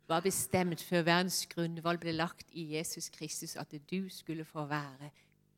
var 0.07 0.21
bestemt 0.23 0.83
før 0.83 1.03
verdens 1.03 1.41
grunnvoll 1.51 1.99
ble 1.99 2.13
lagt 2.15 2.47
i 2.55 2.69
Jesus 2.75 3.09
Kristus, 3.11 3.55
at 3.55 3.73
du 3.91 4.07
skulle 4.09 4.45
få 4.45 4.65
være 4.65 5.09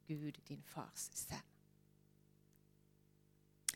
Gud, 0.07 0.39
din 0.47 0.63
fars 0.65 1.09
sønn. 1.13 1.45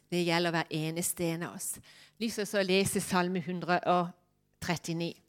Det 0.09 0.25
gjelder 0.25 0.53
hver 0.53 0.69
eneste 0.69 1.25
en 1.25 1.43
av 1.47 1.55
oss. 1.57 1.75
Lyst 2.21 2.41
til 2.45 2.59
å 2.59 2.65
lese 2.65 3.01
Salme 3.01 3.41
139. 3.41 5.22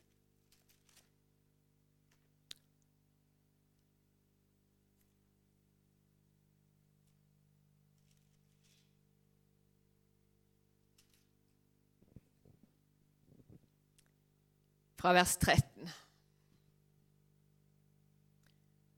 fra 15.05 15.13
vers 15.13 15.37
13. 15.37 15.89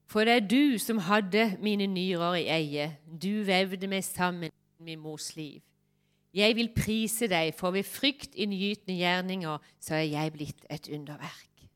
For 0.06 0.22
det 0.22 0.34
er 0.36 0.44
du 0.46 0.78
som 0.78 1.00
hadde 1.02 1.56
mine 1.58 1.88
nyrer 1.90 2.36
i 2.38 2.44
eie, 2.46 2.84
du 3.10 3.42
vevde 3.48 3.90
meg 3.90 4.04
sammen 4.06 4.54
i 4.78 4.86
min 4.86 5.02
mors 5.02 5.32
liv. 5.34 5.64
Jeg 6.30 6.54
vil 6.54 6.70
prise 6.76 7.26
deg, 7.26 7.50
for 7.58 7.74
ved 7.74 7.82
fryktinngytende 7.90 9.00
gjerninger 9.00 9.58
så 9.82 9.98
er 9.98 10.06
jeg 10.12 10.34
blitt 10.36 10.62
et 10.70 10.86
underverk. 10.94 11.66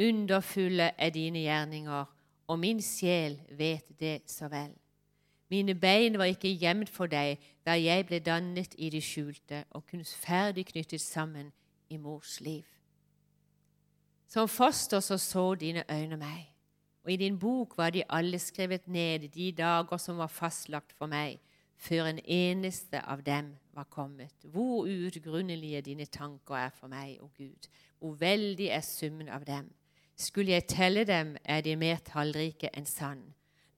Underfulle 0.00 0.90
er 0.96 1.12
dine 1.12 1.44
gjerninger, 1.44 2.04
og 2.48 2.58
min 2.58 2.80
sjel 2.80 3.36
vet 3.58 3.84
det 4.00 4.22
så 4.32 4.48
vel. 4.48 4.72
Mine 5.52 5.74
bein 5.76 6.16
var 6.16 6.32
ikke 6.32 6.56
gjemt 6.56 6.88
for 6.88 7.04
deg 7.04 7.36
da 7.68 7.76
jeg 7.76 8.08
ble 8.08 8.24
dannet 8.24 8.72
i 8.78 8.88
det 8.88 9.04
skjulte 9.04 9.66
og 9.76 9.84
kunstferdig 9.92 10.70
knyttet 10.72 11.04
sammen 11.04 11.52
i 11.92 12.00
mors 12.00 12.40
liv. 12.40 12.64
Som 14.32 14.48
foster 14.48 15.00
så 15.00 15.18
så 15.18 15.54
dine 15.60 15.84
øyne 15.92 16.16
meg, 16.16 16.46
og 17.04 17.12
i 17.12 17.16
din 17.20 17.38
bok 17.38 17.76
var 17.76 17.90
de 17.90 18.02
alle 18.08 18.38
skrevet 18.38 18.86
ned, 18.88 19.28
de 19.28 19.52
dager 19.52 19.96
som 20.00 20.16
var 20.16 20.30
fastlagt 20.32 20.92
for 20.96 21.06
meg, 21.06 21.36
før 21.76 22.06
en 22.08 22.20
eneste 22.24 23.00
av 23.00 23.20
dem 23.26 23.50
var 23.76 23.84
kommet. 23.90 24.32
Hvor 24.44 24.86
uutgrunnelige 24.86 25.82
dine 25.82 26.06
tanker 26.06 26.54
er 26.54 26.70
for 26.72 26.88
meg, 26.88 27.18
o 27.20 27.28
Gud, 27.36 27.68
hvor 27.98 28.14
veldig 28.14 28.70
er 28.72 28.80
summen 28.80 29.28
av 29.28 29.44
dem. 29.44 29.68
Skulle 30.16 30.52
jeg 30.52 30.66
telle 30.66 31.04
dem, 31.04 31.36
er 31.44 31.60
de 31.60 31.76
mer 31.76 32.00
tallrike 32.06 32.70
enn 32.72 32.88
sand. 32.88 33.26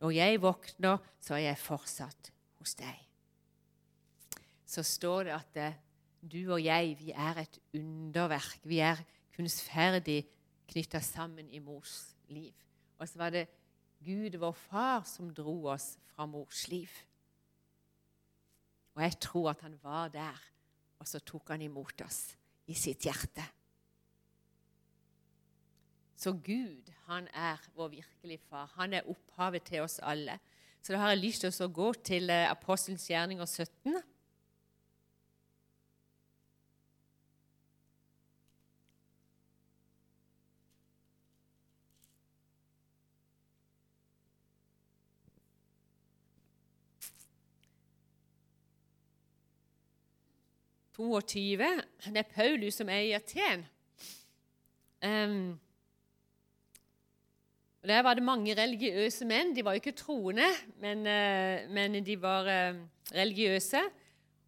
Når 0.01 0.11
jeg 0.11 0.43
våkner, 0.43 1.03
så 1.21 1.35
er 1.35 1.49
jeg 1.49 1.59
fortsatt 1.65 2.31
hos 2.61 2.77
deg. 2.79 3.03
Så 4.67 4.87
står 4.87 5.25
det 5.25 5.35
at 5.35 5.57
eh, 5.57 5.83
du 6.23 6.53
og 6.53 6.63
jeg, 6.63 6.95
vi 7.01 7.11
er 7.11 7.43
et 7.43 7.59
underverk. 7.75 8.61
Vi 8.63 8.79
er 8.79 9.03
kunstferdig 9.35 10.23
knytta 10.71 11.01
sammen 11.05 11.51
i 11.51 11.61
mors 11.63 12.15
liv. 12.29 12.55
Og 12.99 13.09
så 13.09 13.19
var 13.19 13.35
det 13.35 13.47
Gud, 14.05 14.37
vår 14.39 14.53
far, 14.53 15.05
som 15.09 15.33
dro 15.35 15.57
oss 15.73 15.95
fra 16.13 16.27
mors 16.27 16.67
liv. 16.69 16.91
Og 18.95 19.03
jeg 19.03 19.19
tror 19.21 19.51
at 19.51 19.65
han 19.67 19.79
var 19.83 20.09
der, 20.15 20.41
og 20.99 21.09
så 21.09 21.21
tok 21.21 21.51
han 21.55 21.63
imot 21.65 22.05
oss 22.05 22.37
i 22.71 22.77
sitt 22.79 23.05
hjerte. 23.09 23.45
Så 26.17 26.33
Gud, 26.33 26.89
han 27.09 27.27
er 27.35 27.61
vår 27.75 27.89
virkelige 27.99 28.41
far. 28.49 28.71
Han 28.79 28.95
er 28.95 29.09
opphavet 29.11 29.67
til 29.67 29.83
oss 29.85 29.99
alle. 29.99 30.39
Så 30.81 30.93
da 30.93 31.03
har 31.03 31.15
jeg 31.15 31.25
lyst 31.25 31.45
til 31.45 31.65
å 31.65 31.73
gå 31.73 31.91
til 32.05 32.31
eh, 32.33 32.51
Apostelens 32.51 33.07
gjerninger 33.11 33.45
17. 33.49 33.99
22. 50.97 51.59
Det 52.07 52.21
er 52.21 52.23
Paulus 52.35 52.79
som 52.79 52.89
er 52.89 53.03
i 53.09 53.13
Aten. 53.17 53.65
Um, 55.05 55.61
der 57.85 58.03
var 58.03 58.15
det 58.15 58.25
mange 58.25 58.55
religiøse 58.57 59.27
menn. 59.29 59.53
De 59.57 59.65
var 59.65 59.75
jo 59.75 59.83
ikke 59.83 59.99
troende, 59.99 60.47
men, 60.81 61.03
uh, 61.05 61.67
men 61.75 61.99
de 62.07 62.17
var 62.23 62.47
uh, 62.49 62.79
religiøse. 63.13 63.83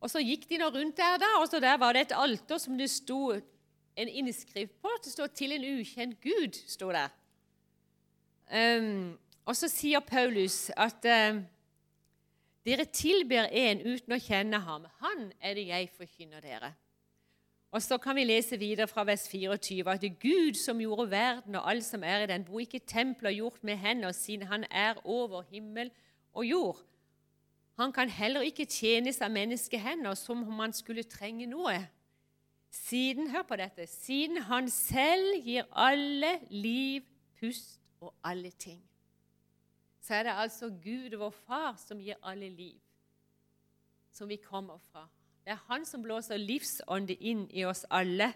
Og 0.00 0.10
Så 0.10 0.22
gikk 0.22 0.48
de 0.48 0.60
nå 0.60 0.70
rundt 0.70 0.96
der, 0.96 1.18
da, 1.18 1.32
og 1.40 1.48
så 1.48 1.60
der 1.60 1.76
var 1.82 1.92
det 1.92 2.06
et 2.06 2.16
alter 2.16 2.58
som 2.62 2.78
det 2.78 2.90
sto 2.90 3.32
en 3.96 4.08
innskrift 4.08 4.72
på. 4.82 4.90
Det 5.04 5.12
står 5.12 5.26
'Til 5.26 5.52
en 5.52 5.80
ukjent 5.80 6.18
Gud'. 6.20 6.62
Stod 6.68 6.92
der. 6.92 7.08
Um, 8.78 9.18
og 9.44 9.56
så 9.56 9.68
sier 9.68 10.00
Paulus 10.00 10.70
at 10.76 11.04
uh, 11.04 11.42
dere 12.66 12.86
tilber 12.90 13.46
en 13.54 13.80
uten 13.86 14.16
å 14.16 14.18
kjenne 14.18 14.58
ham. 14.64 14.88
Han 15.02 15.30
er 15.38 15.54
det 15.54 15.68
jeg 15.68 15.90
forkynner 15.94 16.42
dere. 16.42 16.72
Og 17.70 17.82
Så 17.82 17.98
kan 17.98 18.16
vi 18.16 18.24
lese 18.24 18.56
videre 18.58 18.88
fra 18.88 19.04
vers 19.04 19.26
24 19.28 19.90
at 19.92 20.00
det 20.00 20.12
er 20.12 20.20
Gud 20.22 20.56
som 20.56 20.80
gjorde 20.80 21.10
verden 21.10 21.54
og 21.54 21.70
alt 21.70 21.84
som 21.84 22.02
er 22.02 22.24
i 22.24 22.28
den, 22.30 22.44
bor 22.44 22.60
ikke 22.60 22.78
templer 22.78 23.30
gjort 23.30 23.62
med 23.62 23.76
hender, 23.76 24.12
siden 24.12 24.46
han 24.46 24.64
er 24.70 24.94
over 25.04 25.42
himmel 25.50 25.90
og 26.32 26.46
jord. 26.46 26.80
Han 27.76 27.92
kan 27.92 28.08
heller 28.08 28.40
ikke 28.40 28.64
tjenes 28.64 29.20
av 29.20 29.30
menneskehender 29.30 30.14
som 30.14 30.42
om 30.48 30.58
han 30.64 30.72
skulle 30.72 31.04
trenge 31.04 31.46
noe. 31.46 31.76
Siden, 32.70 33.30
hør 33.30 33.42
på 33.42 33.56
dette, 33.60 33.86
siden 33.86 34.40
han 34.48 34.70
selv 34.70 35.44
gir 35.44 35.68
alle 35.72 36.38
liv, 36.50 37.04
pust 37.40 37.80
og 38.00 38.14
alle 38.24 38.50
ting 38.50 38.80
så 40.06 40.14
er 40.14 40.28
det 40.28 40.38
altså 40.38 40.68
Gud, 40.70 41.16
vår 41.18 41.34
Far, 41.34 41.74
som 41.82 41.98
gir 41.98 42.18
alle 42.22 42.48
liv, 42.48 42.78
som 44.14 44.28
vi 44.30 44.38
kommer 44.38 44.78
fra. 44.92 45.08
Det 45.42 45.54
er 45.54 45.64
Han 45.66 45.86
som 45.86 46.02
blåser 46.02 46.38
livsånde 46.38 47.16
inn 47.18 47.46
i 47.50 47.64
oss 47.66 47.84
alle. 47.90 48.32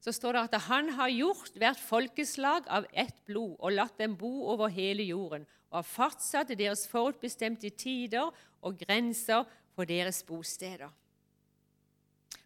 Så 0.00 0.12
står 0.12 0.36
det 0.36 0.42
at 0.50 0.66
han 0.68 0.90
har 0.98 1.08
gjort 1.12 1.56
hvert 1.56 1.80
folkeslag 1.80 2.68
av 2.68 2.88
ett 2.92 3.24
blod 3.24 3.56
og 3.60 3.72
latt 3.72 3.96
dem 4.00 4.16
bo 4.18 4.48
over 4.52 4.68
hele 4.68 5.06
jorden, 5.08 5.46
og 5.70 5.80
har 5.80 5.88
fartsatt 5.88 6.52
deres 6.58 6.84
forutbestemte 6.90 7.70
tider 7.70 8.28
og 8.60 8.80
grenser 8.80 9.46
for 9.72 9.88
deres 9.88 10.20
bosteder. 10.26 10.90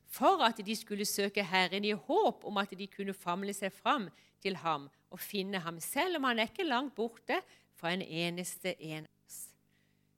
For 0.06 0.44
at 0.46 0.62
de 0.62 0.76
skulle 0.78 1.04
søke 1.08 1.42
Herren 1.42 1.84
i 1.84 1.92
håp 1.92 2.44
om 2.46 2.62
at 2.62 2.70
de 2.78 2.86
kunne 2.86 3.16
famle 3.16 3.54
seg 3.56 3.74
fram 3.74 4.06
til 4.42 4.56
ham 4.62 4.86
og 5.10 5.20
finne 5.20 5.58
ham, 5.58 5.80
selv 5.80 6.20
om 6.20 6.28
han 6.28 6.38
er 6.38 6.52
ikke 6.52 6.66
langt 6.66 6.94
borte, 6.94 7.40
fra 7.76 7.92
en 7.92 8.02
eneste 8.02 8.74
en 8.82 9.04
av 9.04 9.26
oss. 9.26 9.40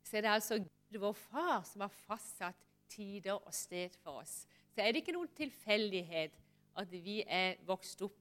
Så 0.05 0.17
er 0.17 0.25
det 0.25 0.33
altså 0.33 0.59
Gud, 0.63 0.99
vår 0.99 1.13
Far, 1.13 1.63
som 1.69 1.85
har 1.85 1.93
fastsatt 2.07 2.67
tider 2.89 3.37
og 3.37 3.55
sted 3.55 3.97
for 4.03 4.23
oss. 4.23 4.47
Så 4.75 4.81
er 4.83 4.93
det 4.93 5.03
ikke 5.03 5.17
noen 5.17 5.31
tilfeldighet 5.37 6.39
at 6.79 6.93
vi 6.93 7.21
er 7.27 7.59
vokst 7.67 8.03
opp 8.07 8.17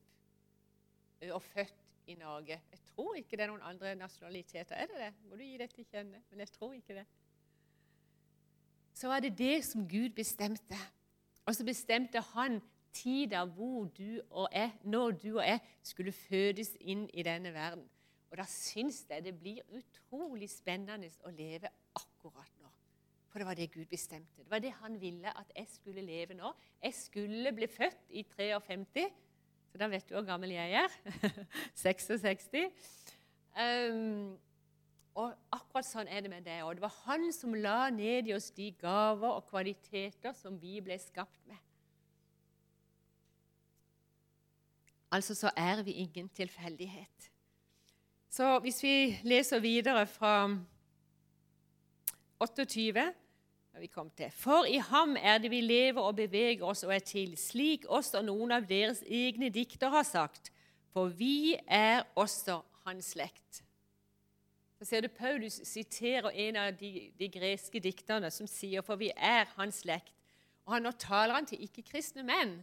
og 1.31 1.41
født 1.41 1.85
i 2.07 2.15
Norge. 2.15 2.59
Jeg 2.71 2.79
tror 2.93 3.15
ikke 3.15 3.37
det 3.37 3.45
er 3.45 3.51
noen 3.51 3.65
andre 3.67 3.95
nasjonaliteter. 3.95 4.75
Er 4.75 4.89
det 4.89 4.99
det? 5.01 5.13
Må 5.29 5.35
du 5.35 5.43
gi 5.43 5.57
det 5.59 5.69
til 5.73 5.85
kjenne. 5.91 6.21
Men 6.29 6.39
jeg 6.39 6.51
tror 6.55 6.73
ikke 6.73 6.95
det. 6.99 7.05
Så 8.93 9.07
var 9.07 9.19
det 9.19 9.37
det 9.37 9.65
som 9.65 9.87
Gud 9.89 10.09
bestemte. 10.15 10.77
Og 11.45 11.55
så 11.55 11.65
bestemte 11.65 12.21
han 12.33 12.61
tida 12.93 13.43
hvor 13.45 13.85
du 13.97 14.21
og 14.29 14.47
jeg, 14.51 14.71
når 14.83 15.11
du 15.11 15.37
og 15.37 15.45
jeg 15.45 15.59
skulle 15.83 16.11
fødes 16.11 16.73
inn 16.81 17.09
i 17.13 17.23
denne 17.23 17.53
verden. 17.53 17.85
Og 18.31 18.39
da 18.39 18.45
syns 18.51 19.03
jeg 19.09 19.23
det 19.23 19.35
blir 19.39 19.63
utrolig 19.77 20.49
spennende 20.51 21.09
å 21.23 21.31
leve 21.31 21.71
akkurat 21.95 22.51
nå. 22.61 22.71
For 23.27 23.39
det 23.39 23.47
var 23.47 23.59
det 23.59 23.69
Gud 23.71 23.85
bestemte. 23.91 24.41
Det 24.43 24.51
var 24.51 24.63
det 24.63 24.73
han 24.79 24.97
ville 25.01 25.31
at 25.39 25.51
jeg 25.55 25.67
skulle 25.71 26.03
leve 26.03 26.35
nå. 26.37 26.51
Jeg 26.83 26.95
skulle 26.97 27.53
bli 27.55 27.67
født 27.69 28.09
i 28.09 28.23
53, 28.23 29.05
så 29.71 29.79
da 29.79 29.89
vet 29.91 30.07
du 30.09 30.15
hvor 30.15 30.27
gammel 30.27 30.55
jeg 30.55 30.83
er. 30.83 30.97
66. 31.85 32.49
Um, 33.57 34.35
og 35.17 35.33
akkurat 35.53 35.87
sånn 35.87 36.09
er 36.11 36.21
det 36.23 36.31
med 36.31 36.45
det 36.45 36.59
òg. 36.61 36.77
Det 36.77 36.83
var 36.83 36.97
han 37.07 37.31
som 37.33 37.55
la 37.57 37.87
ned 37.93 38.29
i 38.29 38.35
oss 38.35 38.51
de 38.57 38.69
gaver 38.77 39.31
og 39.31 39.47
kvaliteter 39.49 40.35
som 40.37 40.59
vi 40.61 40.77
ble 40.83 40.99
skapt 41.01 41.39
med. 41.49 41.57
Altså 45.13 45.33
så 45.39 45.49
er 45.55 45.81
vi 45.87 45.95
ingen 46.03 46.27
tilfeldighet. 46.35 47.31
Så 48.29 48.59
hvis 48.59 48.83
vi 48.83 48.95
leser 49.23 49.59
videre 49.59 50.07
fra 50.07 50.49
28 52.39 53.13
vi 53.79 53.87
kom 53.87 54.09
til. 54.17 54.31
For 54.33 54.65
i 54.65 54.79
ham 54.81 55.15
er 55.19 55.37
det 55.37 55.51
vi 55.53 55.61
lever 55.61 56.01
og 56.01 56.15
beveger 56.17 56.65
oss 56.65 56.83
og 56.83 56.95
er 56.95 57.03
til, 57.05 57.35
slik 57.37 57.85
også 57.85 58.23
noen 58.25 58.55
av 58.55 58.65
deres 58.69 59.03
egne 59.05 59.51
dikter 59.53 59.93
har 59.93 60.05
sagt. 60.07 60.51
for 60.97 61.11
vi 61.13 61.55
er 61.67 62.07
også 62.15 62.61
hans 62.85 63.05
slekt. 63.13 63.61
Så 64.79 64.85
ser 64.85 65.01
du 65.01 65.07
Paulus 65.07 65.59
siterer 65.63 66.29
en 66.29 66.55
av 66.55 66.71
de, 66.73 67.11
de 67.19 67.27
greske 67.29 67.79
dikterne 67.79 68.31
som 68.33 68.47
sier 68.49 68.81
for 68.81 68.97
vi 68.97 69.11
er 69.13 69.45
hans 69.57 69.83
slekt. 69.83 70.13
Og 70.65 70.81
Nå 70.81 70.91
taler 70.97 71.37
han 71.37 71.45
til 71.45 71.61
ikke-kristne 71.61 72.25
menn. 72.25 72.55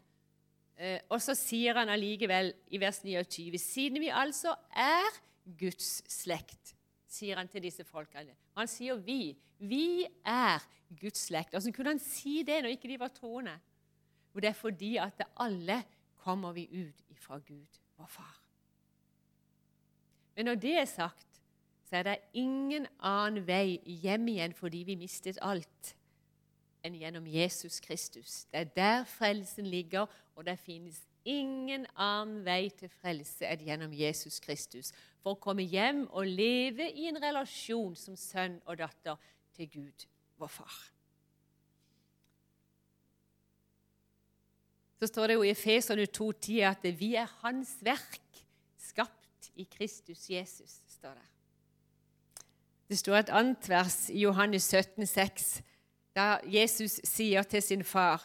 Eh, 0.74 0.98
og 1.08 1.22
så 1.22 1.36
sier 1.38 1.78
han 1.78 1.92
allikevel 1.94 2.52
i 2.74 2.80
vers 2.82 3.04
29.: 3.04 3.58
Siden 3.58 4.00
vi 4.02 4.10
altså 4.10 4.56
er 4.74 5.20
Guds 5.44 6.02
slekt, 6.08 6.74
sier 7.06 7.38
han 7.38 7.48
til 7.48 7.62
disse 7.62 7.84
folkene. 7.84 8.34
Han 8.56 8.68
sier 8.68 8.96
'vi'. 8.96 9.36
Vi 9.58 10.06
er 10.24 10.58
Guds 11.00 11.18
slekt. 11.18 11.50
Hvordan 11.50 11.72
kunne 11.72 11.88
han 11.88 11.98
si 11.98 12.42
det 12.42 12.62
når 12.62 12.68
ikke 12.68 12.88
de 12.88 13.00
var 13.00 13.08
troende? 13.08 13.58
Og 14.34 14.42
det 14.42 14.48
er 14.48 14.52
fordi 14.52 14.96
at 14.96 15.22
alle 15.36 15.84
kommer 16.16 16.52
vi 16.52 16.68
ut 16.72 17.04
ifra 17.08 17.38
Gud, 17.38 17.80
vår 17.96 18.06
far. 18.06 18.40
Men 20.36 20.44
når 20.44 20.54
det 20.54 20.74
er 20.78 20.84
sagt, 20.84 21.42
så 21.84 21.96
er 21.96 22.02
det 22.02 22.16
ingen 22.32 22.86
annen 22.98 23.46
vei 23.46 23.78
hjem 23.86 24.28
igjen 24.28 24.54
fordi 24.54 24.82
vi 24.88 24.96
mistet 24.98 25.38
alt, 25.42 25.96
enn 26.84 26.96
gjennom 26.98 27.26
Jesus 27.26 27.80
Kristus. 27.80 28.44
Det 28.44 28.60
er 28.60 28.72
der 28.76 29.04
frelsen 29.04 29.66
ligger, 29.66 30.06
og 30.34 30.46
det 30.46 30.58
finnes 30.58 30.98
ingen 31.24 31.86
annen 31.96 32.42
vei 32.46 32.68
til 32.76 32.90
frelse 33.00 33.46
enn 33.48 33.64
gjennom 33.66 33.92
Jesus 33.96 34.40
Kristus. 34.44 34.92
For 35.22 35.34
å 35.34 35.40
komme 35.40 35.64
hjem 35.64 36.04
og 36.10 36.28
leve 36.28 36.90
i 36.92 37.08
en 37.08 37.20
relasjon 37.22 37.94
som 37.96 38.16
sønn 38.16 38.60
og 38.68 38.78
datter 38.82 39.20
til 39.56 39.70
Gud, 39.72 40.06
vår 40.40 40.52
far. 40.52 40.80
Så 45.00 45.10
står 45.10 45.26
det 45.26 45.36
jo 45.36 45.44
i 45.44 45.52
Efeserne 45.52 46.06
2,10 46.08 46.60
at 46.64 46.84
vi 46.98 47.14
er 47.20 47.30
Hans 47.42 47.76
verk, 47.84 48.44
skapt 48.80 49.50
i 49.56 49.66
Kristus 49.68 50.30
Jesus. 50.30 50.80
står 50.88 51.14
det. 51.14 51.28
Det 52.88 52.98
står 52.98 53.16
et 53.16 53.30
annet 53.32 53.68
vers 53.68 54.10
i 54.10 54.20
Johannes 54.22 54.64
17, 54.68 55.02
17,6, 55.02 55.62
da 56.14 56.38
Jesus 56.46 57.00
sier 57.04 57.42
til 57.42 57.62
sin 57.62 57.84
far, 57.84 58.22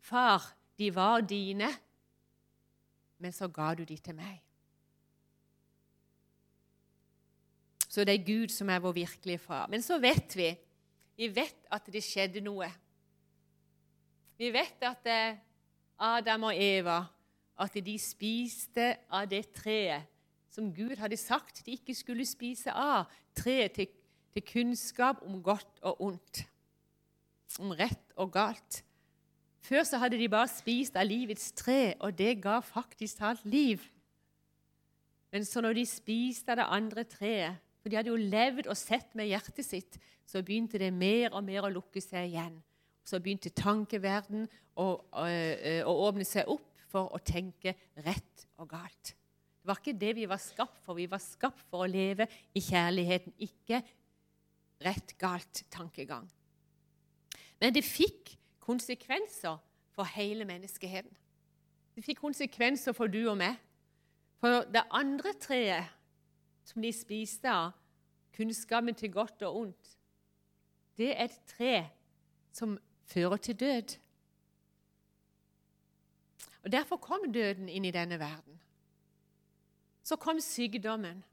'Far, 0.00 0.54
de 0.78 0.94
var 0.94 1.20
dine, 1.20 1.68
men 3.20 3.34
så 3.36 3.48
ga 3.48 3.74
du 3.74 3.84
de 3.84 3.96
til 3.96 4.16
meg.' 4.16 4.40
Så 7.90 8.04
det 8.06 8.14
er 8.14 8.26
Gud 8.26 8.52
som 8.54 8.68
er 8.70 8.78
vår 8.78 8.92
virkelige 8.92 9.38
far. 9.42 9.66
Men 9.66 9.82
så 9.82 9.98
vet 9.98 10.36
vi 10.36 10.50
vi 11.16 11.28
vet 11.28 11.66
at 11.68 11.88
det 11.92 12.00
skjedde 12.00 12.40
noe. 12.40 12.68
Vi 14.38 14.48
vet 14.54 14.84
at 14.88 15.06
eh, 15.10 15.40
Adam 15.98 16.46
og 16.48 16.54
Eva 16.56 17.02
at 17.60 17.74
de 17.74 17.98
spiste 17.98 18.94
av 19.10 19.26
det 19.28 19.50
treet 19.52 20.06
som 20.48 20.70
Gud 20.72 20.96
hadde 20.96 21.18
sagt 21.20 21.60
de 21.66 21.74
ikke 21.76 21.94
skulle 21.94 22.24
spise 22.24 22.72
av. 22.72 23.10
Treet 23.36 23.74
til 23.76 23.90
til 24.32 24.46
kunnskap 24.46 25.22
om 25.26 25.42
godt 25.42 25.80
og 25.82 26.02
ondt, 26.02 26.44
om 27.58 27.72
rett 27.74 28.14
og 28.16 28.32
galt. 28.32 28.82
Før 29.60 29.84
så 29.84 30.00
hadde 30.00 30.18
de 30.18 30.28
bare 30.32 30.48
spist 30.48 30.96
av 30.96 31.08
livets 31.08 31.50
tre, 31.56 31.94
og 32.00 32.16
det 32.16 32.38
ga 32.42 32.58
faktisk 32.64 33.20
talt 33.20 33.44
liv. 33.44 33.82
Men 35.30 35.44
så 35.46 35.62
når 35.62 35.76
de 35.78 35.86
spiste 35.86 36.50
av 36.52 36.58
det 36.60 36.70
andre 36.78 37.04
treet, 37.04 37.60
for 37.80 37.88
de 37.88 37.96
hadde 37.96 38.12
jo 38.12 38.30
levd 38.32 38.68
og 38.68 38.76
sett 38.76 39.14
med 39.16 39.30
hjertet 39.30 39.64
sitt, 39.64 40.00
så 40.28 40.42
begynte 40.44 40.78
det 40.80 40.90
mer 40.94 41.32
og 41.32 41.44
mer 41.46 41.66
å 41.66 41.72
lukke 41.72 42.02
seg 42.02 42.32
igjen. 42.32 42.58
Så 43.06 43.20
begynte 43.22 43.52
tankeverden 43.56 44.44
å, 44.78 44.86
å, 45.00 45.24
å 45.88 45.94
åpne 46.08 46.26
seg 46.28 46.50
opp 46.50 46.66
for 46.90 47.12
å 47.14 47.22
tenke 47.24 47.74
rett 48.04 48.46
og 48.60 48.68
galt. 48.72 49.14
Det 49.60 49.68
var 49.68 49.80
ikke 49.80 50.00
det 50.00 50.12
vi 50.16 50.26
var 50.28 50.40
skapt 50.42 50.80
for. 50.84 50.96
Vi 50.98 51.08
var 51.10 51.22
skapt 51.22 51.62
for 51.68 51.84
å 51.84 51.90
leve 51.90 52.26
i 52.56 52.62
kjærligheten, 52.64 53.34
ikke 53.44 53.82
rett-galt 54.80 55.64
tankegang. 55.72 56.24
Men 57.60 57.74
det 57.76 57.84
fikk 57.84 58.32
konsekvenser 58.60 59.56
for 59.90 60.04
hele 60.04 60.44
menneskeheten. 60.44 61.16
Det 61.94 62.04
fikk 62.04 62.20
konsekvenser 62.20 62.92
for 62.92 63.06
du 63.06 63.22
og 63.28 63.36
meg. 63.40 63.56
For 64.40 64.64
det 64.72 64.86
andre 64.90 65.32
treet 65.40 65.90
som 66.64 66.82
de 66.82 66.92
spiste 66.94 67.50
av, 67.50 67.72
kunnskapen 68.36 68.94
til 68.94 69.12
godt 69.12 69.42
og 69.42 69.56
ondt, 69.56 69.96
det 70.96 71.10
er 71.12 71.24
et 71.24 71.40
tre 71.48 71.74
som 72.52 72.78
fører 73.04 73.36
til 73.36 73.60
død. 73.60 73.96
Og 76.62 76.72
Derfor 76.72 76.96
kom 76.96 77.32
døden 77.32 77.68
inn 77.68 77.84
i 77.84 77.90
denne 77.90 78.18
verden. 78.18 78.60
Så 80.02 80.16
kom 80.16 80.40
sykdommen. 80.40 81.24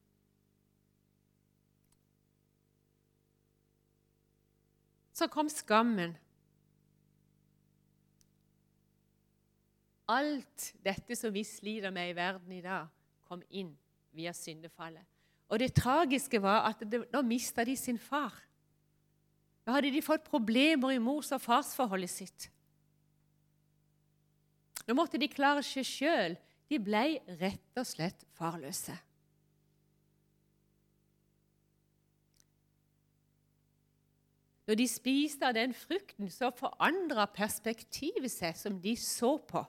Så 5.14 5.28
kom 5.28 5.50
skammen. 5.50 6.18
Alt 10.08 10.72
dette 10.86 11.16
som 11.20 11.34
vi 11.36 11.44
sliter 11.44 11.92
med 11.92 12.12
i 12.12 12.16
verden 12.16 12.52
i 12.56 12.64
dag, 12.64 12.88
kom 13.28 13.42
inn 13.50 13.74
via 14.16 14.32
syndefallet. 14.34 15.04
Og 15.52 15.60
det 15.60 15.74
tragiske 15.76 16.40
var 16.44 16.68
at 16.70 16.84
det, 16.84 17.06
nå 17.12 17.22
mista 17.28 17.64
de 17.68 17.76
sin 17.80 18.00
far. 18.00 18.36
Da 19.68 19.76
hadde 19.76 19.92
de 19.92 20.04
fått 20.04 20.28
problemer 20.28 20.96
i 20.96 21.02
mors- 21.04 21.34
og 21.36 21.44
farsforholdet 21.44 22.12
sitt. 22.12 22.48
Nå 24.88 24.96
måtte 24.96 25.20
de 25.20 25.28
klare 25.28 25.64
seg 25.68 25.88
sjøl. 25.88 26.38
De 26.72 26.80
ble 26.80 27.20
rett 27.40 27.80
og 27.80 27.88
slett 27.88 28.24
farløse. 28.36 28.96
Når 34.68 34.80
de 34.82 34.88
spiste 34.92 35.48
av 35.48 35.56
den 35.56 35.72
frukten, 35.76 36.28
så 36.32 36.52
forandra 36.52 37.24
perspektivet 37.32 38.32
seg 38.32 38.56
som 38.60 38.80
de 38.84 38.96
så 39.00 39.38
på. 39.40 39.64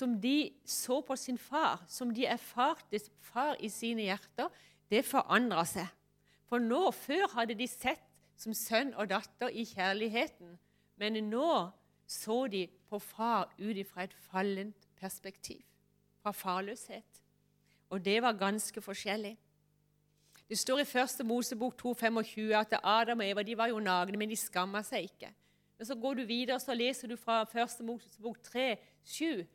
Som 0.00 0.16
de 0.22 0.50
så 0.64 1.00
på 1.04 1.16
sin 1.20 1.38
far, 1.38 1.82
som 1.88 2.14
de 2.14 2.24
erfarte 2.24 3.02
far 3.20 3.58
i 3.60 3.68
sine 3.68 4.06
hjerter. 4.08 4.48
Det 4.88 5.04
forandra 5.04 5.66
seg. 5.68 5.90
For 6.48 6.62
nå, 6.62 6.86
før 6.96 7.28
hadde 7.34 7.58
de 7.58 7.68
sett 7.68 8.06
som 8.40 8.56
sønn 8.56 8.94
og 8.96 9.10
datter 9.12 9.52
i 9.52 9.66
kjærligheten, 9.68 10.56
men 10.96 11.18
nå 11.28 11.50
så 12.10 12.46
de 12.50 12.64
på 12.90 12.98
far 12.98 13.52
ut 13.60 13.78
fra 13.86 14.06
et 14.08 14.16
fallent 14.30 14.88
perspektiv, 14.98 15.60
fra 16.22 16.32
farløshet. 16.32 17.20
Og 17.90 18.02
det 18.04 18.18
var 18.22 18.38
ganske 18.40 18.80
forskjellig. 18.82 19.36
Det 20.48 20.58
står 20.58 20.82
i 20.82 20.88
1. 20.88 21.22
Mosebok 21.26 21.76
2,25 21.78 22.50
at 22.58 22.74
Adam 22.82 23.20
og 23.22 23.28
Eva 23.28 23.42
de 23.46 23.56
var 23.58 23.70
jo 23.70 23.78
nagne, 23.78 24.18
men 24.18 24.32
de 24.32 24.38
skamma 24.38 24.82
seg 24.82 25.06
ikke. 25.06 25.30
Men 25.78 25.86
så 25.86 25.94
går 25.94 26.18
du 26.18 26.24
videre 26.26 26.58
så 26.60 26.74
leser 26.74 27.08
du 27.08 27.16
fra 27.16 27.44
1. 27.46 27.84
Mosebok 27.86 28.40
3,7. 28.48 29.46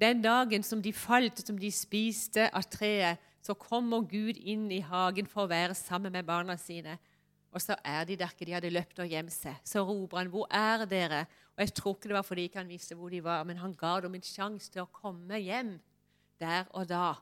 Den 0.00 0.22
dagen 0.22 0.62
som 0.62 0.82
de 0.82 0.92
falt, 0.92 1.40
som 1.46 1.58
de 1.58 1.70
spiste 1.72 2.48
av 2.50 2.66
treet, 2.70 3.20
så 3.44 3.54
kommer 3.54 4.06
Gud 4.08 4.38
inn 4.40 4.70
i 4.72 4.80
hagen 4.80 5.26
for 5.28 5.44
å 5.44 5.50
være 5.50 5.76
sammen 5.76 6.12
med 6.12 6.26
barna 6.26 6.56
sine. 6.56 6.96
Og 7.54 7.62
så 7.62 7.76
er 7.86 8.06
de 8.08 8.16
der 8.18 8.32
ikke. 8.32 8.46
De 8.48 8.54
hadde 8.56 8.72
løpt 8.72 8.98
og 8.98 9.10
gjemt 9.10 9.32
seg. 9.32 9.54
Så 9.64 9.84
roper 9.84 10.18
han, 10.18 10.30
'Hvor 10.30 10.46
er 10.50 10.84
dere?' 10.86 11.26
Og 11.56 11.60
Jeg 11.60 11.74
tror 11.74 11.94
ikke 11.94 12.08
det 12.08 12.16
var 12.16 12.22
fordi 12.22 12.42
ikke 12.42 12.58
han 12.58 12.68
visste 12.68 12.94
hvor 12.94 13.08
de 13.08 13.24
var, 13.24 13.44
men 13.44 13.56
han 13.56 13.74
ga 13.74 14.00
dem 14.00 14.14
en 14.14 14.22
sjanse 14.22 14.72
til 14.72 14.82
å 14.82 14.90
komme 14.90 15.38
hjem 15.38 15.80
der 16.40 16.64
og 16.74 16.88
da. 16.88 17.14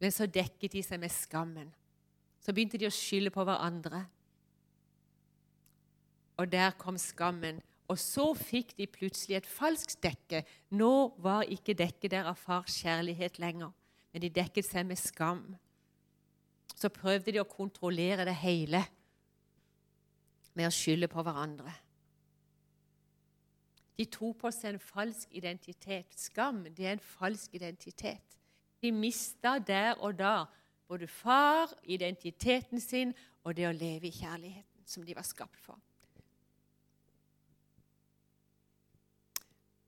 Men 0.00 0.10
så 0.10 0.26
dekket 0.26 0.72
de 0.72 0.82
seg 0.82 1.00
med 1.00 1.10
skammen. 1.10 1.74
Så 2.40 2.52
begynte 2.52 2.78
de 2.78 2.86
å 2.86 2.94
skylde 2.94 3.30
på 3.30 3.44
hverandre. 3.44 4.06
Og 6.36 6.52
der 6.52 6.70
kom 6.78 6.98
skammen. 6.98 7.60
Og 7.90 7.98
så 7.98 8.28
fikk 8.38 8.76
de 8.78 8.86
plutselig 8.86 9.40
et 9.40 9.48
falskt 9.48 10.00
dekke. 10.04 10.42
Nå 10.78 11.14
var 11.22 11.48
ikke 11.50 11.76
dekket 11.76 12.14
der 12.14 12.30
av 12.30 12.38
fars 12.40 12.78
kjærlighet 12.82 13.40
lenger, 13.42 13.72
men 14.12 14.24
de 14.24 14.30
dekket 14.32 14.68
seg 14.68 14.86
med 14.88 15.00
skam. 15.00 15.44
Så 16.72 16.90
prøvde 16.92 17.34
de 17.34 17.42
å 17.42 17.48
kontrollere 17.48 18.26
det 18.26 18.36
hele 18.42 18.82
med 20.54 20.68
å 20.68 20.74
skylde 20.74 21.08
på 21.10 21.24
hverandre. 21.24 21.72
De 23.98 24.06
tok 24.08 24.38
på 24.40 24.50
seg 24.54 24.72
en 24.72 24.82
falsk 24.82 25.34
identitet. 25.36 26.14
Skam 26.18 26.64
det 26.64 26.86
er 26.86 26.96
en 26.96 27.06
falsk 27.12 27.54
identitet. 27.58 28.38
De 28.82 28.90
mista 28.90 29.58
der 29.62 29.94
og 30.00 30.16
da 30.18 30.46
både 30.88 31.06
far, 31.06 31.70
identiteten 31.84 32.80
sin 32.82 33.14
og 33.44 33.56
det 33.56 33.68
å 33.68 33.76
leve 33.76 34.08
i 34.08 34.16
kjærligheten 34.16 34.88
som 34.88 35.04
de 35.06 35.14
var 35.16 35.26
skapt 35.26 35.60
for. 35.60 35.78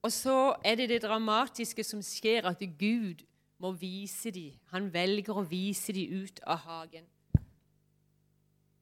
Og 0.04 0.12
så 0.12 0.54
er 0.64 0.74
det 0.76 0.88
det 0.88 1.02
dramatiske 1.02 1.84
som 1.84 2.02
skjer, 2.04 2.44
at 2.44 2.60
Gud 2.78 3.24
må 3.58 3.70
vise 3.72 4.30
dem. 4.30 4.52
Han 4.68 4.90
velger 4.92 5.38
å 5.38 5.46
vise 5.48 5.94
dem 5.96 6.24
ut 6.24 6.42
av 6.44 6.60
hagen. 6.66 7.06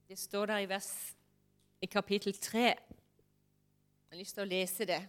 Det 0.09 0.19
står 0.19 0.51
der 0.51 0.65
i, 0.65 0.69
vers, 0.69 0.91
i 1.79 1.87
kapittel 1.87 2.35
3. 2.35 2.65
Jeg 2.65 4.11
har 4.11 4.19
lyst 4.19 4.35
til 4.35 4.43
å 4.43 4.51
lese 4.51 4.87
det. 4.91 5.03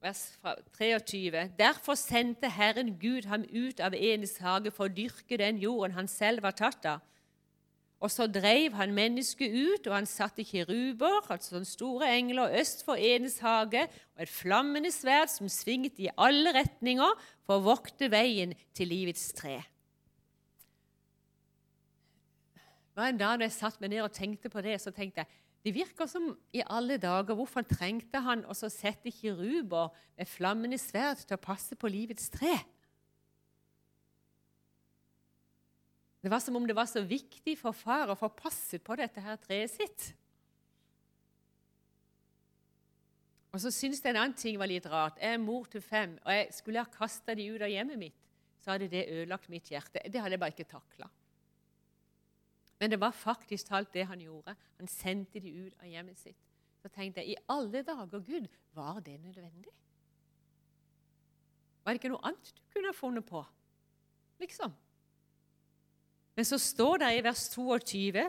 vers 0.00 0.22
23. 0.78 1.50
Derfor 1.58 1.94
sendte 1.94 2.48
Herren 2.48 2.96
Gud 3.00 3.28
ham 3.28 3.44
ut 3.52 3.80
av 3.80 3.94
Enes 3.96 4.38
hage 4.40 4.72
for 4.72 4.88
å 4.88 4.96
dyrke 4.96 5.38
den 5.40 5.60
jorden 5.60 5.96
han 5.96 6.08
selv 6.08 6.42
var 6.44 6.56
tatt 6.56 6.88
av. 6.88 7.04
Og 8.04 8.10
så 8.12 8.26
dreiv 8.28 8.74
han 8.76 8.92
mennesket 8.92 9.54
ut, 9.54 9.86
og 9.88 9.94
han 9.96 10.06
satte 10.08 10.44
kiruber, 10.44 11.24
altså 11.32 11.62
store 11.64 12.10
engler, 12.18 12.52
øst 12.60 12.82
for 12.84 13.00
Edens 13.00 13.38
hage, 13.40 13.86
og 14.16 14.26
et 14.26 14.28
flammende 14.28 14.90
sverd 14.92 15.30
som 15.32 15.48
svinget 15.48 15.96
i 16.04 16.10
alle 16.20 16.52
retninger 16.52 17.14
for 17.46 17.56
å 17.56 17.64
vokte 17.64 18.10
veien 18.12 18.52
til 18.76 18.92
livets 18.92 19.30
tre. 19.32 19.62
Det 22.92 23.00
var 23.00 23.08
en 23.10 23.22
dag 23.22 23.40
da 23.40 23.48
jeg 23.48 23.56
satt 23.56 23.80
meg 23.80 23.94
ned 23.94 24.04
og 24.04 24.12
tenkte 24.14 24.52
på 24.52 24.60
det, 24.62 24.76
så 24.84 24.92
tenkte 24.94 25.24
jeg 25.24 25.40
det 25.64 25.72
virker 25.72 26.04
som 26.04 26.28
i 26.52 26.60
alle 26.60 26.98
dager 27.00 27.32
hvorfor 27.38 27.64
trengte 27.64 28.20
han 28.20 28.44
å 28.44 28.52
sette 28.52 29.08
kiruber 29.08 29.94
med 30.18 30.28
flammende 30.28 30.76
sverd 30.76 31.24
til 31.24 31.38
å 31.38 31.40
passe 31.40 31.72
på 31.80 31.88
livets 31.88 32.28
tre? 32.28 32.52
Det 36.24 36.30
var 36.32 36.40
som 36.40 36.56
om 36.56 36.66
det 36.66 36.72
var 36.76 36.86
så 36.88 37.02
viktig 37.04 37.52
for 37.60 37.76
far 37.76 38.08
å 38.08 38.16
få 38.16 38.30
passet 38.32 38.80
på 38.80 38.94
dette 38.96 39.20
her 39.20 39.36
treet 39.42 39.68
sitt. 39.68 40.04
Og 43.52 43.60
så 43.60 43.68
syns 43.68 44.00
jeg 44.00 44.14
en 44.14 44.22
annen 44.22 44.36
ting 44.40 44.56
var 44.56 44.70
litt 44.70 44.86
rart. 44.88 45.18
Jeg 45.20 45.36
er 45.36 45.42
mor 45.42 45.68
til 45.68 45.84
fem, 45.84 46.14
og 46.24 46.32
jeg 46.32 46.46
skulle 46.56 46.80
ha 46.80 46.88
kasta 46.88 47.34
de 47.36 47.44
ut 47.52 47.62
av 47.62 47.68
hjemmet 47.68 48.00
mitt, 48.00 48.22
så 48.56 48.72
hadde 48.72 48.88
det 48.88 49.02
ødelagt 49.12 49.50
mitt 49.52 49.68
hjerte. 49.68 50.00
Det 50.08 50.22
hadde 50.22 50.32
jeg 50.38 50.42
bare 50.46 50.54
ikke 50.56 50.66
takla. 50.70 51.10
Men 52.80 52.94
det 52.94 53.00
var 53.04 53.12
faktisk 53.12 53.68
talt 53.68 53.92
det 53.92 54.06
han 54.08 54.24
gjorde. 54.24 54.56
Han 54.80 54.88
sendte 54.88 55.44
de 55.44 55.52
ut 55.52 55.76
av 55.84 55.92
hjemmet 55.92 56.18
sitt. 56.18 56.40
Så 56.80 56.88
tenkte 56.88 57.20
jeg, 57.20 57.36
i 57.36 57.44
alle 57.52 57.84
dager, 57.84 58.24
Gud, 58.24 58.48
var 58.72 59.04
det 59.04 59.18
nødvendig? 59.20 59.76
Var 61.84 61.92
det 61.92 62.00
ikke 62.00 62.14
noe 62.16 62.24
annet 62.32 62.50
du 62.56 62.64
kunne 62.72 62.90
ha 62.90 62.96
funnet 62.96 63.28
på? 63.28 63.44
Liksom. 64.40 64.72
Men 66.34 66.46
så 66.48 66.58
står 66.58 67.02
det 67.02 67.10
i 67.16 67.22
vers 67.24 67.48
22 67.54 68.24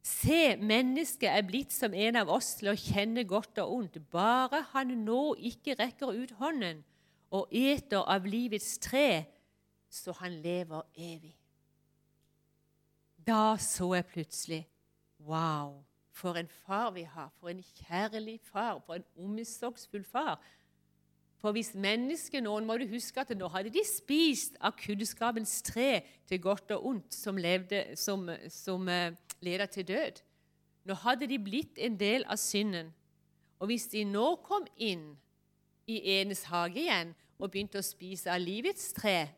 Se, 0.00 0.56
mennesket 0.56 1.28
er 1.28 1.44
blitt 1.44 1.74
som 1.76 1.92
en 1.92 2.16
av 2.16 2.30
oss 2.32 2.54
til 2.56 2.70
å 2.72 2.78
kjenne 2.78 3.26
godt 3.28 3.58
og 3.60 3.74
ondt, 3.74 3.98
bare 4.08 4.62
han 4.72 4.94
nå 5.04 5.34
ikke 5.36 5.76
rekker 5.76 6.14
ut 6.16 6.32
hånden 6.38 6.80
og 7.36 7.52
eter 7.52 8.08
av 8.08 8.24
livets 8.26 8.78
tre, 8.80 9.26
så 9.92 10.14
han 10.22 10.40
lever 10.40 10.88
evig. 10.96 11.34
Da 13.26 13.58
så 13.60 13.92
jeg 13.98 14.08
plutselig 14.08 14.64
Wow, 15.20 15.84
for 16.10 16.38
en 16.40 16.48
far 16.48 16.90
vi 16.90 17.02
har. 17.02 17.28
For 17.40 17.48
en 17.52 17.62
kjærlig 17.62 18.40
far. 18.40 18.80
For 18.86 18.94
en 18.94 19.04
omsorgsfull 19.16 20.04
far. 20.04 20.40
For 21.40 21.56
hvis 21.56 21.72
mennesket 21.74 22.44
nå 22.44 22.58
må 22.68 22.76
du 22.76 22.86
huske 22.90 23.22
at 23.22 23.32
nå 23.36 23.48
hadde 23.48 23.72
de 23.72 23.82
spist 23.88 24.58
av 24.60 24.76
kunnskapens 24.76 25.62
tre 25.64 26.02
til 26.28 26.42
godt 26.44 26.74
og 26.76 26.86
ondt, 26.92 27.14
som, 27.16 27.38
levde, 27.40 27.96
som, 27.96 28.28
som 28.52 28.88
eh, 28.92 29.16
leda 29.40 29.66
til 29.66 29.88
død. 29.88 30.20
Nå 30.84 30.96
hadde 31.00 31.28
de 31.30 31.38
blitt 31.40 31.80
en 31.80 31.96
del 32.00 32.26
av 32.28 32.36
synden. 32.40 32.92
Og 33.60 33.72
hvis 33.72 33.88
de 33.92 34.04
nå 34.08 34.34
kom 34.44 34.68
inn 34.76 35.14
i 35.88 36.00
enes 36.20 36.44
hage 36.52 36.84
igjen 36.84 37.14
og 37.40 37.50
begynte 37.50 37.80
å 37.80 37.84
spise 37.84 38.28
av 38.32 38.40
livets 38.40 38.92
tre, 38.96 39.30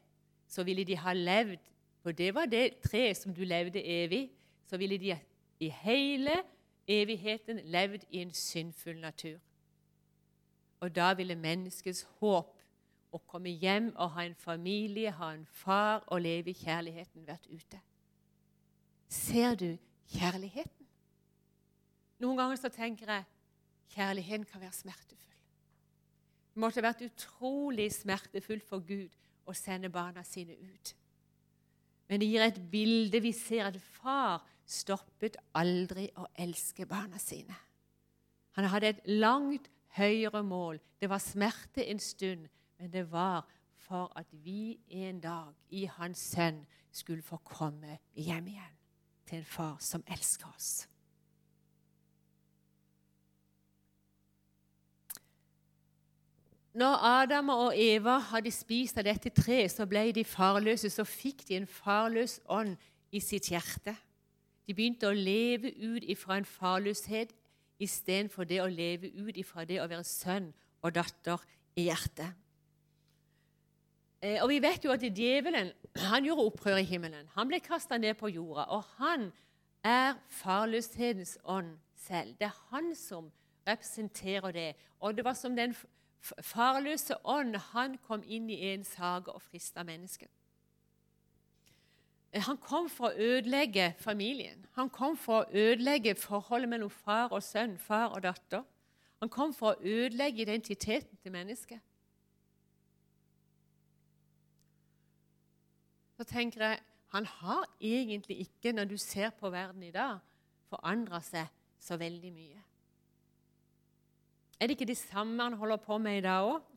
så 0.51 0.67
ville 0.67 0.85
de 0.87 0.99
ha 0.99 1.15
levd 1.15 1.71
for 2.03 2.13
det 2.13 2.35
var 2.35 2.51
det 2.51 2.81
treet 2.83 3.17
som 3.17 3.35
du 3.35 3.45
levde 3.45 3.83
evig. 3.83 4.31
Så 4.67 4.77
ville 4.77 4.99
de 4.99 5.15
i 5.61 5.69
hele 5.69 6.35
evigheten 6.89 7.61
levd 7.65 8.05
i 8.11 8.19
en 8.19 8.35
syndfull 8.35 8.99
natur. 9.01 9.39
Og 10.83 10.91
da 10.95 11.13
ville 11.15 11.39
menneskets 11.39 12.03
håp 12.19 12.59
å 13.13 13.21
komme 13.29 13.53
hjem 13.63 13.93
og 13.93 14.15
ha 14.17 14.25
en 14.27 14.37
familie, 14.39 15.13
ha 15.15 15.33
en 15.35 15.45
far 15.47 16.03
og 16.09 16.25
leve 16.25 16.51
i 16.51 16.59
kjærligheten 16.59 17.27
vært 17.29 17.47
ute. 17.53 17.79
Ser 19.13 19.55
du 19.61 19.69
kjærligheten? 20.15 20.89
Noen 22.23 22.39
ganger 22.39 22.59
så 22.59 22.71
tenker 22.73 23.11
jeg 23.11 23.29
kjærligheten 23.95 24.47
kan 24.49 24.63
være 24.63 24.75
smertefull. 24.75 25.39
Det 26.53 26.61
måtte 26.61 26.85
vært 26.85 27.05
utrolig 27.07 27.89
smertefullt 27.95 28.65
for 28.69 28.85
Gud 28.85 29.13
å 29.49 29.55
sende 29.57 29.91
barna 29.93 30.25
sine 30.27 30.57
ut. 30.57 30.95
Men 32.09 32.21
det 32.21 32.29
gir 32.29 32.45
et 32.45 32.59
bilde. 32.73 33.23
Vi 33.25 33.33
ser 33.37 33.71
at 33.71 33.79
far 34.01 34.43
stoppet 34.69 35.39
aldri 35.57 36.09
å 36.21 36.27
elske 36.41 36.87
barna 36.89 37.21
sine. 37.21 37.55
Han 38.59 38.69
hadde 38.69 38.91
et 38.93 39.07
langt 39.09 39.71
høyere 39.97 40.43
mål. 40.43 40.81
Det 41.01 41.11
var 41.11 41.19
smerte 41.19 41.85
en 41.87 42.01
stund, 42.01 42.47
men 42.79 42.93
det 42.93 43.07
var 43.13 43.47
for 43.77 44.13
at 44.17 44.27
vi 44.33 44.79
en 44.89 45.21
dag 45.21 45.55
i 45.71 45.85
hans 45.85 46.19
sønn 46.19 46.63
skulle 46.93 47.23
få 47.23 47.37
komme 47.45 47.99
hjem 48.15 48.47
igjen 48.53 48.79
til 49.27 49.41
en 49.41 49.49
far 49.49 49.77
som 49.81 50.05
elsker 50.07 50.49
oss. 50.57 50.87
Når 56.73 57.05
Adam 57.05 57.49
og 57.53 57.75
Eva 57.77 58.17
hadde 58.31 58.51
spist 58.51 58.97
av 58.97 59.05
dette 59.05 59.29
treet, 59.37 59.69
så 59.75 59.85
ble 59.89 60.07
de 60.17 60.25
farløse. 60.25 60.89
Så 60.89 61.05
fikk 61.05 61.45
de 61.49 61.59
en 61.59 61.69
farløs 61.69 62.39
ånd 62.49 62.79
i 63.13 63.21
sitt 63.21 63.51
hjerte. 63.53 63.93
De 64.65 64.73
begynte 64.73 65.11
å 65.11 65.17
leve 65.17 65.75
ut 65.83 66.05
ifra 66.09 66.39
en 66.39 66.49
farløshet 66.49 67.35
istedenfor 67.83 68.47
det 68.49 68.61
å 68.63 68.71
leve 68.71 69.11
ut 69.19 69.37
ifra 69.37 69.67
det 69.69 69.81
å 69.83 69.89
være 69.91 70.07
sønn 70.07 70.51
og 70.83 70.95
datter 70.95 71.43
i 71.77 71.89
hjertet. 71.89 72.39
Eh, 74.23 74.39
og 74.43 74.49
Vi 74.49 74.61
vet 74.63 74.85
jo 74.85 74.93
at 74.95 75.03
djevelen 75.03 75.73
han 75.97 76.25
gjorde 76.25 76.47
opprør 76.47 76.77
i 76.81 76.87
himmelen. 76.87 77.29
Han 77.35 77.49
ble 77.49 77.61
kasta 77.61 77.99
ned 77.99 78.15
på 78.15 78.31
jorda. 78.31 78.69
Og 78.71 78.85
han 78.99 79.33
er 79.85 80.15
farløshetens 80.29 81.39
ånd 81.45 81.79
selv. 81.97 82.37
Det 82.39 82.47
er 82.47 82.61
han 82.71 82.95
som 82.95 83.33
representerer 83.67 84.53
det. 84.53 84.75
Og 85.01 85.17
det 85.17 85.25
var 85.25 85.35
som 85.35 85.57
den 85.57 85.75
farløse 86.23 87.15
ånd 87.25 87.57
han 87.73 87.99
kom 88.07 88.23
inn 88.27 88.51
i 88.51 88.61
en 88.73 88.85
sage 88.85 89.33
og 89.33 89.43
frista 89.43 89.83
mennesket. 89.83 90.31
Han 92.33 92.57
kom 92.57 92.89
for 92.89 93.11
å 93.11 93.17
ødelegge 93.21 93.91
familien. 94.01 94.65
Han 94.73 94.89
kom 94.89 95.17
for 95.21 95.43
å 95.43 95.49
ødelegge 95.53 96.15
forholdet 96.17 96.71
mellom 96.73 96.91
far 96.91 97.33
og 97.33 97.43
sønn, 97.45 97.77
far 97.79 98.15
og 98.17 98.23
datter. 98.25 98.63
Han 99.21 99.29
kom 99.29 99.53
for 99.55 99.75
å 99.75 99.83
ødelegge 99.85 100.43
identiteten 100.47 101.19
til 101.21 101.35
mennesket. 101.35 101.83
Så 106.17 106.25
tenker 106.25 106.65
jeg 106.65 106.81
han 107.13 107.27
har 107.29 107.67
egentlig 107.81 108.39
ikke, 108.47 108.73
når 108.73 108.89
du 108.89 108.97
ser 108.97 109.31
på 109.37 109.51
verden 109.53 109.83
i 109.85 109.93
dag, 109.93 110.23
forandra 110.73 111.21
seg 111.21 111.51
så 111.83 111.99
veldig 112.01 112.31
mye. 112.33 112.63
Er 114.57 114.71
det 114.71 114.79
ikke 114.79 114.89
det 114.89 114.97
samme 114.97 115.43
han 115.43 115.59
holder 115.61 115.81
på 115.83 115.99
med 116.01 116.23
i 116.23 116.25
dag 116.25 116.49
òg? 116.49 116.72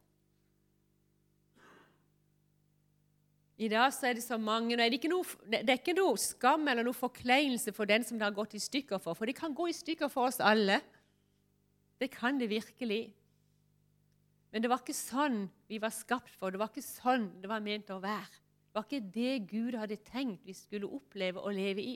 I 3.56 3.70
dag 3.72 3.94
så 3.96 4.10
er 4.10 4.18
det 4.18 4.24
så 4.26 4.36
mange 4.38 4.76
er 4.76 4.90
det, 4.92 5.00
noe, 5.08 5.24
det, 5.48 5.64
er 5.64 5.78
ikke 5.80 5.96
noe 5.96 6.20
skam 6.20 6.68
eller 6.68 6.84
noe 6.84 6.96
forkleinelse 6.96 7.72
for 7.76 7.88
den 7.88 8.04
som 8.04 8.20
det 8.20 8.28
har 8.28 8.36
gått 8.36 8.58
i 8.58 8.60
stykker 8.60 9.00
for. 9.00 9.16
For 9.16 9.30
det 9.30 9.38
kan 9.38 9.56
gå 9.56 9.70
i 9.72 9.76
stykker 9.76 10.12
for 10.12 10.28
oss 10.28 10.42
alle. 10.44 10.82
Det 12.02 12.10
kan 12.12 12.40
det 12.40 12.50
virkelig. 12.52 13.14
Men 14.52 14.64
det 14.64 14.72
var 14.72 14.84
ikke 14.84 14.98
sånn 14.98 15.46
vi 15.72 15.80
var 15.80 15.96
skapt 15.96 16.36
for. 16.36 16.52
Det 16.52 16.60
var 16.60 16.74
ikke 16.74 16.84
sånn 16.84 17.30
det 17.40 17.52
var 17.52 17.64
ment 17.64 17.94
å 17.96 18.02
være. 18.04 18.44
Det 18.68 18.76
var 18.76 18.90
ikke 18.90 19.14
det 19.16 19.38
Gud 19.48 19.80
hadde 19.80 20.02
tenkt 20.04 20.44
vi 20.44 20.56
skulle 20.56 20.92
oppleve 20.92 21.40
å 21.40 21.56
leve 21.56 21.84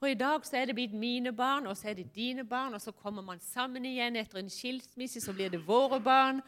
For 0.00 0.08
i 0.08 0.16
dag 0.16 0.46
så 0.48 0.56
er 0.56 0.70
det 0.70 0.78
blitt 0.78 0.96
mine 0.96 1.28
barn, 1.36 1.66
og 1.68 1.76
så 1.76 1.90
er 1.90 1.98
det 1.98 2.06
dine 2.14 2.40
barn, 2.48 2.72
og 2.72 2.80
så 2.80 2.94
kommer 2.96 3.20
man 3.20 3.40
sammen 3.44 3.84
igjen 3.84 4.16
etter 4.16 4.40
en 4.40 4.48
skilsmisse, 4.48 5.20
så 5.20 5.34
blir 5.36 5.52
det 5.52 5.60
våre 5.66 5.98
barn, 6.00 6.40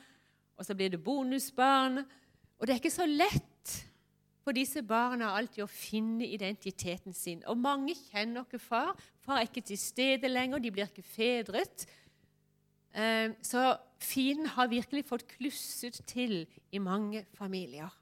og 0.57 0.65
så 0.65 0.73
blir 0.73 0.95
det 0.95 1.03
bonusbarn. 1.05 2.01
Og 2.57 2.65
det 2.65 2.73
er 2.73 2.81
ikke 2.81 2.95
så 2.95 3.05
lett 3.05 3.52
for 4.43 4.57
disse 4.57 4.83
barna 4.83 5.33
alltid 5.37 5.65
å 5.65 5.71
finne 5.71 6.27
identiteten 6.27 7.15
sin. 7.15 7.43
Og 7.47 7.59
mange 7.59 7.95
kjenner 7.95 8.47
ikke 8.47 8.61
far. 8.63 8.97
Far 9.23 9.39
er 9.39 9.47
ikke 9.47 9.65
til 9.71 9.79
stede 9.79 10.31
lenger, 10.31 10.63
de 10.63 10.73
blir 10.75 10.91
ikke 10.91 11.07
fedret. 11.07 11.87
Eh, 12.93 13.31
så 13.43 13.77
fienden 14.03 14.51
har 14.57 14.73
virkelig 14.73 15.07
fått 15.09 15.29
klusset 15.37 16.03
til 16.11 16.43
i 16.73 16.83
mange 16.83 17.25
familier. 17.39 17.93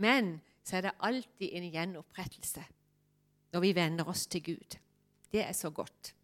Men 0.00 0.38
så 0.64 0.78
er 0.78 0.88
det 0.88 0.96
alltid 1.00 1.52
en 1.52 1.68
gjenopprettelse 1.74 2.64
når 3.52 3.60
vi 3.60 3.74
vender 3.76 4.08
oss 4.08 4.24
til 4.32 4.42
Gud. 4.46 4.78
Det 5.32 5.42
er 5.44 5.52
så 5.52 5.70
godt. 5.70 6.14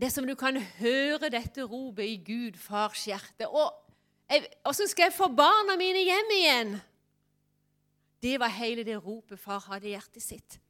Det 0.00 0.08
som 0.12 0.24
du 0.28 0.34
kan 0.38 0.56
høre 0.56 1.28
dette 1.32 1.64
ropet 1.68 2.08
i 2.08 2.20
Gud, 2.24 2.56
fars 2.56 3.04
hjerte. 3.08 3.48
Og 3.48 3.89
så 4.74 4.86
skal 4.86 5.08
jeg 5.08 5.16
få 5.16 5.28
barna 5.34 5.76
mine 5.78 6.04
hjem 6.06 6.34
igjen? 6.36 6.74
Det 8.22 8.36
var 8.40 8.52
hele 8.52 8.84
det 8.84 8.98
ropet 9.02 9.40
far 9.40 9.64
hadde 9.66 9.88
i 9.88 9.94
hjertet 9.94 10.22
sitt. 10.22 10.60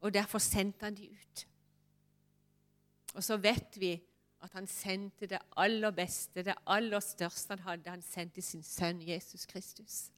Og 0.00 0.12
derfor 0.14 0.42
sendte 0.42 0.84
han 0.84 0.94
de 0.94 1.08
ut. 1.10 1.46
Og 3.14 3.24
så 3.24 3.38
vet 3.40 3.78
vi 3.80 3.94
at 4.44 4.52
han 4.52 4.66
sendte 4.66 5.26
det 5.26 5.38
aller 5.56 5.90
beste, 5.90 6.42
det 6.44 6.54
aller 6.66 7.00
største 7.00 7.56
han 7.56 7.64
hadde. 7.64 7.90
Han 7.90 8.02
sendte 8.02 8.42
sin 8.42 8.62
sønn 8.62 9.00
Jesus 9.00 9.46
Kristus 9.46 10.10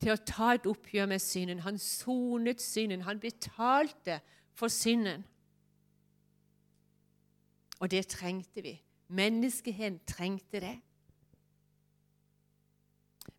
til 0.00 0.14
å 0.14 0.22
ta 0.24 0.54
et 0.56 0.68
oppgjør 0.68 1.08
med 1.10 1.20
synden. 1.20 1.60
Han 1.64 1.78
sonet 1.78 2.62
synden. 2.62 3.04
Han 3.04 3.20
betalte 3.20 4.20
for 4.56 4.72
synden. 4.72 5.26
Og 7.80 7.90
det 7.92 8.06
trengte 8.12 8.64
vi. 8.64 8.74
Menneskeheten 9.10 9.98
trengte 10.06 10.60
det. 10.62 10.76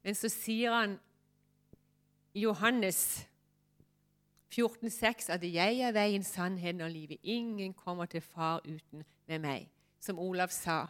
Men 0.03 0.17
så 0.17 0.29
sier 0.31 0.73
han 0.75 0.97
i 2.33 2.43
Johannes 2.43 3.27
14,6 4.51 5.29
at 5.31 5.43
'jeg 5.43 5.79
er 5.79 5.91
veien, 5.91 6.23
sannheten 6.23 6.81
og 6.81 6.89
livet'. 6.91 7.19
Ingen 7.23 7.73
kommer 7.73 8.05
til 8.05 8.21
far 8.21 8.59
uten 8.65 9.03
med 9.27 9.39
meg. 9.39 9.69
Som 9.99 10.19
Olav 10.19 10.49
sa. 10.49 10.87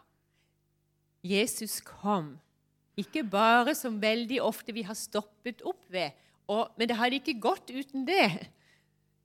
Jesus 1.24 1.82
kom, 1.82 2.40
ikke 2.98 3.24
bare 3.24 3.76
som 3.76 4.02
veldig 4.02 4.42
ofte 4.42 4.74
vi 4.74 4.82
har 4.82 4.98
stoppet 4.98 5.62
opp 5.62 5.84
ved, 5.90 6.12
og, 6.48 6.72
men 6.78 6.90
det 6.90 6.98
hadde 6.98 7.20
ikke 7.22 7.42
gått 7.42 7.70
uten 7.70 8.08
det. 8.08 8.50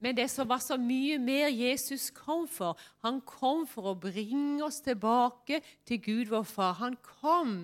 Men 0.00 0.16
det 0.16 0.28
som 0.30 0.48
var 0.48 0.60
så 0.60 0.76
mye 0.76 1.18
mer 1.18 1.48
Jesus 1.48 2.10
kom 2.14 2.44
for. 2.48 2.76
Han 3.04 3.20
kom 3.24 3.64
for 3.68 3.92
å 3.92 3.98
bringe 3.98 4.64
oss 4.66 4.82
tilbake 4.84 5.62
til 5.88 6.02
Gud 6.04 6.32
vår 6.32 6.44
Far. 6.48 6.78
Han 6.82 6.98
kom 7.20 7.62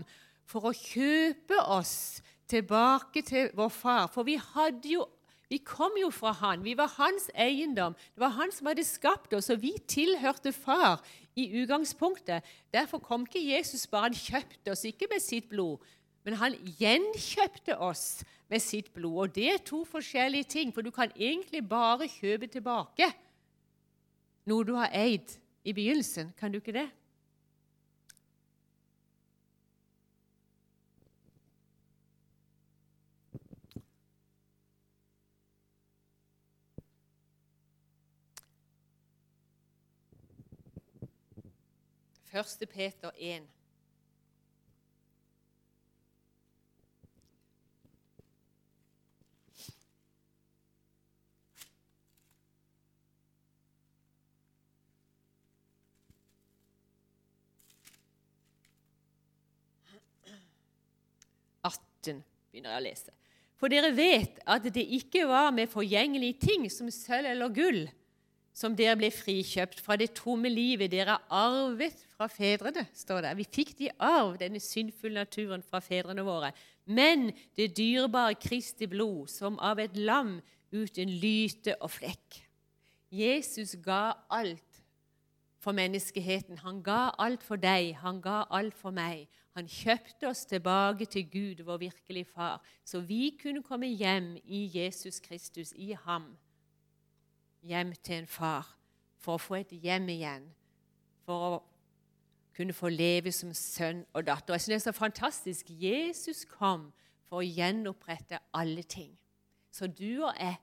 for 0.49 0.71
å 0.71 0.77
kjøpe 0.77 1.61
oss 1.69 2.23
tilbake 2.49 3.23
til 3.27 3.53
vår 3.57 3.73
Far. 3.73 4.09
For 4.13 4.25
vi 4.29 4.39
jo 4.89 5.07
vi 5.53 5.59
kom 5.61 5.93
jo 6.01 6.09
fra 6.09 6.31
han, 6.33 6.63
vi 6.65 6.73
var 6.73 6.89
hans 6.97 7.27
eiendom. 7.37 7.93
Det 8.15 8.23
var 8.23 8.33
han 8.39 8.53
som 8.55 8.71
hadde 8.71 8.87
skapt 8.89 9.35
oss, 9.37 9.51
og 9.53 9.61
vi 9.61 9.75
tilhørte 9.85 10.49
far 10.57 11.03
i 11.37 11.45
utgangspunktet. 11.61 12.41
Derfor 12.73 13.03
kom 13.05 13.27
ikke 13.27 13.43
Jesus 13.45 13.85
bare 13.85 14.09
han 14.09 14.17
kjøpte 14.17 14.73
oss, 14.73 14.87
ikke 14.89 15.11
med 15.13 15.21
sitt 15.21 15.51
blod, 15.51 15.85
men 16.23 16.39
han 16.39 16.57
gjenkjøpte 16.79 17.77
oss 17.83 18.23
med 18.53 18.63
sitt 18.63 18.93
blod. 18.95 19.19
Og 19.25 19.35
det 19.35 19.49
er 19.51 19.63
to 19.67 19.83
forskjellige 19.89 20.51
ting, 20.57 20.73
for 20.75 20.85
du 20.85 20.91
kan 20.95 21.13
egentlig 21.17 21.65
bare 21.69 22.11
kjøpe 22.11 22.51
tilbake 22.51 23.11
noe 24.47 24.67
du 24.67 24.75
har 24.75 24.91
eid 24.95 25.39
i 25.65 25.75
begynnelsen. 25.75 26.33
Kan 26.39 26.53
du 26.53 26.59
ikke 26.59 26.75
det? 26.75 26.89
Første 42.33 42.65
Peter 42.65 43.11
1. 43.21 43.45
begynner 62.09 62.75
jeg 62.75 62.81
å 62.81 62.87
lese. 62.89 63.15
For 63.61 63.71
dere 63.71 63.93
vet 63.95 64.41
at 64.47 64.65
det 64.75 64.83
ikke 64.99 65.27
var 65.31 65.53
med 65.55 65.71
forgjengelige 65.71 66.41
ting 66.43 66.71
som 66.71 66.91
sølv 66.91 67.31
eller 67.31 67.53
gull 67.55 67.85
som 68.53 68.75
dere 68.77 68.99
ble 69.01 69.09
frikjøpt 69.13 69.81
fra 69.81 69.97
det 69.97 70.11
tomme 70.19 70.51
livet 70.53 70.93
dere 70.93 71.17
har 71.17 71.25
arvet 71.33 72.05
fra 72.13 72.29
fedrene. 72.29 72.85
står 72.93 73.23
det. 73.25 73.37
Vi 73.41 73.49
fikk 73.49 73.79
de 73.79 73.91
arv, 73.99 74.37
denne 74.39 74.61
syndfulle 74.61 75.25
naturen, 75.25 75.63
fra 75.63 75.81
fedrene 75.81 76.25
våre. 76.25 76.53
Men 76.85 77.31
det 77.57 77.77
dyrebare 77.77 78.35
Kristi 78.35 78.87
blod, 78.87 79.29
som 79.29 79.59
av 79.59 79.81
et 79.81 79.97
lam 79.97 80.41
uten 80.73 81.09
lyte 81.09 81.77
og 81.81 81.91
flekk. 81.97 82.43
Jesus 83.13 83.77
ga 83.85 84.13
alt 84.31 84.83
for 85.63 85.73
menneskeheten. 85.73 86.61
Han 86.65 86.83
ga 86.83 87.13
alt 87.19 87.43
for 87.43 87.57
deg, 87.57 87.95
han 88.03 88.21
ga 88.21 88.45
alt 88.51 88.77
for 88.77 88.93
meg. 88.93 89.29
Han 89.53 89.69
kjøpte 89.69 90.29
oss 90.31 90.47
tilbake 90.49 91.05
til 91.05 91.27
Gud, 91.31 91.65
vår 91.65 91.77
virkelige 91.83 92.25
far, 92.25 92.63
så 92.85 93.01
vi 93.01 93.37
kunne 93.43 93.63
komme 93.63 93.87
hjem 93.87 94.37
i 94.45 94.65
Jesus 94.75 95.21
Kristus, 95.21 95.75
i 95.77 95.93
ham 95.93 96.33
hjem 97.63 97.93
til 98.03 98.23
en 98.23 98.27
far 98.27 98.79
for 99.23 99.37
å 99.37 99.43
få 99.43 99.61
et 99.61 99.75
hjem 99.85 100.09
igjen. 100.13 100.49
For 101.27 101.49
å 101.49 101.61
kunne 102.57 102.75
få 102.77 102.91
leve 102.93 103.33
som 103.33 103.53
sønn 103.57 104.03
og 104.13 104.27
datter. 104.27 104.55
Jeg 104.55 104.65
synes 104.65 104.73
det 104.73 104.81
er 104.81 104.93
så 104.93 104.99
fantastisk. 104.99 105.71
Jesus 105.71 106.45
kom 106.49 106.91
for 107.29 107.41
å 107.41 107.47
gjenopprette 107.47 108.41
alle 108.53 108.83
ting. 108.83 109.13
Så 109.73 109.87
du 109.87 110.25
og 110.27 110.35
jeg 110.37 110.59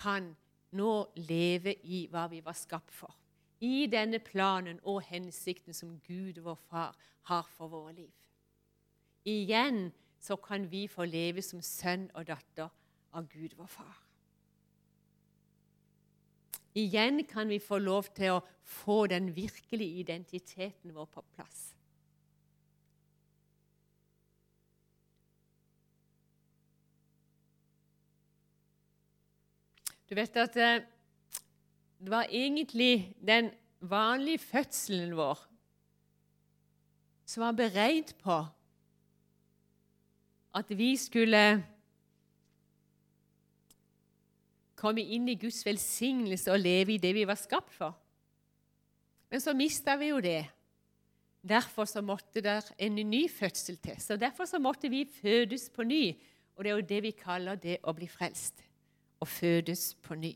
kan 0.00 0.32
nå 0.74 0.94
leve 1.28 1.76
i 1.86 2.06
hva 2.10 2.26
vi 2.32 2.40
var 2.42 2.56
skapt 2.58 2.90
for. 2.94 3.14
I 3.60 3.86
denne 3.86 4.18
planen 4.18 4.80
og 4.82 5.02
hensikten 5.06 5.74
som 5.74 6.00
Gud, 6.06 6.40
vår 6.40 6.58
far, 6.70 6.96
har 7.30 7.46
for 7.56 7.68
våre 7.68 7.92
liv. 7.92 8.12
Igjen 9.24 9.92
så 10.20 10.36
kan 10.36 10.70
vi 10.70 10.86
få 10.88 11.04
leve 11.04 11.42
som 11.42 11.62
sønn 11.62 12.10
og 12.14 12.26
datter 12.28 12.68
av 13.14 13.28
Gud, 13.28 13.54
vår 13.56 13.70
far. 13.70 14.00
Igjen 16.74 17.22
kan 17.30 17.48
vi 17.48 17.60
få 17.62 17.78
lov 17.78 18.10
til 18.16 18.34
å 18.34 18.42
få 18.66 19.04
den 19.06 19.30
virkelige 19.36 20.02
identiteten 20.02 20.94
vår 20.94 21.06
på 21.06 21.22
plass. 21.36 21.70
Du 30.10 30.18
vet 30.18 30.36
at 30.36 30.56
eh, 30.60 30.82
det 32.04 32.12
var 32.12 32.28
egentlig 32.28 33.14
den 33.26 33.48
vanlige 33.80 34.38
fødselen 34.38 35.16
vår 35.16 35.38
som 37.24 37.46
var 37.46 37.56
beredt 37.56 38.12
på 38.20 38.36
at 40.54 40.68
vi 40.76 40.90
skulle 41.00 41.40
komme 44.76 45.00
inn 45.00 45.30
i 45.32 45.38
Guds 45.40 45.64
velsignelse 45.66 46.52
og 46.52 46.60
leve 46.60 46.94
i 46.94 47.00
det 47.00 47.14
vi 47.16 47.24
var 47.26 47.40
skapt 47.40 47.72
for. 47.72 47.96
Men 49.32 49.40
så 49.40 49.56
mista 49.56 49.96
vi 49.96 50.12
jo 50.12 50.20
det. 50.20 50.44
Derfor 51.40 51.88
så 51.88 52.04
måtte 52.04 52.44
det 52.44 52.60
en 52.78 52.94
ny 52.94 53.24
fødsel 53.30 53.80
til. 53.80 53.96
Så 54.00 54.16
Derfor 54.16 54.44
så 54.44 54.60
måtte 54.60 54.92
vi 54.92 55.06
fødes 55.08 55.70
på 55.70 55.82
ny. 55.82 56.12
Og 56.54 56.64
det 56.64 56.70
er 56.70 56.76
jo 56.76 56.88
det 56.88 57.02
vi 57.02 57.16
kaller 57.16 57.56
det 57.56 57.80
å 57.82 57.96
bli 57.96 58.06
frelst. 58.08 58.60
Å 59.20 59.26
fødes 59.26 59.94
på 60.04 60.14
ny. 60.14 60.34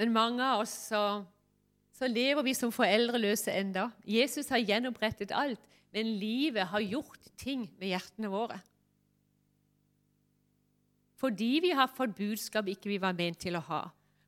Men 0.00 0.14
mange 0.14 0.42
av 0.42 0.64
oss 0.64 0.74
så, 0.90 1.02
så 1.94 2.10
lever 2.10 2.46
vi 2.46 2.54
som 2.56 2.72
foreldreløse 2.74 3.52
enda. 3.54 3.88
Jesus 4.06 4.50
har 4.50 4.62
gjenopprettet 4.62 5.34
alt, 5.34 5.60
men 5.94 6.16
livet 6.18 6.66
har 6.72 6.82
gjort 6.82 7.28
ting 7.38 7.68
med 7.78 7.92
hjertene 7.92 8.30
våre. 8.32 8.58
Fordi 11.20 11.60
vi 11.62 11.70
har 11.72 11.92
fått 11.94 12.16
budskap 12.18 12.66
ikke 12.68 12.90
vi 12.90 13.00
var 13.00 13.14
ment 13.16 13.38
til 13.40 13.56
å 13.56 13.62
ha. 13.68 13.84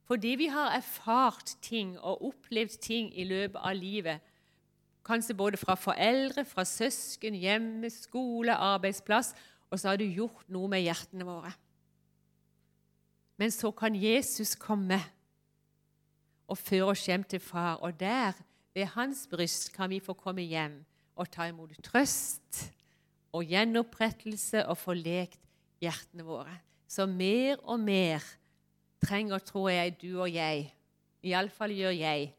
Fordi 0.06 0.36
vi 0.38 0.46
har 0.48 0.76
erfart 0.76 1.56
ting 1.66 1.96
og 1.98 2.22
opplevd 2.30 2.78
ting 2.80 3.10
i 3.18 3.26
løpet 3.26 3.58
av 3.58 3.74
livet. 3.74 4.22
Kanskje 5.06 5.36
både 5.38 5.58
fra 5.58 5.74
foreldre, 5.78 6.44
fra 6.46 6.64
søsken, 6.66 7.34
hjemme, 7.34 7.90
skole, 7.90 8.54
arbeidsplass. 8.54 9.34
Og 9.70 9.80
så 9.82 9.90
har 9.90 9.98
du 9.98 10.06
gjort 10.06 10.46
noe 10.50 10.70
med 10.70 10.84
hjertene 10.86 11.26
våre. 11.26 11.50
Men 13.36 13.50
så 13.52 13.72
kan 13.74 13.98
Jesus 13.98 14.54
komme 14.56 15.00
og 16.46 16.58
føre 16.58 16.92
oss 16.92 17.06
hjem 17.06 17.24
til 17.24 17.40
far. 17.40 17.80
Og 17.82 18.00
der, 18.00 18.36
ved 18.74 18.84
hans 18.94 19.26
bryst, 19.30 19.72
kan 19.72 19.90
vi 19.90 20.00
få 20.00 20.12
komme 20.12 20.42
hjem 20.46 20.84
og 21.16 21.30
ta 21.32 21.48
imot 21.50 21.74
trøst 21.84 22.66
og 23.32 23.44
gjenopprettelse 23.44 24.64
og 24.66 24.78
få 24.78 24.96
lekt 24.96 25.40
hjertene 25.82 26.24
våre. 26.24 26.54
Så 26.88 27.06
mer 27.06 27.58
og 27.64 27.80
mer 27.80 28.24
trenger, 29.02 29.38
tror 29.38 29.68
jeg, 29.68 29.96
du 30.00 30.20
og 30.20 30.30
jeg, 30.32 30.70
iallfall 31.26 31.74
gjør 31.74 31.94
jeg, 31.96 32.32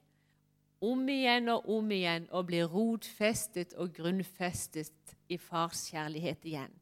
om 0.81 1.07
igjen 1.09 1.49
og 1.49 1.69
om 1.73 1.91
igjen 1.91 2.27
å 2.31 2.43
bli 2.45 2.61
rotfestet 2.63 3.73
og 3.81 3.95
grunnfestet 3.97 5.15
i 5.33 5.39
fars 5.41 5.87
kjærlighet 5.91 6.45
igjen, 6.45 6.73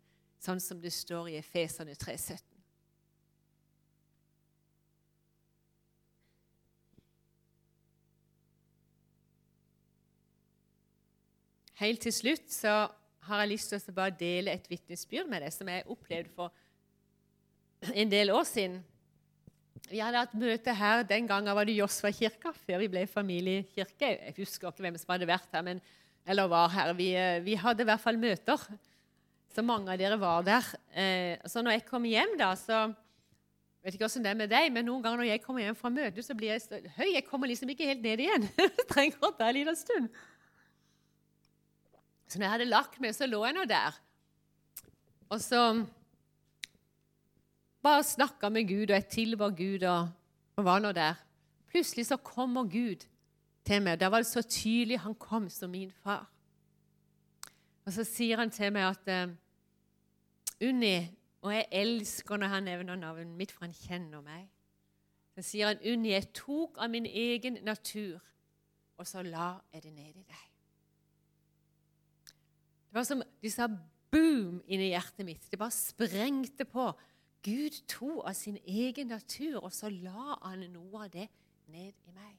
sånn 0.43 0.59
som 0.61 0.81
det 0.83 0.93
står 0.93 1.31
i 1.31 1.39
Efeserne 1.39 1.95
3,17. 1.95 2.54
Helt 11.81 12.03
til 12.05 12.13
slutt 12.15 12.51
så 12.53 12.85
har 13.25 13.41
jeg 13.41 13.51
lyst 13.51 13.73
til 13.73 13.81
å 13.91 13.95
bare 13.97 14.15
dele 14.15 14.53
et 14.53 14.67
vitnesbyrd 14.69 15.27
med 15.29 15.43
deg 15.43 15.53
som 15.53 15.69
jeg 15.71 15.87
opplevde 15.91 16.31
for 16.35 16.53
en 17.91 18.11
del 18.11 18.31
år 18.33 18.45
siden. 18.47 18.79
Vi 19.89 19.99
hadde 20.01 20.21
hatt 20.23 20.33
møte 20.39 20.73
her 20.73 21.03
den 21.05 21.27
gangen 21.29 21.53
var 21.53 21.67
det 21.67 21.75
Josva-kirka, 21.77 22.53
før 22.65 22.81
vi 22.81 22.89
ble 22.89 23.03
familiekirke. 23.09 24.07
Jeg 24.15 24.35
husker 24.39 24.71
ikke 24.71 24.85
hvem 24.85 24.97
som 24.97 25.13
hadde 25.13 25.27
vært 25.29 25.51
her, 25.53 25.65
men, 25.67 25.81
eller 26.25 26.49
var 26.49 26.71
her. 26.73 26.93
Vi, 26.97 27.11
eh, 27.13 27.41
vi, 27.45 27.57
hadde 27.59 27.83
i 27.83 27.89
hvert 27.89 28.01
fall 28.01 28.17
møter. 28.21 28.63
Så 29.53 29.63
mange 29.65 29.91
av 29.91 29.99
dere 29.99 30.17
var 30.19 30.45
der. 30.47 30.69
Eh, 30.95 31.35
så 31.49 31.61
når 31.61 31.77
jeg 31.77 31.85
kom 31.89 32.07
hjem, 32.07 32.33
da, 32.39 32.53
så 32.57 32.85
vet 33.85 33.93
ikke 33.93 34.07
hvordan 34.07 34.25
det 34.25 34.31
er 34.31 34.39
med 34.39 34.53
deg, 34.55 34.71
men 34.73 34.87
noen 34.89 35.03
ganger 35.03 35.21
når 35.21 35.29
jeg 35.33 35.43
kommer 35.43 35.65
hjem 35.67 35.77
fra 35.77 35.91
møtet, 35.93 36.25
så 36.25 36.37
blir 36.37 36.55
jeg 36.55 36.63
så 36.63 36.79
høy. 36.95 37.09
Jeg 37.11 37.27
kommer 37.27 37.51
liksom 37.51 37.69
ikke 37.75 37.91
helt 37.91 38.01
ned 38.05 38.25
igjen. 38.25 38.47
Jeg 38.57 38.87
trenger 38.93 39.27
å 39.27 39.35
ta 39.37 39.51
en 39.51 39.59
liten 39.59 39.77
stund. 39.77 40.09
Så 42.27 42.39
når 42.39 42.45
jeg 42.45 42.51
hadde 42.51 42.69
lagt 42.69 42.99
meg, 43.01 43.15
så 43.15 43.27
lå 43.29 43.43
jeg 43.45 43.55
nå 43.55 43.65
der. 43.69 43.97
Og 45.29 45.41
så 45.41 45.61
bare 47.85 48.03
snakka 48.03 48.49
med 48.49 48.67
Gud, 48.67 48.89
og 48.89 48.95
jeg 48.97 49.07
tilba 49.07 49.49
Gud 49.49 49.83
og, 49.83 50.09
og 50.55 50.65
var 50.65 50.79
nå 50.79 50.91
der. 50.91 51.19
Plutselig 51.69 52.05
så 52.05 52.17
kommer 52.17 52.63
Gud 52.63 53.05
til 53.65 53.81
meg. 53.81 53.99
Da 53.99 54.09
var 54.09 54.23
det 54.23 54.29
så 54.29 54.41
tydelig 54.41 54.99
han 54.99 55.15
kom 55.15 55.49
som 55.49 55.69
min 55.69 55.91
far. 55.91 56.25
Og 57.85 57.93
så 57.93 58.03
sier 58.03 58.37
han 58.41 58.49
til 58.49 58.73
meg 58.73 58.87
at 58.89 59.11
uh, 59.29 59.33
Unni 60.65 61.11
Og 61.45 61.53
jeg 61.53 61.65
elsker 61.71 62.37
når 62.41 62.47
han 62.47 62.63
nevner 62.63 62.95
navnet 62.95 63.37
mitt, 63.37 63.51
for 63.51 63.67
han 63.67 63.73
kjenner 63.73 64.21
meg. 64.25 64.47
Så 65.35 65.43
sier 65.45 65.67
han, 65.67 65.83
Unni, 65.85 66.15
jeg 66.15 66.31
tok 66.33 66.79
av 66.81 66.89
min 66.89 67.05
egen 67.05 67.59
natur, 67.61 68.17
og 68.97 69.05
så 69.05 69.21
la 69.21 69.51
jeg 69.73 69.83
det 69.83 69.93
ned 69.93 70.15
i 70.15 70.23
deg. 70.23 70.54
Det 72.95 73.01
var 73.01 73.07
som 73.09 73.21
de 73.43 73.49
sa 73.51 73.65
boom 74.07 74.61
inni 74.71 74.93
hjertet 74.93 75.25
mitt. 75.27 75.49
Det 75.51 75.57
bare 75.59 75.75
sprengte 75.75 76.63
på. 76.63 76.85
Gud 77.43 77.81
tok 77.91 78.21
av 78.23 78.37
sin 78.39 78.55
egen 78.63 79.11
natur, 79.11 79.57
og 79.59 79.73
så 79.75 79.89
la 79.91 80.37
han 80.45 80.63
noe 80.71 81.01
av 81.03 81.11
det 81.11 81.25
ned 81.67 81.91
i 81.91 82.15
meg. 82.15 82.37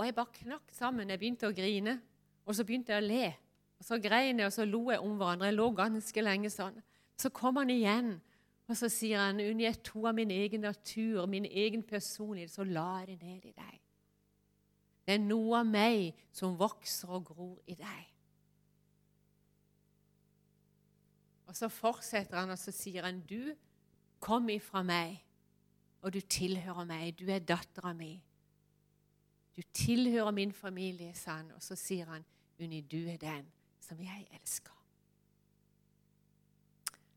Og 0.00 0.08
jeg 0.08 0.16
bare 0.16 0.38
knakk 0.40 0.72
sammen. 0.72 1.12
Jeg 1.12 1.20
begynte 1.20 1.52
å 1.52 1.58
grine, 1.60 1.98
og 2.48 2.56
så 2.56 2.64
begynte 2.64 2.96
jeg 2.96 3.04
å 3.04 3.08
le. 3.10 3.30
Og 3.76 3.84
Så 3.84 4.00
grein 4.00 4.40
jeg, 4.40 4.48
og 4.48 4.56
så 4.56 4.64
lo 4.64 4.86
jeg 4.88 5.04
om 5.04 5.20
hverandre. 5.20 5.52
Jeg 5.52 5.60
lå 5.60 5.70
ganske 5.76 6.28
lenge 6.30 6.48
sånn. 6.48 6.80
Så 7.20 7.28
kom 7.28 7.60
han 7.60 7.68
igjen, 7.68 8.14
og 8.72 8.80
så 8.80 8.88
sier 8.88 9.20
han 9.20 9.36
Unni, 9.36 9.68
jeg 9.68 9.84
tok 9.84 10.08
av 10.08 10.16
min 10.16 10.32
egen 10.32 10.64
natur, 10.64 11.26
min 11.28 11.44
egen 11.44 11.84
personlighet, 11.84 12.56
så 12.56 12.64
la 12.64 13.02
jeg 13.02 13.18
det 13.18 13.20
ned 13.20 13.50
i 13.52 13.52
deg. 13.52 13.83
Det 15.04 15.14
er 15.14 15.22
noe 15.22 15.60
av 15.60 15.68
meg 15.68 16.14
som 16.32 16.56
vokser 16.58 17.12
og 17.12 17.26
gror 17.28 17.56
i 17.68 17.76
deg. 17.76 18.04
Og 21.50 21.56
så 21.56 21.68
fortsetter 21.68 22.40
han, 22.40 22.50
og 22.50 22.58
så 22.58 22.72
sier 22.72 23.04
han, 23.04 23.20
'Du 23.20 23.54
kom 24.20 24.48
ifra 24.48 24.82
meg, 24.82 25.20
og 26.02 26.12
du 26.12 26.20
tilhører 26.20 26.84
meg. 26.84 27.18
Du 27.18 27.28
er 27.30 27.38
dattera 27.38 27.92
mi. 27.92 28.22
Du 29.56 29.62
tilhører 29.72 30.30
min 30.30 30.52
familie', 30.52 31.14
sa 31.14 31.36
han. 31.36 31.52
Og 31.52 31.62
så 31.62 31.76
sier 31.76 32.06
han, 32.06 32.24
'Unni, 32.58 32.80
du 32.80 33.08
er 33.08 33.16
den 33.16 33.52
som 33.80 34.00
jeg 34.00 34.28
elsker'. 34.32 34.80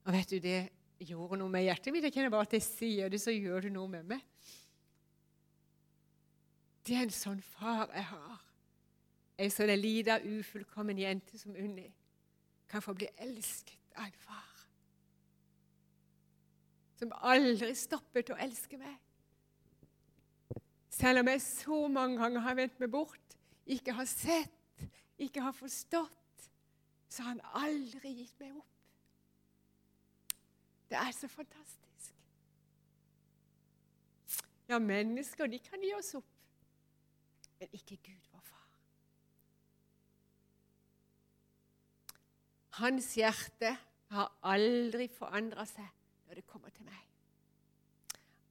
Og 0.06 0.14
vet 0.14 0.30
du, 0.30 0.40
Det 0.40 0.70
gjorde 1.00 1.38
noe 1.38 1.50
med 1.50 1.64
hjertet 1.64 1.94
mitt. 1.94 2.04
Jeg 2.04 2.14
kjenner 2.14 2.30
bare 2.30 2.48
at 2.48 2.54
jeg 2.54 2.64
sier 2.64 3.10
det, 3.10 3.20
så 3.22 3.32
gjør 3.32 3.62
det 3.62 3.72
noe 3.72 3.88
med 3.88 4.04
meg. 4.04 4.22
Det 6.88 6.96
er 6.96 7.04
en 7.04 7.12
sånn 7.12 7.42
far 7.44 7.90
jeg 7.92 8.06
har. 8.14 8.44
Ei 9.38 9.50
sånn 9.54 9.74
lita, 9.76 10.22
ufullkommen 10.24 10.98
jente 10.98 11.38
som 11.38 11.56
Unni 11.56 11.90
kan 12.68 12.84
få 12.84 12.96
bli 12.98 13.10
elsket 13.22 13.98
av 13.98 14.08
en 14.08 14.22
far 14.24 14.58
som 16.98 17.14
aldri 17.30 17.74
stoppet 17.78 18.32
å 18.34 18.38
elske 18.42 18.78
meg. 18.82 18.96
Selv 20.98 21.22
om 21.22 21.30
jeg 21.30 21.44
så 21.46 21.84
mange 21.94 22.18
ganger 22.18 22.46
har 22.46 22.58
vendt 22.58 22.80
meg 22.82 22.90
bort, 22.94 23.36
ikke 23.70 23.94
har 23.94 24.08
sett, 24.10 24.88
ikke 25.22 25.44
har 25.46 25.54
forstått, 25.54 26.48
så 27.10 27.24
har 27.24 27.36
han 27.36 27.44
aldri 27.68 28.16
gitt 28.18 28.40
meg 28.42 28.56
opp. 28.58 28.74
Det 30.90 30.98
er 30.98 31.14
så 31.14 31.30
fantastisk. 31.30 32.14
Ja, 34.68 34.80
mennesker 34.84 35.48
de 35.52 35.60
kan 35.64 35.84
gi 35.84 35.94
oss 35.96 36.16
opp, 36.18 36.37
men 37.60 37.74
ikke 37.74 37.98
Gud, 38.06 38.30
vår 38.32 38.44
far. 38.46 38.66
Hans 42.82 43.10
hjerte 43.18 43.74
har 44.14 44.32
aldri 44.46 45.08
forandra 45.12 45.66
seg 45.68 45.88
når 46.28 46.40
det 46.40 46.48
kommer 46.50 46.74
til 46.76 46.86
meg. 46.88 47.04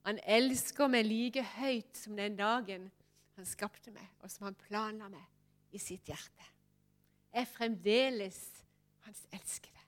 Han 0.07 0.20
elsker 0.22 0.90
meg 0.90 1.07
like 1.07 1.42
høyt 1.57 1.98
som 1.98 2.18
den 2.18 2.36
dagen 2.38 2.90
han 3.36 3.46
skapte 3.48 3.92
meg, 3.92 4.07
og 4.22 4.30
som 4.32 4.46
han 4.48 4.59
planla 4.59 5.09
meg 5.12 5.74
i 5.74 5.80
sitt 5.82 6.07
hjerte. 6.09 6.46
Jeg 7.34 7.42
er 7.42 7.50
fremdeles 7.50 8.38
hans 9.04 9.26
elskede. 9.34 9.82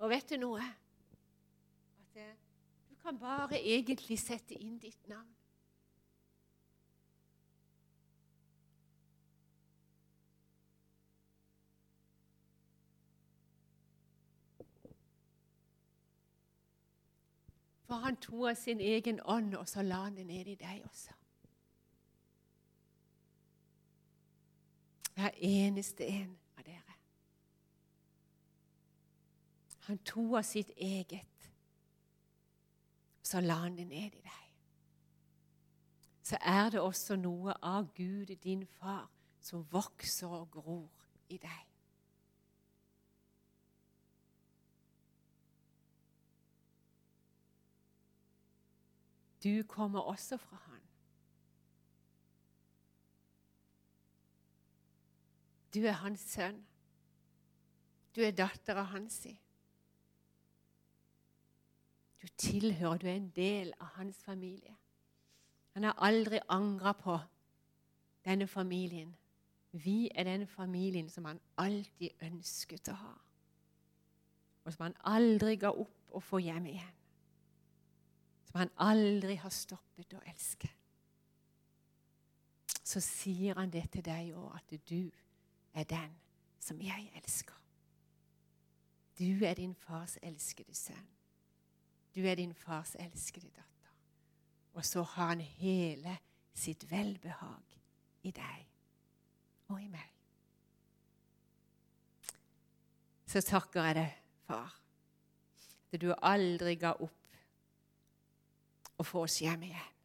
Og 0.00 0.12
vet 0.12 0.30
du 0.30 0.38
noe? 0.40 0.64
At 2.00 2.20
du 2.88 2.94
kan 3.02 3.18
bare 3.20 3.58
egentlig 3.58 4.20
sette 4.22 4.56
inn 4.56 4.78
ditt 4.80 5.08
navn. 5.10 5.39
For 17.90 17.96
han 17.96 18.16
tok 18.22 18.44
av 18.48 18.54
sin 18.54 18.80
egen 18.80 19.16
ånd, 19.24 19.54
og 19.58 19.66
så 19.68 19.82
la 19.82 20.04
han 20.04 20.14
det 20.14 20.22
ned 20.26 20.46
i 20.46 20.54
deg 20.54 20.84
også. 20.86 21.14
Hver 25.16 25.34
eneste 25.42 26.06
en 26.06 26.36
av 26.54 26.62
dere. 26.68 26.94
Han 29.88 29.98
tok 30.06 30.36
av 30.38 30.46
sitt 30.46 30.70
eget, 30.76 31.50
så 33.26 33.42
la 33.42 33.58
han 33.64 33.80
det 33.80 33.88
ned 33.90 34.14
i 34.20 34.22
deg. 34.22 34.46
Så 36.30 36.38
er 36.46 36.70
det 36.70 36.84
også 36.84 37.18
noe 37.18 37.58
av 37.58 37.90
Gud, 37.98 38.36
din 38.44 38.62
far, 38.78 39.10
som 39.42 39.66
vokser 39.72 40.30
og 40.30 40.46
gror 40.54 41.10
i 41.26 41.42
deg. 41.42 41.69
Du 49.44 49.62
kommer 49.62 50.00
også 50.00 50.36
fra 50.36 50.56
Han. 50.56 50.80
Du 55.74 55.84
er 55.86 55.92
hans 55.92 56.20
sønn. 56.20 56.66
Du 58.16 58.20
er 58.26 58.34
datter 58.34 58.80
av 58.80 58.90
hans. 58.90 59.20
Du 62.20 62.26
tilhører, 62.36 62.98
du 62.98 63.06
er 63.06 63.14
en 63.14 63.30
del 63.36 63.72
av 63.78 63.94
hans 64.00 64.18
familie. 64.24 64.74
Han 65.78 65.86
har 65.86 65.94
aldri 66.02 66.40
angra 66.48 66.92
på 66.92 67.18
denne 68.26 68.46
familien. 68.50 69.14
Vi 69.70 70.10
er 70.14 70.26
den 70.26 70.46
familien 70.46 71.08
som 71.08 71.24
han 71.30 71.40
alltid 71.56 72.10
ønsket 72.26 72.90
å 72.90 72.96
ha, 72.98 73.12
og 74.64 74.72
som 74.74 74.88
han 74.88 74.96
aldri 75.06 75.54
ga 75.62 75.70
opp 75.70 76.10
å 76.10 76.20
få 76.20 76.42
hjem 76.42 76.66
igjen 76.72 76.99
som 78.50 78.58
han 78.58 78.70
aldri 78.76 79.36
har 79.38 79.52
stoppet 79.54 80.14
å 80.18 80.20
elske. 80.26 80.68
Så 82.82 82.98
sier 83.04 83.54
han 83.54 83.70
det 83.70 83.84
til 83.94 84.02
deg 84.02 84.32
òg, 84.34 84.56
at 84.58 84.74
du 84.90 85.10
er 85.78 85.86
den 85.86 86.16
som 86.58 86.80
jeg 86.82 87.12
elsker. 87.14 87.54
Du 89.20 89.44
er 89.46 89.54
din 89.54 89.74
fars 89.74 90.16
elskede 90.22 90.74
sønn. 90.74 91.06
Du 92.14 92.24
er 92.26 92.34
din 92.34 92.54
fars 92.54 92.96
elskede 92.98 93.52
datter. 93.54 93.94
Og 94.74 94.84
så 94.84 95.02
har 95.02 95.34
han 95.34 95.40
hele 95.40 96.16
sitt 96.54 96.90
velbehag 96.90 97.78
i 98.26 98.32
deg 98.34 98.66
og 99.68 99.78
i 99.82 99.86
meg. 99.92 100.08
Så 103.30 103.44
takker 103.46 103.86
jeg 103.86 103.94
deg, 104.00 104.18
far, 104.42 104.74
at 105.92 106.02
du 106.02 106.10
aldri 106.18 106.74
ga 106.74 106.96
opp 106.98 107.19
og 109.00 109.08
få 109.08 109.24
oss 109.24 109.40
hjem 109.40 109.64
igjen. 109.70 109.96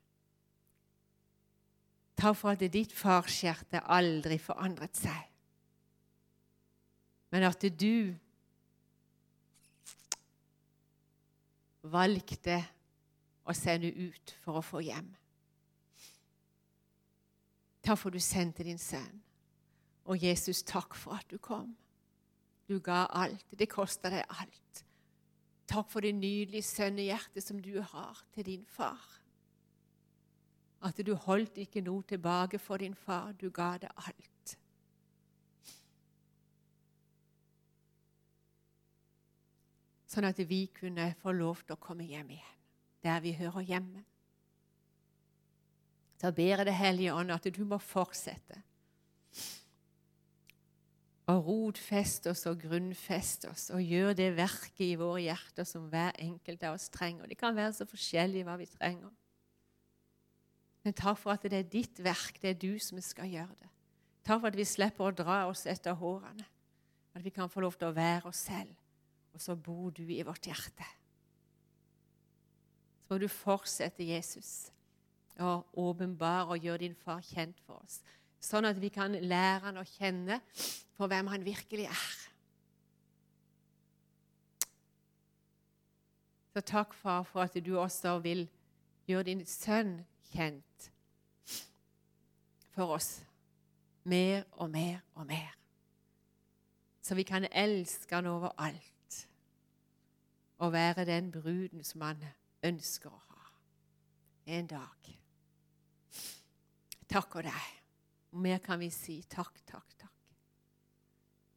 Takk 2.16 2.38
for 2.40 2.56
at 2.56 2.64
ditt 2.72 2.94
farshjerte 2.96 3.82
aldri 3.92 4.38
forandret 4.40 4.96
seg, 4.96 5.26
men 7.36 7.44
at 7.44 7.66
du 7.76 8.16
valgte 11.92 12.62
å 13.46 13.54
sende 13.54 13.92
ut 13.92 14.36
for 14.42 14.62
å 14.62 14.64
få 14.66 14.82
hjem. 14.86 15.12
Takk 17.86 18.00
for 18.00 18.10
at 18.10 18.18
du 18.18 18.24
sendte 18.24 18.66
din 18.66 18.82
sønn. 18.82 19.22
Og 20.10 20.22
Jesus, 20.22 20.64
takk 20.66 20.96
for 20.98 21.18
at 21.20 21.28
du 21.30 21.38
kom. 21.38 21.76
Du 22.70 22.80
ga 22.82 23.06
alt. 23.14 23.46
Det 23.54 23.68
kosta 23.70 24.10
deg 24.14 24.26
alt. 24.40 24.82
Takk 25.68 25.90
for 25.90 26.06
det 26.06 26.16
nydelige 26.16 26.64
sønnehjertet 26.64 27.44
som 27.44 27.60
du 27.60 27.82
har 27.82 28.26
til 28.34 28.46
din 28.46 28.66
far. 28.66 29.22
At 30.86 31.00
du 31.06 31.16
holdt 31.16 31.58
ikke 31.58 31.82
noe 31.82 32.04
tilbake 32.06 32.60
for 32.60 32.78
din 32.78 32.96
far. 32.96 33.32
Du 33.34 33.50
ga 33.50 33.78
det 33.82 33.90
alt. 33.98 34.58
Sånn 40.06 40.30
at 40.30 40.38
vi 40.48 40.68
kunne 40.72 41.10
få 41.20 41.34
lov 41.36 41.66
til 41.66 41.76
å 41.76 41.82
komme 41.82 42.06
hjem 42.08 42.30
igjen, 42.38 42.60
der 43.04 43.18
vi 43.24 43.34
hører 43.36 43.66
hjemme. 43.68 44.06
Så 46.22 46.32
ber 46.32 46.54
jeg 46.54 46.66
Det 46.66 46.78
Hellige 46.78 47.14
Ånd 47.14 47.34
at 47.34 47.50
du 47.52 47.66
må 47.68 47.78
fortsette 47.84 48.62
å 51.26 51.36
rotfest 51.42 52.28
oss 52.30 52.46
og 52.50 52.60
grunnfest 52.62 53.48
oss 53.50 53.70
og 53.74 53.82
gjør 53.82 54.14
det 54.18 54.28
verket 54.38 54.84
i 54.86 54.98
våre 55.00 55.24
hjerter 55.24 55.66
som 55.66 55.88
hver 55.90 56.14
enkelt 56.22 56.66
av 56.68 56.78
oss 56.78 56.90
trenger. 56.94 57.26
Det 57.30 57.38
kan 57.40 57.56
være 57.58 57.74
så 57.80 57.88
forskjellig 57.90 58.44
hva 58.46 58.58
vi 58.62 58.68
trenger. 58.70 59.14
Men 60.86 60.94
takk 60.94 61.18
for 61.18 61.34
at 61.34 61.48
det 61.50 61.58
er 61.58 61.72
ditt 61.72 62.02
verk, 62.06 62.38
det 62.44 62.52
er 62.52 62.60
du 62.62 62.76
som 62.78 63.02
skal 63.02 63.32
gjøre 63.32 63.58
det. 63.58 63.72
Takk 64.26 64.44
for 64.44 64.52
at 64.52 64.58
vi 64.60 64.68
slipper 64.70 65.08
å 65.08 65.16
dra 65.18 65.40
oss 65.50 65.66
etter 65.70 65.98
hårene. 65.98 66.46
At 67.16 67.26
vi 67.26 67.34
kan 67.34 67.50
få 67.50 67.64
lov 67.64 67.78
til 67.80 67.90
å 67.90 67.96
være 67.96 68.30
oss 68.30 68.44
selv, 68.46 68.76
og 69.34 69.42
så 69.42 69.56
bor 69.56 69.90
du 69.96 70.04
i 70.04 70.22
vårt 70.26 70.46
hjerte. 70.46 70.86
Så 73.02 73.14
må 73.14 73.20
du 73.22 73.30
fortsette, 73.32 74.06
Jesus, 74.06 74.68
å 75.42 75.64
åpenbare 75.80 76.54
og 76.54 76.68
gjøre 76.68 76.84
din 76.84 76.98
far 76.98 77.24
kjent 77.26 77.58
for 77.66 77.82
oss 77.82 78.02
sånn 78.46 78.68
at 78.70 78.80
vi 78.82 78.92
kan 78.94 79.16
lære 79.16 79.66
han 79.68 79.82
å 79.82 79.88
kjenne 79.96 80.40
for 80.96 81.10
hvem 81.12 81.32
han 81.34 81.46
virkelig 81.46 81.90
er. 81.90 82.14
Så 86.56 86.62
takk, 86.64 86.94
far, 86.96 87.26
for 87.28 87.44
at 87.44 87.58
du 87.60 87.74
også 87.76 88.16
vil 88.24 88.46
gjøre 89.10 89.28
din 89.28 89.44
sønn 89.50 89.98
kjent 90.32 90.90
for 92.76 92.96
oss 92.96 93.18
mer 94.08 94.46
og 94.52 94.70
mer 94.72 95.02
og 95.16 95.28
mer. 95.28 95.52
Så 97.02 97.16
vi 97.16 97.26
kan 97.28 97.48
elske 97.52 98.16
han 98.16 98.30
overalt 98.32 99.20
og 100.58 100.74
være 100.74 101.06
den 101.06 101.32
bruden 101.32 101.84
som 101.84 102.02
han 102.02 102.24
ønsker 102.64 103.12
å 103.12 103.20
ha 103.30 103.50
en 104.58 104.68
dag. 104.70 105.12
Takk 107.10 107.36
og 107.36 107.44
deg. 107.46 107.85
Og 108.36 108.42
mer 108.42 108.58
kan 108.60 108.80
vi 108.80 108.90
si 108.92 109.22
takk, 109.32 109.62
takk, 109.64 109.94
takk. 109.96 110.32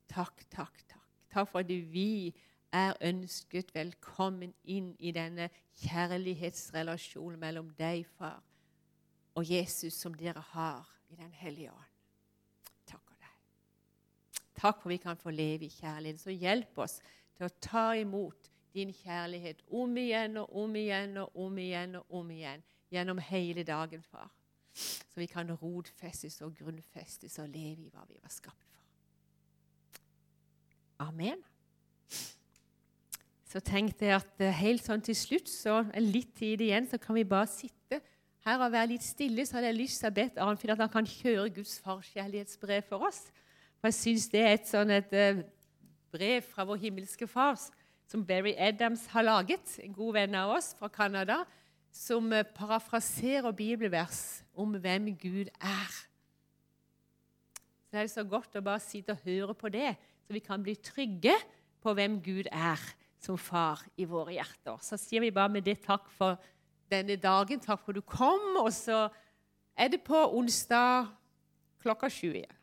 Takk, 0.08 0.44
takk, 0.50 0.84
takk. 0.86 1.08
Takk 1.32 1.48
for 1.50 1.58
at 1.58 1.72
vi 1.90 2.30
er 2.70 2.94
ønsket 3.02 3.72
velkommen 3.74 4.52
inn 4.62 4.92
i 5.02 5.10
denne 5.10 5.48
kjærlighetsrelasjonen 5.82 7.40
mellom 7.42 7.72
deg, 7.80 8.06
far, 8.14 8.38
og 9.34 9.50
Jesus, 9.50 9.98
som 9.98 10.14
dere 10.14 10.44
har 10.52 10.86
i 11.10 11.18
Den 11.18 11.34
hellige 11.34 11.74
ånd. 11.74 11.90
For 12.86 13.18
deg. 13.18 13.34
Takk 14.54 14.78
for 14.78 14.92
at 14.92 14.94
vi 14.94 15.02
kan 15.02 15.18
få 15.18 15.34
leve 15.34 15.66
i 15.66 15.74
kjærlighet. 15.80 16.22
Så 16.22 16.30
hjelp 16.30 16.78
oss 16.78 17.00
til 17.34 17.48
å 17.48 17.54
ta 17.58 17.88
imot 17.98 18.52
din 18.70 18.94
kjærlighet 18.94 19.66
om 19.74 19.98
igjen 19.98 20.38
og 20.44 20.54
om 20.62 20.78
igjen 20.78 21.24
og 21.24 21.42
om 21.42 21.58
igjen 21.58 21.98
og 21.98 22.18
om 22.22 22.30
igjen 22.30 22.62
gjennom 22.94 23.18
hele 23.18 23.66
dagen, 23.66 24.02
far 24.02 24.30
så 24.78 25.20
vi 25.20 25.26
kan 25.30 25.50
rotfestes 25.50 26.40
og 26.46 26.54
grunnfestes 26.58 27.38
og 27.42 27.50
leve 27.50 27.86
i 27.86 27.92
hva 27.92 28.04
vi 28.08 28.18
var 28.22 28.32
skapt 28.32 28.66
for. 28.70 28.82
Amen. 31.08 31.42
Så 33.48 33.62
tenkte 33.64 34.06
jeg 34.06 34.18
at 34.18 34.44
eh, 34.44 34.54
helt 34.60 34.84
sånn 34.84 35.02
til 35.04 35.16
slutt, 35.16 35.48
så 35.48 35.80
er 35.86 36.04
litt 36.04 36.34
tid 36.36 36.60
igjen, 36.64 36.88
så 36.88 36.98
kan 37.00 37.16
vi 37.16 37.24
bare 37.24 37.48
sitte 37.48 38.00
her 38.44 38.60
og 38.60 38.72
være 38.74 38.92
litt 38.92 39.06
stille. 39.06 39.46
Så 39.46 39.56
hadde 39.56 39.70
jeg 39.70 39.78
lyst 39.78 40.02
til 40.02 40.10
å 40.10 40.16
bedt 40.18 40.40
Arnfinn 40.42 40.74
at 40.74 40.82
han 40.84 40.92
kan 40.92 41.08
kjøre 41.08 41.48
Guds 41.56 41.78
farskjærlighetsbrev 41.84 42.84
for 42.90 43.08
oss. 43.08 43.24
For 43.78 43.88
jeg 43.88 43.98
syns 43.98 44.28
det 44.32 44.42
er 44.42 44.56
et 44.58 44.68
sånn 44.68 44.92
et 44.92 45.14
uh, 45.14 45.40
brev 46.12 46.44
fra 46.44 46.66
vår 46.68 46.80
himmelske 46.82 47.28
far 47.30 47.56
som 48.08 48.24
Berry 48.26 48.54
Adams 48.56 49.04
har 49.12 49.26
laget, 49.26 49.74
en 49.84 49.96
god 49.96 50.16
venn 50.16 50.36
av 50.38 50.54
oss 50.56 50.72
fra 50.76 50.88
Canada 50.92 51.42
som 51.98 52.32
eh, 52.32 52.46
parafraserer 52.54 53.50
bibelvers 53.52 54.44
om 54.54 54.76
hvem 54.78 55.10
Gud 55.18 55.50
er. 55.60 55.96
Så 57.88 57.90
Det 57.90 58.00
er 58.00 58.12
så 58.12 58.24
godt 58.24 58.56
å 58.58 58.62
bare 58.62 58.84
sitte 58.84 59.16
og 59.16 59.24
høre 59.24 59.54
på 59.56 59.70
det, 59.72 59.96
så 60.26 60.36
vi 60.36 60.42
kan 60.44 60.62
bli 60.62 60.76
trygge 60.76 61.34
på 61.82 61.94
hvem 61.96 62.18
Gud 62.22 62.50
er 62.52 62.82
som 63.18 63.38
far 63.40 63.82
i 63.98 64.06
våre 64.06 64.36
hjerter. 64.36 64.78
Så 64.84 64.98
sier 65.00 65.24
vi 65.24 65.34
bare 65.34 65.50
med 65.50 65.66
det 65.66 65.80
takk 65.82 66.06
for 66.14 66.38
denne 66.90 67.16
dagen. 67.18 67.60
Takk 67.60 67.82
for 67.82 67.96
at 67.96 67.98
du 67.98 68.04
kom. 68.06 68.60
Og 68.60 68.70
så 68.74 69.08
er 69.74 69.90
det 69.90 70.04
på 70.06 70.20
onsdag 70.38 71.08
klokka 71.82 72.10
sju 72.12 72.30
igjen. 72.30 72.57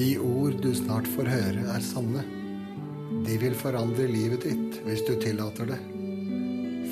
De 0.00 0.14
ord 0.16 0.54
du 0.64 0.70
snart 0.72 1.08
får 1.12 1.26
høre, 1.28 1.62
er 1.74 1.82
sanne. 1.84 2.22
De 3.26 3.34
vil 3.42 3.52
forandre 3.58 4.06
livet 4.08 4.46
ditt 4.46 4.78
hvis 4.86 5.02
du 5.04 5.10
tillater 5.20 5.68
det. 5.68 5.76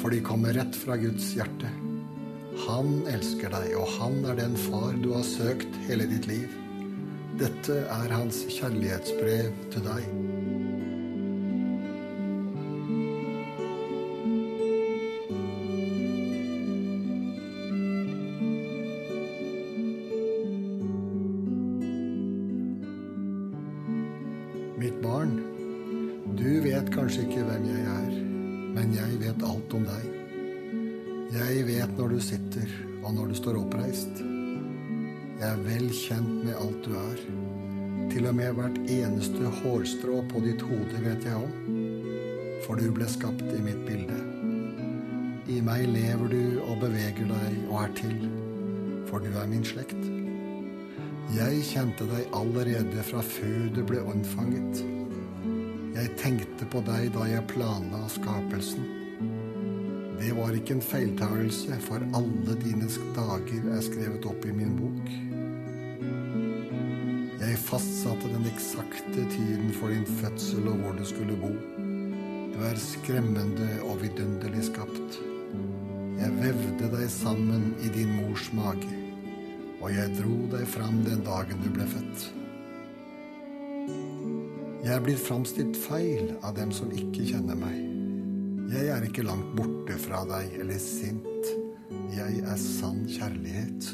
For 0.03 0.13
de 0.13 0.19
kommer 0.27 0.53
rett 0.53 0.77
fra 0.77 0.99
Guds 1.01 1.31
hjerte. 1.39 1.71
Han 2.67 3.07
elsker 3.09 3.55
deg, 3.55 3.71
og 3.81 3.89
han 3.95 4.19
er 4.29 4.37
den 4.43 4.59
far 4.61 4.99
du 5.01 5.15
har 5.15 5.25
søkt 5.25 5.81
hele 5.87 6.05
ditt 6.11 6.29
liv. 6.29 6.53
Dette 7.41 7.79
er 7.87 8.13
hans 8.13 8.43
kjærlighetsbrev 8.59 9.57
til 9.73 9.89
deg. 9.89 10.13
Mitt 43.69 43.85
bilde. 43.87 44.19
I 45.49 45.61
meg 45.65 45.87
lever 45.93 46.33
du 46.33 46.61
og 46.65 46.81
beveger 46.83 47.29
deg 47.29 47.57
og 47.69 47.83
er 47.85 47.95
til, 48.01 48.17
for 49.09 49.25
du 49.25 49.31
er 49.33 49.49
min 49.49 49.65
slekt. 49.65 50.01
Jeg 51.37 51.65
kjente 51.69 52.07
deg 52.09 52.31
allerede 52.37 53.05
fra 53.05 53.21
før 53.25 53.67
du 53.77 53.83
ble 53.89 54.01
unnfanget. 54.01 54.85
Jeg 55.99 56.15
tenkte 56.21 56.69
på 56.73 56.81
deg 56.87 57.11
da 57.17 57.27
jeg 57.29 57.49
planla 57.51 58.05
skapelsen. 58.13 58.87
Det 60.19 60.33
var 60.35 60.55
ikke 60.57 60.79
en 60.79 60.83
feiltagelse, 60.83 61.77
for 61.85 62.03
alle 62.19 62.57
dine 62.63 62.89
dager 63.17 63.69
er 63.77 63.83
skrevet 63.87 64.27
opp 64.27 64.47
i 64.49 64.55
min 64.55 64.75
bok 64.79 65.13
Jeg 67.39 67.61
fastsatte 67.63 68.29
den 68.33 68.49
eksakte 68.51 69.23
tiden 69.31 69.71
for 69.79 69.95
din 69.95 70.07
fødsel 70.19 70.67
og 70.69 70.83
hvor 70.83 70.99
du 70.99 71.05
skulle 71.07 71.37
bo. 71.39 71.53
Du 72.59 72.65
er 72.67 72.79
skremmende 72.83 73.67
og 73.87 74.01
vidunderlig 74.03 74.65
skapt. 74.67 75.19
Jeg 76.19 76.31
vevde 76.41 76.89
deg 76.91 77.05
sammen 77.13 77.69
i 77.87 77.91
din 77.95 78.09
mors 78.17 78.49
mage, 78.51 78.89
og 79.79 79.93
jeg 79.95 80.11
dro 80.17 80.35
deg 80.51 80.65
fram 80.67 80.97
den 81.07 81.23
dagen 81.23 81.61
du 81.63 81.69
ble 81.71 81.87
født. 81.87 82.25
Jeg 84.83 84.91
er 84.91 85.05
blitt 85.07 85.23
framstilt 85.23 85.79
feil 85.79 86.33
av 86.43 86.57
dem 86.57 86.73
som 86.75 86.91
ikke 86.91 87.29
kjenner 87.29 87.61
meg. 87.61 87.77
Jeg 88.75 88.91
er 88.91 89.07
ikke 89.07 89.29
langt 89.29 89.55
borte 89.55 89.95
fra 90.03 90.25
deg 90.27 90.59
eller 90.59 90.83
sint. 90.83 91.53
Jeg 92.11 92.43
er 92.43 92.59
sann 92.59 93.05
kjærlighet. 93.07 93.93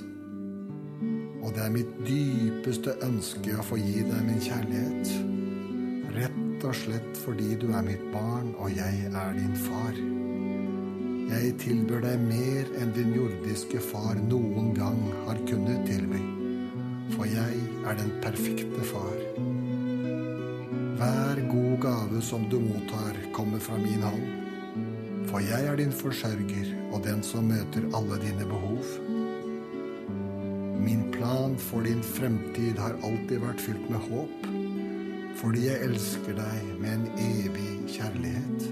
Og 1.43 1.53
det 1.53 1.67
er 1.67 1.77
mitt 1.77 1.93
dypeste 2.09 2.97
ønske 3.05 3.61
å 3.61 3.69
få 3.69 3.77
gi 3.83 4.09
deg 4.09 4.25
min 4.25 4.41
kjærlighet. 4.41 5.13
Rett 6.17 6.44
og 6.69 6.77
slett 6.77 7.19
fordi 7.25 7.55
du 7.61 7.69
er 7.73 7.85
mitt 7.87 8.05
barn, 8.13 8.53
og 8.59 8.73
jeg 8.73 9.09
er 9.11 9.35
din 9.37 9.57
far. 9.67 9.97
Jeg 11.25 11.55
tilbyr 11.63 12.03
deg 12.05 12.23
mer 12.25 12.71
enn 12.81 12.93
din 12.97 13.15
jordiske 13.17 13.81
far 13.83 14.19
noen 14.29 14.73
gang 14.77 15.01
har 15.27 15.41
kunnet 15.49 15.85
tilby. 15.89 16.21
For 17.15 17.29
jeg 17.29 17.61
er 17.85 17.99
den 17.99 18.13
perfekte 18.25 18.85
far. 18.91 19.19
Hver 21.01 21.43
god 21.51 21.77
gave 21.83 22.23
som 22.23 22.45
du 22.53 22.59
mottar, 22.63 23.17
kommer 23.37 23.61
fra 23.61 23.77
min 23.81 24.05
hånd. 24.05 24.29
For 25.31 25.43
jeg 25.43 25.67
er 25.69 25.81
din 25.81 25.93
forsørger 25.93 26.71
og 26.93 27.03
den 27.05 27.25
som 27.27 27.49
møter 27.51 27.89
alle 27.97 28.21
dine 28.23 28.47
behov. 28.49 28.95
Min 30.85 31.09
plan 31.15 31.57
for 31.59 31.85
din 31.89 32.05
fremtid 32.05 32.79
har 32.79 33.01
alltid 33.03 33.41
vært 33.43 33.65
fylt 33.65 33.89
med 33.91 34.05
håp, 34.11 34.54
fordi 35.45 35.67
jeg 35.67 35.85
elsker 35.85 36.39
deg 36.39 36.69
med 36.81 36.95
en 36.95 37.03
evig 37.21 37.73
kjærlighet. 37.93 38.63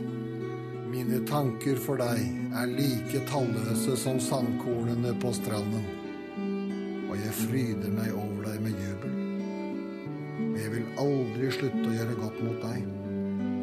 Mine 0.88 1.18
tanker 1.28 1.76
for 1.84 2.00
deg 2.00 2.22
er 2.56 2.72
like 2.72 3.20
talløse 3.28 3.92
som 4.00 4.16
sandkornene 4.16 5.12
på 5.20 5.34
stranden, 5.36 5.84
og 7.10 7.12
jeg 7.20 7.36
fryder 7.42 7.92
meg 7.92 8.16
over 8.16 8.48
deg 8.48 8.64
med 8.64 8.80
jubel. 8.86 9.20
Jeg 10.62 10.72
vil 10.78 10.88
aldri 11.04 11.52
slutte 11.58 11.84
å 11.90 11.94
gjøre 11.98 12.18
godt 12.22 12.42
mot 12.48 12.64
deg, 12.64 12.90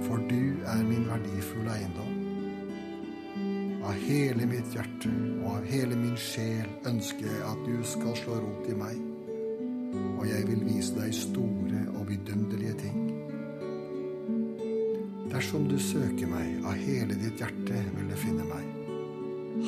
for 0.06 0.30
du 0.30 0.62
er 0.70 0.86
min 0.86 1.10
verdifulle 1.10 1.80
eiendom. 1.80 2.16
Av 3.90 4.06
hele 4.06 4.46
mitt 4.54 4.70
hjerte 4.78 5.10
og 5.42 5.56
av 5.56 5.72
hele 5.74 5.98
min 5.98 6.18
sjel 6.30 6.70
ønsker 6.86 7.26
jeg 7.26 7.46
at 7.56 7.66
du 7.66 7.80
skal 7.90 8.22
slå 8.22 8.44
rot 8.44 8.70
i 8.70 8.78
meg, 8.78 9.09
og 10.20 10.28
jeg 10.28 10.48
vil 10.50 10.66
vise 10.68 10.96
deg 10.98 11.14
store 11.16 11.86
og 11.96 12.10
vidunderlige 12.10 12.76
ting. 12.82 12.98
Dersom 15.32 15.70
du 15.70 15.78
søker 15.80 16.28
meg 16.28 16.66
av 16.68 16.76
hele 16.76 17.16
ditt 17.16 17.40
hjerte, 17.40 17.80
vil 17.96 18.12
du 18.12 18.18
finne 18.20 18.48
meg. 18.50 18.66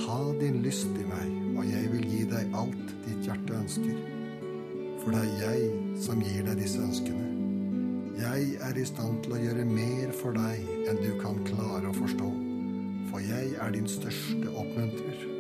Ha 0.03 0.19
din 0.41 0.59
lyst 0.65 0.91
i 0.99 1.07
meg, 1.07 1.31
og 1.55 1.63
jeg 1.69 1.91
vil 1.93 2.07
gi 2.11 2.21
deg 2.33 2.59
alt 2.59 2.93
ditt 3.05 3.29
hjerte 3.29 3.55
ønsker. 3.61 4.03
For 5.01 5.15
det 5.15 5.23
er 5.23 5.41
jeg 5.45 6.03
som 6.03 6.21
gir 6.25 6.43
deg 6.49 6.59
disse 6.59 6.83
ønskene. 6.83 7.29
Jeg 8.19 8.53
er 8.61 8.77
i 8.77 8.85
stand 8.85 9.23
til 9.23 9.37
å 9.37 9.41
gjøre 9.41 9.65
mer 9.65 10.11
for 10.19 10.35
deg 10.35 10.67
enn 10.91 10.99
du 10.99 11.11
kan 11.23 11.39
klare 11.47 11.89
å 11.89 11.95
forstå, 11.95 12.31
for 13.09 13.23
jeg 13.23 13.55
er 13.55 13.77
din 13.77 13.87
største 13.89 14.51
oppmuntrer. 14.51 15.30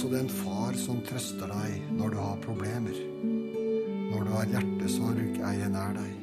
Også 0.00 0.16
den 0.16 0.30
far 0.32 0.76
som 0.80 1.02
trøster 1.04 1.50
deg 1.52 1.90
når 1.92 2.14
du 2.14 2.16
har 2.16 2.38
problemer. 2.40 2.96
Når 3.20 4.22
du 4.24 4.30
har 4.32 4.46
hjertesorg, 4.48 5.34
er 5.44 5.58
jeg 5.58 5.72
nær 5.74 5.90
deg. 5.92 6.14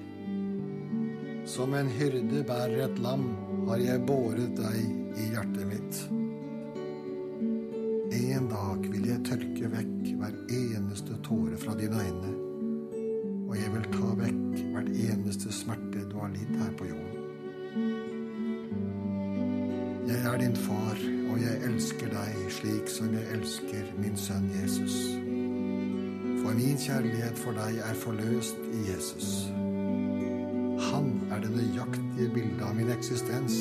Som 1.46 1.76
en 1.78 1.92
hyrde 1.94 2.42
bærer 2.50 2.88
et 2.88 2.98
lam, 3.06 3.28
har 3.68 3.84
jeg 3.84 4.02
båret 4.10 4.56
deg 4.58 4.80
i 5.22 5.28
hjertet 5.30 5.70
mitt. 5.70 6.00
En 8.18 8.50
dag 8.50 8.88
vil 8.96 9.06
jeg 9.12 9.22
tørke 9.30 9.70
vekk 9.76 10.10
hver 10.24 10.34
eneste 10.58 11.20
tåre 11.30 11.62
fra 11.62 11.78
dine 11.78 12.02
øyne, 12.08 12.34
og 13.46 13.54
jeg 13.60 13.76
vil 13.76 13.86
ta 13.94 14.10
vekk 14.24 14.58
hvert 14.74 14.90
eneste 15.06 15.54
smerte 15.54 16.08
du 16.10 16.18
har 16.24 16.34
lidd 16.34 16.58
her 16.64 16.74
på 16.82 16.90
jorden. 16.90 17.94
Jeg 20.10 20.26
er 20.34 20.42
din 20.48 20.58
far, 20.66 20.98
og 21.28 21.40
jeg 21.42 21.62
elsker 21.68 22.10
deg 22.12 22.38
slik 22.54 22.90
som 22.92 23.14
jeg 23.16 23.28
elsker 23.36 23.90
min 24.00 24.18
sønn 24.20 24.48
Jesus. 24.56 24.96
For 26.42 26.56
min 26.56 26.80
kjærlighet 26.80 27.40
for 27.42 27.58
deg 27.58 27.82
er 27.84 28.00
forløst 28.00 28.60
i 28.72 28.86
Jesus. 28.88 29.32
Han 30.88 31.10
er 31.34 31.42
det 31.44 31.52
nøyaktige 31.52 32.30
bildet 32.34 32.64
av 32.64 32.76
min 32.78 32.92
eksistens. 32.94 33.58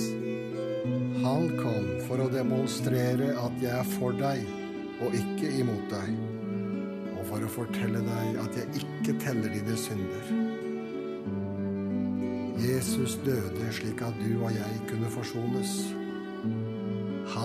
Han 1.25 1.49
kom 1.59 1.89
for 2.07 2.23
å 2.23 2.31
demonstrere 2.31 3.33
at 3.41 3.61
jeg 3.63 3.73
er 3.75 3.93
for 3.97 4.15
deg 4.21 4.45
og 5.03 5.17
ikke 5.17 5.51
imot 5.61 5.91
deg, 5.91 6.13
og 7.17 7.23
for 7.29 7.45
å 7.45 7.53
fortelle 7.53 8.05
deg 8.07 8.41
at 8.45 8.61
jeg 8.61 8.83
ikke 8.85 9.19
teller 9.25 9.53
dine 9.53 9.77
synder. 9.81 10.31
Jesus 12.63 13.19
døde 13.27 13.73
slik 13.73 14.01
at 14.05 14.17
du 14.23 14.39
og 14.39 14.53
jeg 14.55 14.83
kunne 14.89 15.11
forsones. 15.13 15.79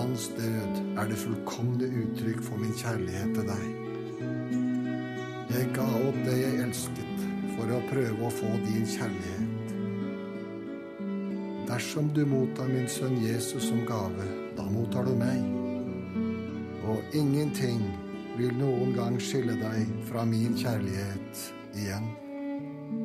Hans 0.02 0.32
død 0.36 0.98
er 0.98 1.08
det 1.08 1.16
fullkomne 1.16 1.86
uttrykk 1.86 2.40
for 2.42 2.58
min 2.58 2.72
kjærlighet 2.74 3.36
til 3.36 3.44
deg. 3.46 3.66
Jeg 5.52 5.68
ga 5.76 5.84
opp 6.08 6.18
det 6.26 6.34
jeg 6.40 6.56
elsket, 6.64 7.20
for 7.52 7.70
å 7.70 7.78
prøve 7.86 8.24
å 8.26 8.30
få 8.34 8.50
din 8.64 8.82
kjærlighet. 8.82 9.70
Dersom 11.70 12.10
du 12.16 12.24
mottar 12.26 12.72
min 12.72 12.90
sønn 12.90 13.14
Jesus 13.22 13.68
som 13.68 13.84
gave, 13.86 14.26
da 14.58 14.66
mottar 14.74 15.06
du 15.06 15.14
meg. 15.22 15.46
Og 16.82 17.14
ingenting 17.14 17.86
vil 18.40 18.58
noen 18.58 18.96
gang 18.98 19.22
skille 19.22 19.54
deg 19.62 19.86
fra 20.10 20.26
min 20.26 20.58
kjærlighet 20.58 21.46
igjen. 21.78 22.10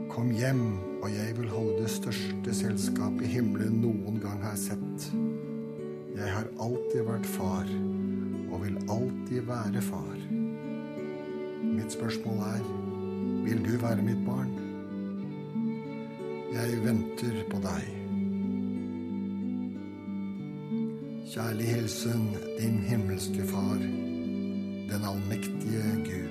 Kom 0.10 0.34
hjem, 0.34 0.66
og 1.04 1.14
jeg 1.14 1.38
vil 1.44 1.54
holde 1.54 1.78
det 1.86 1.94
største 1.94 2.60
selskapet 2.66 3.30
himmelen 3.38 3.84
noen 3.86 4.18
gang 4.26 4.42
har 4.50 4.58
sett. 4.58 5.12
Jeg 6.18 6.32
har 6.34 6.48
alltid 6.58 7.04
vært 7.06 7.28
far, 7.30 7.68
og 8.50 8.64
vil 8.64 8.78
alltid 8.90 9.44
være 9.46 9.82
far. 9.86 10.16
Mitt 11.62 11.94
spørsmål 11.94 12.40
er, 12.48 12.64
vil 13.46 13.62
du 13.62 13.76
være 13.84 14.02
mitt 14.02 14.24
barn? 14.26 14.50
Jeg 16.56 16.80
venter 16.82 17.38
på 17.52 17.62
deg. 17.62 17.94
Kjærlig 21.28 21.68
hilsen 21.76 22.26
din 22.58 22.82
himmelske 22.88 23.46
Far, 23.52 23.78
den 24.90 25.08
allmektige. 25.12 26.27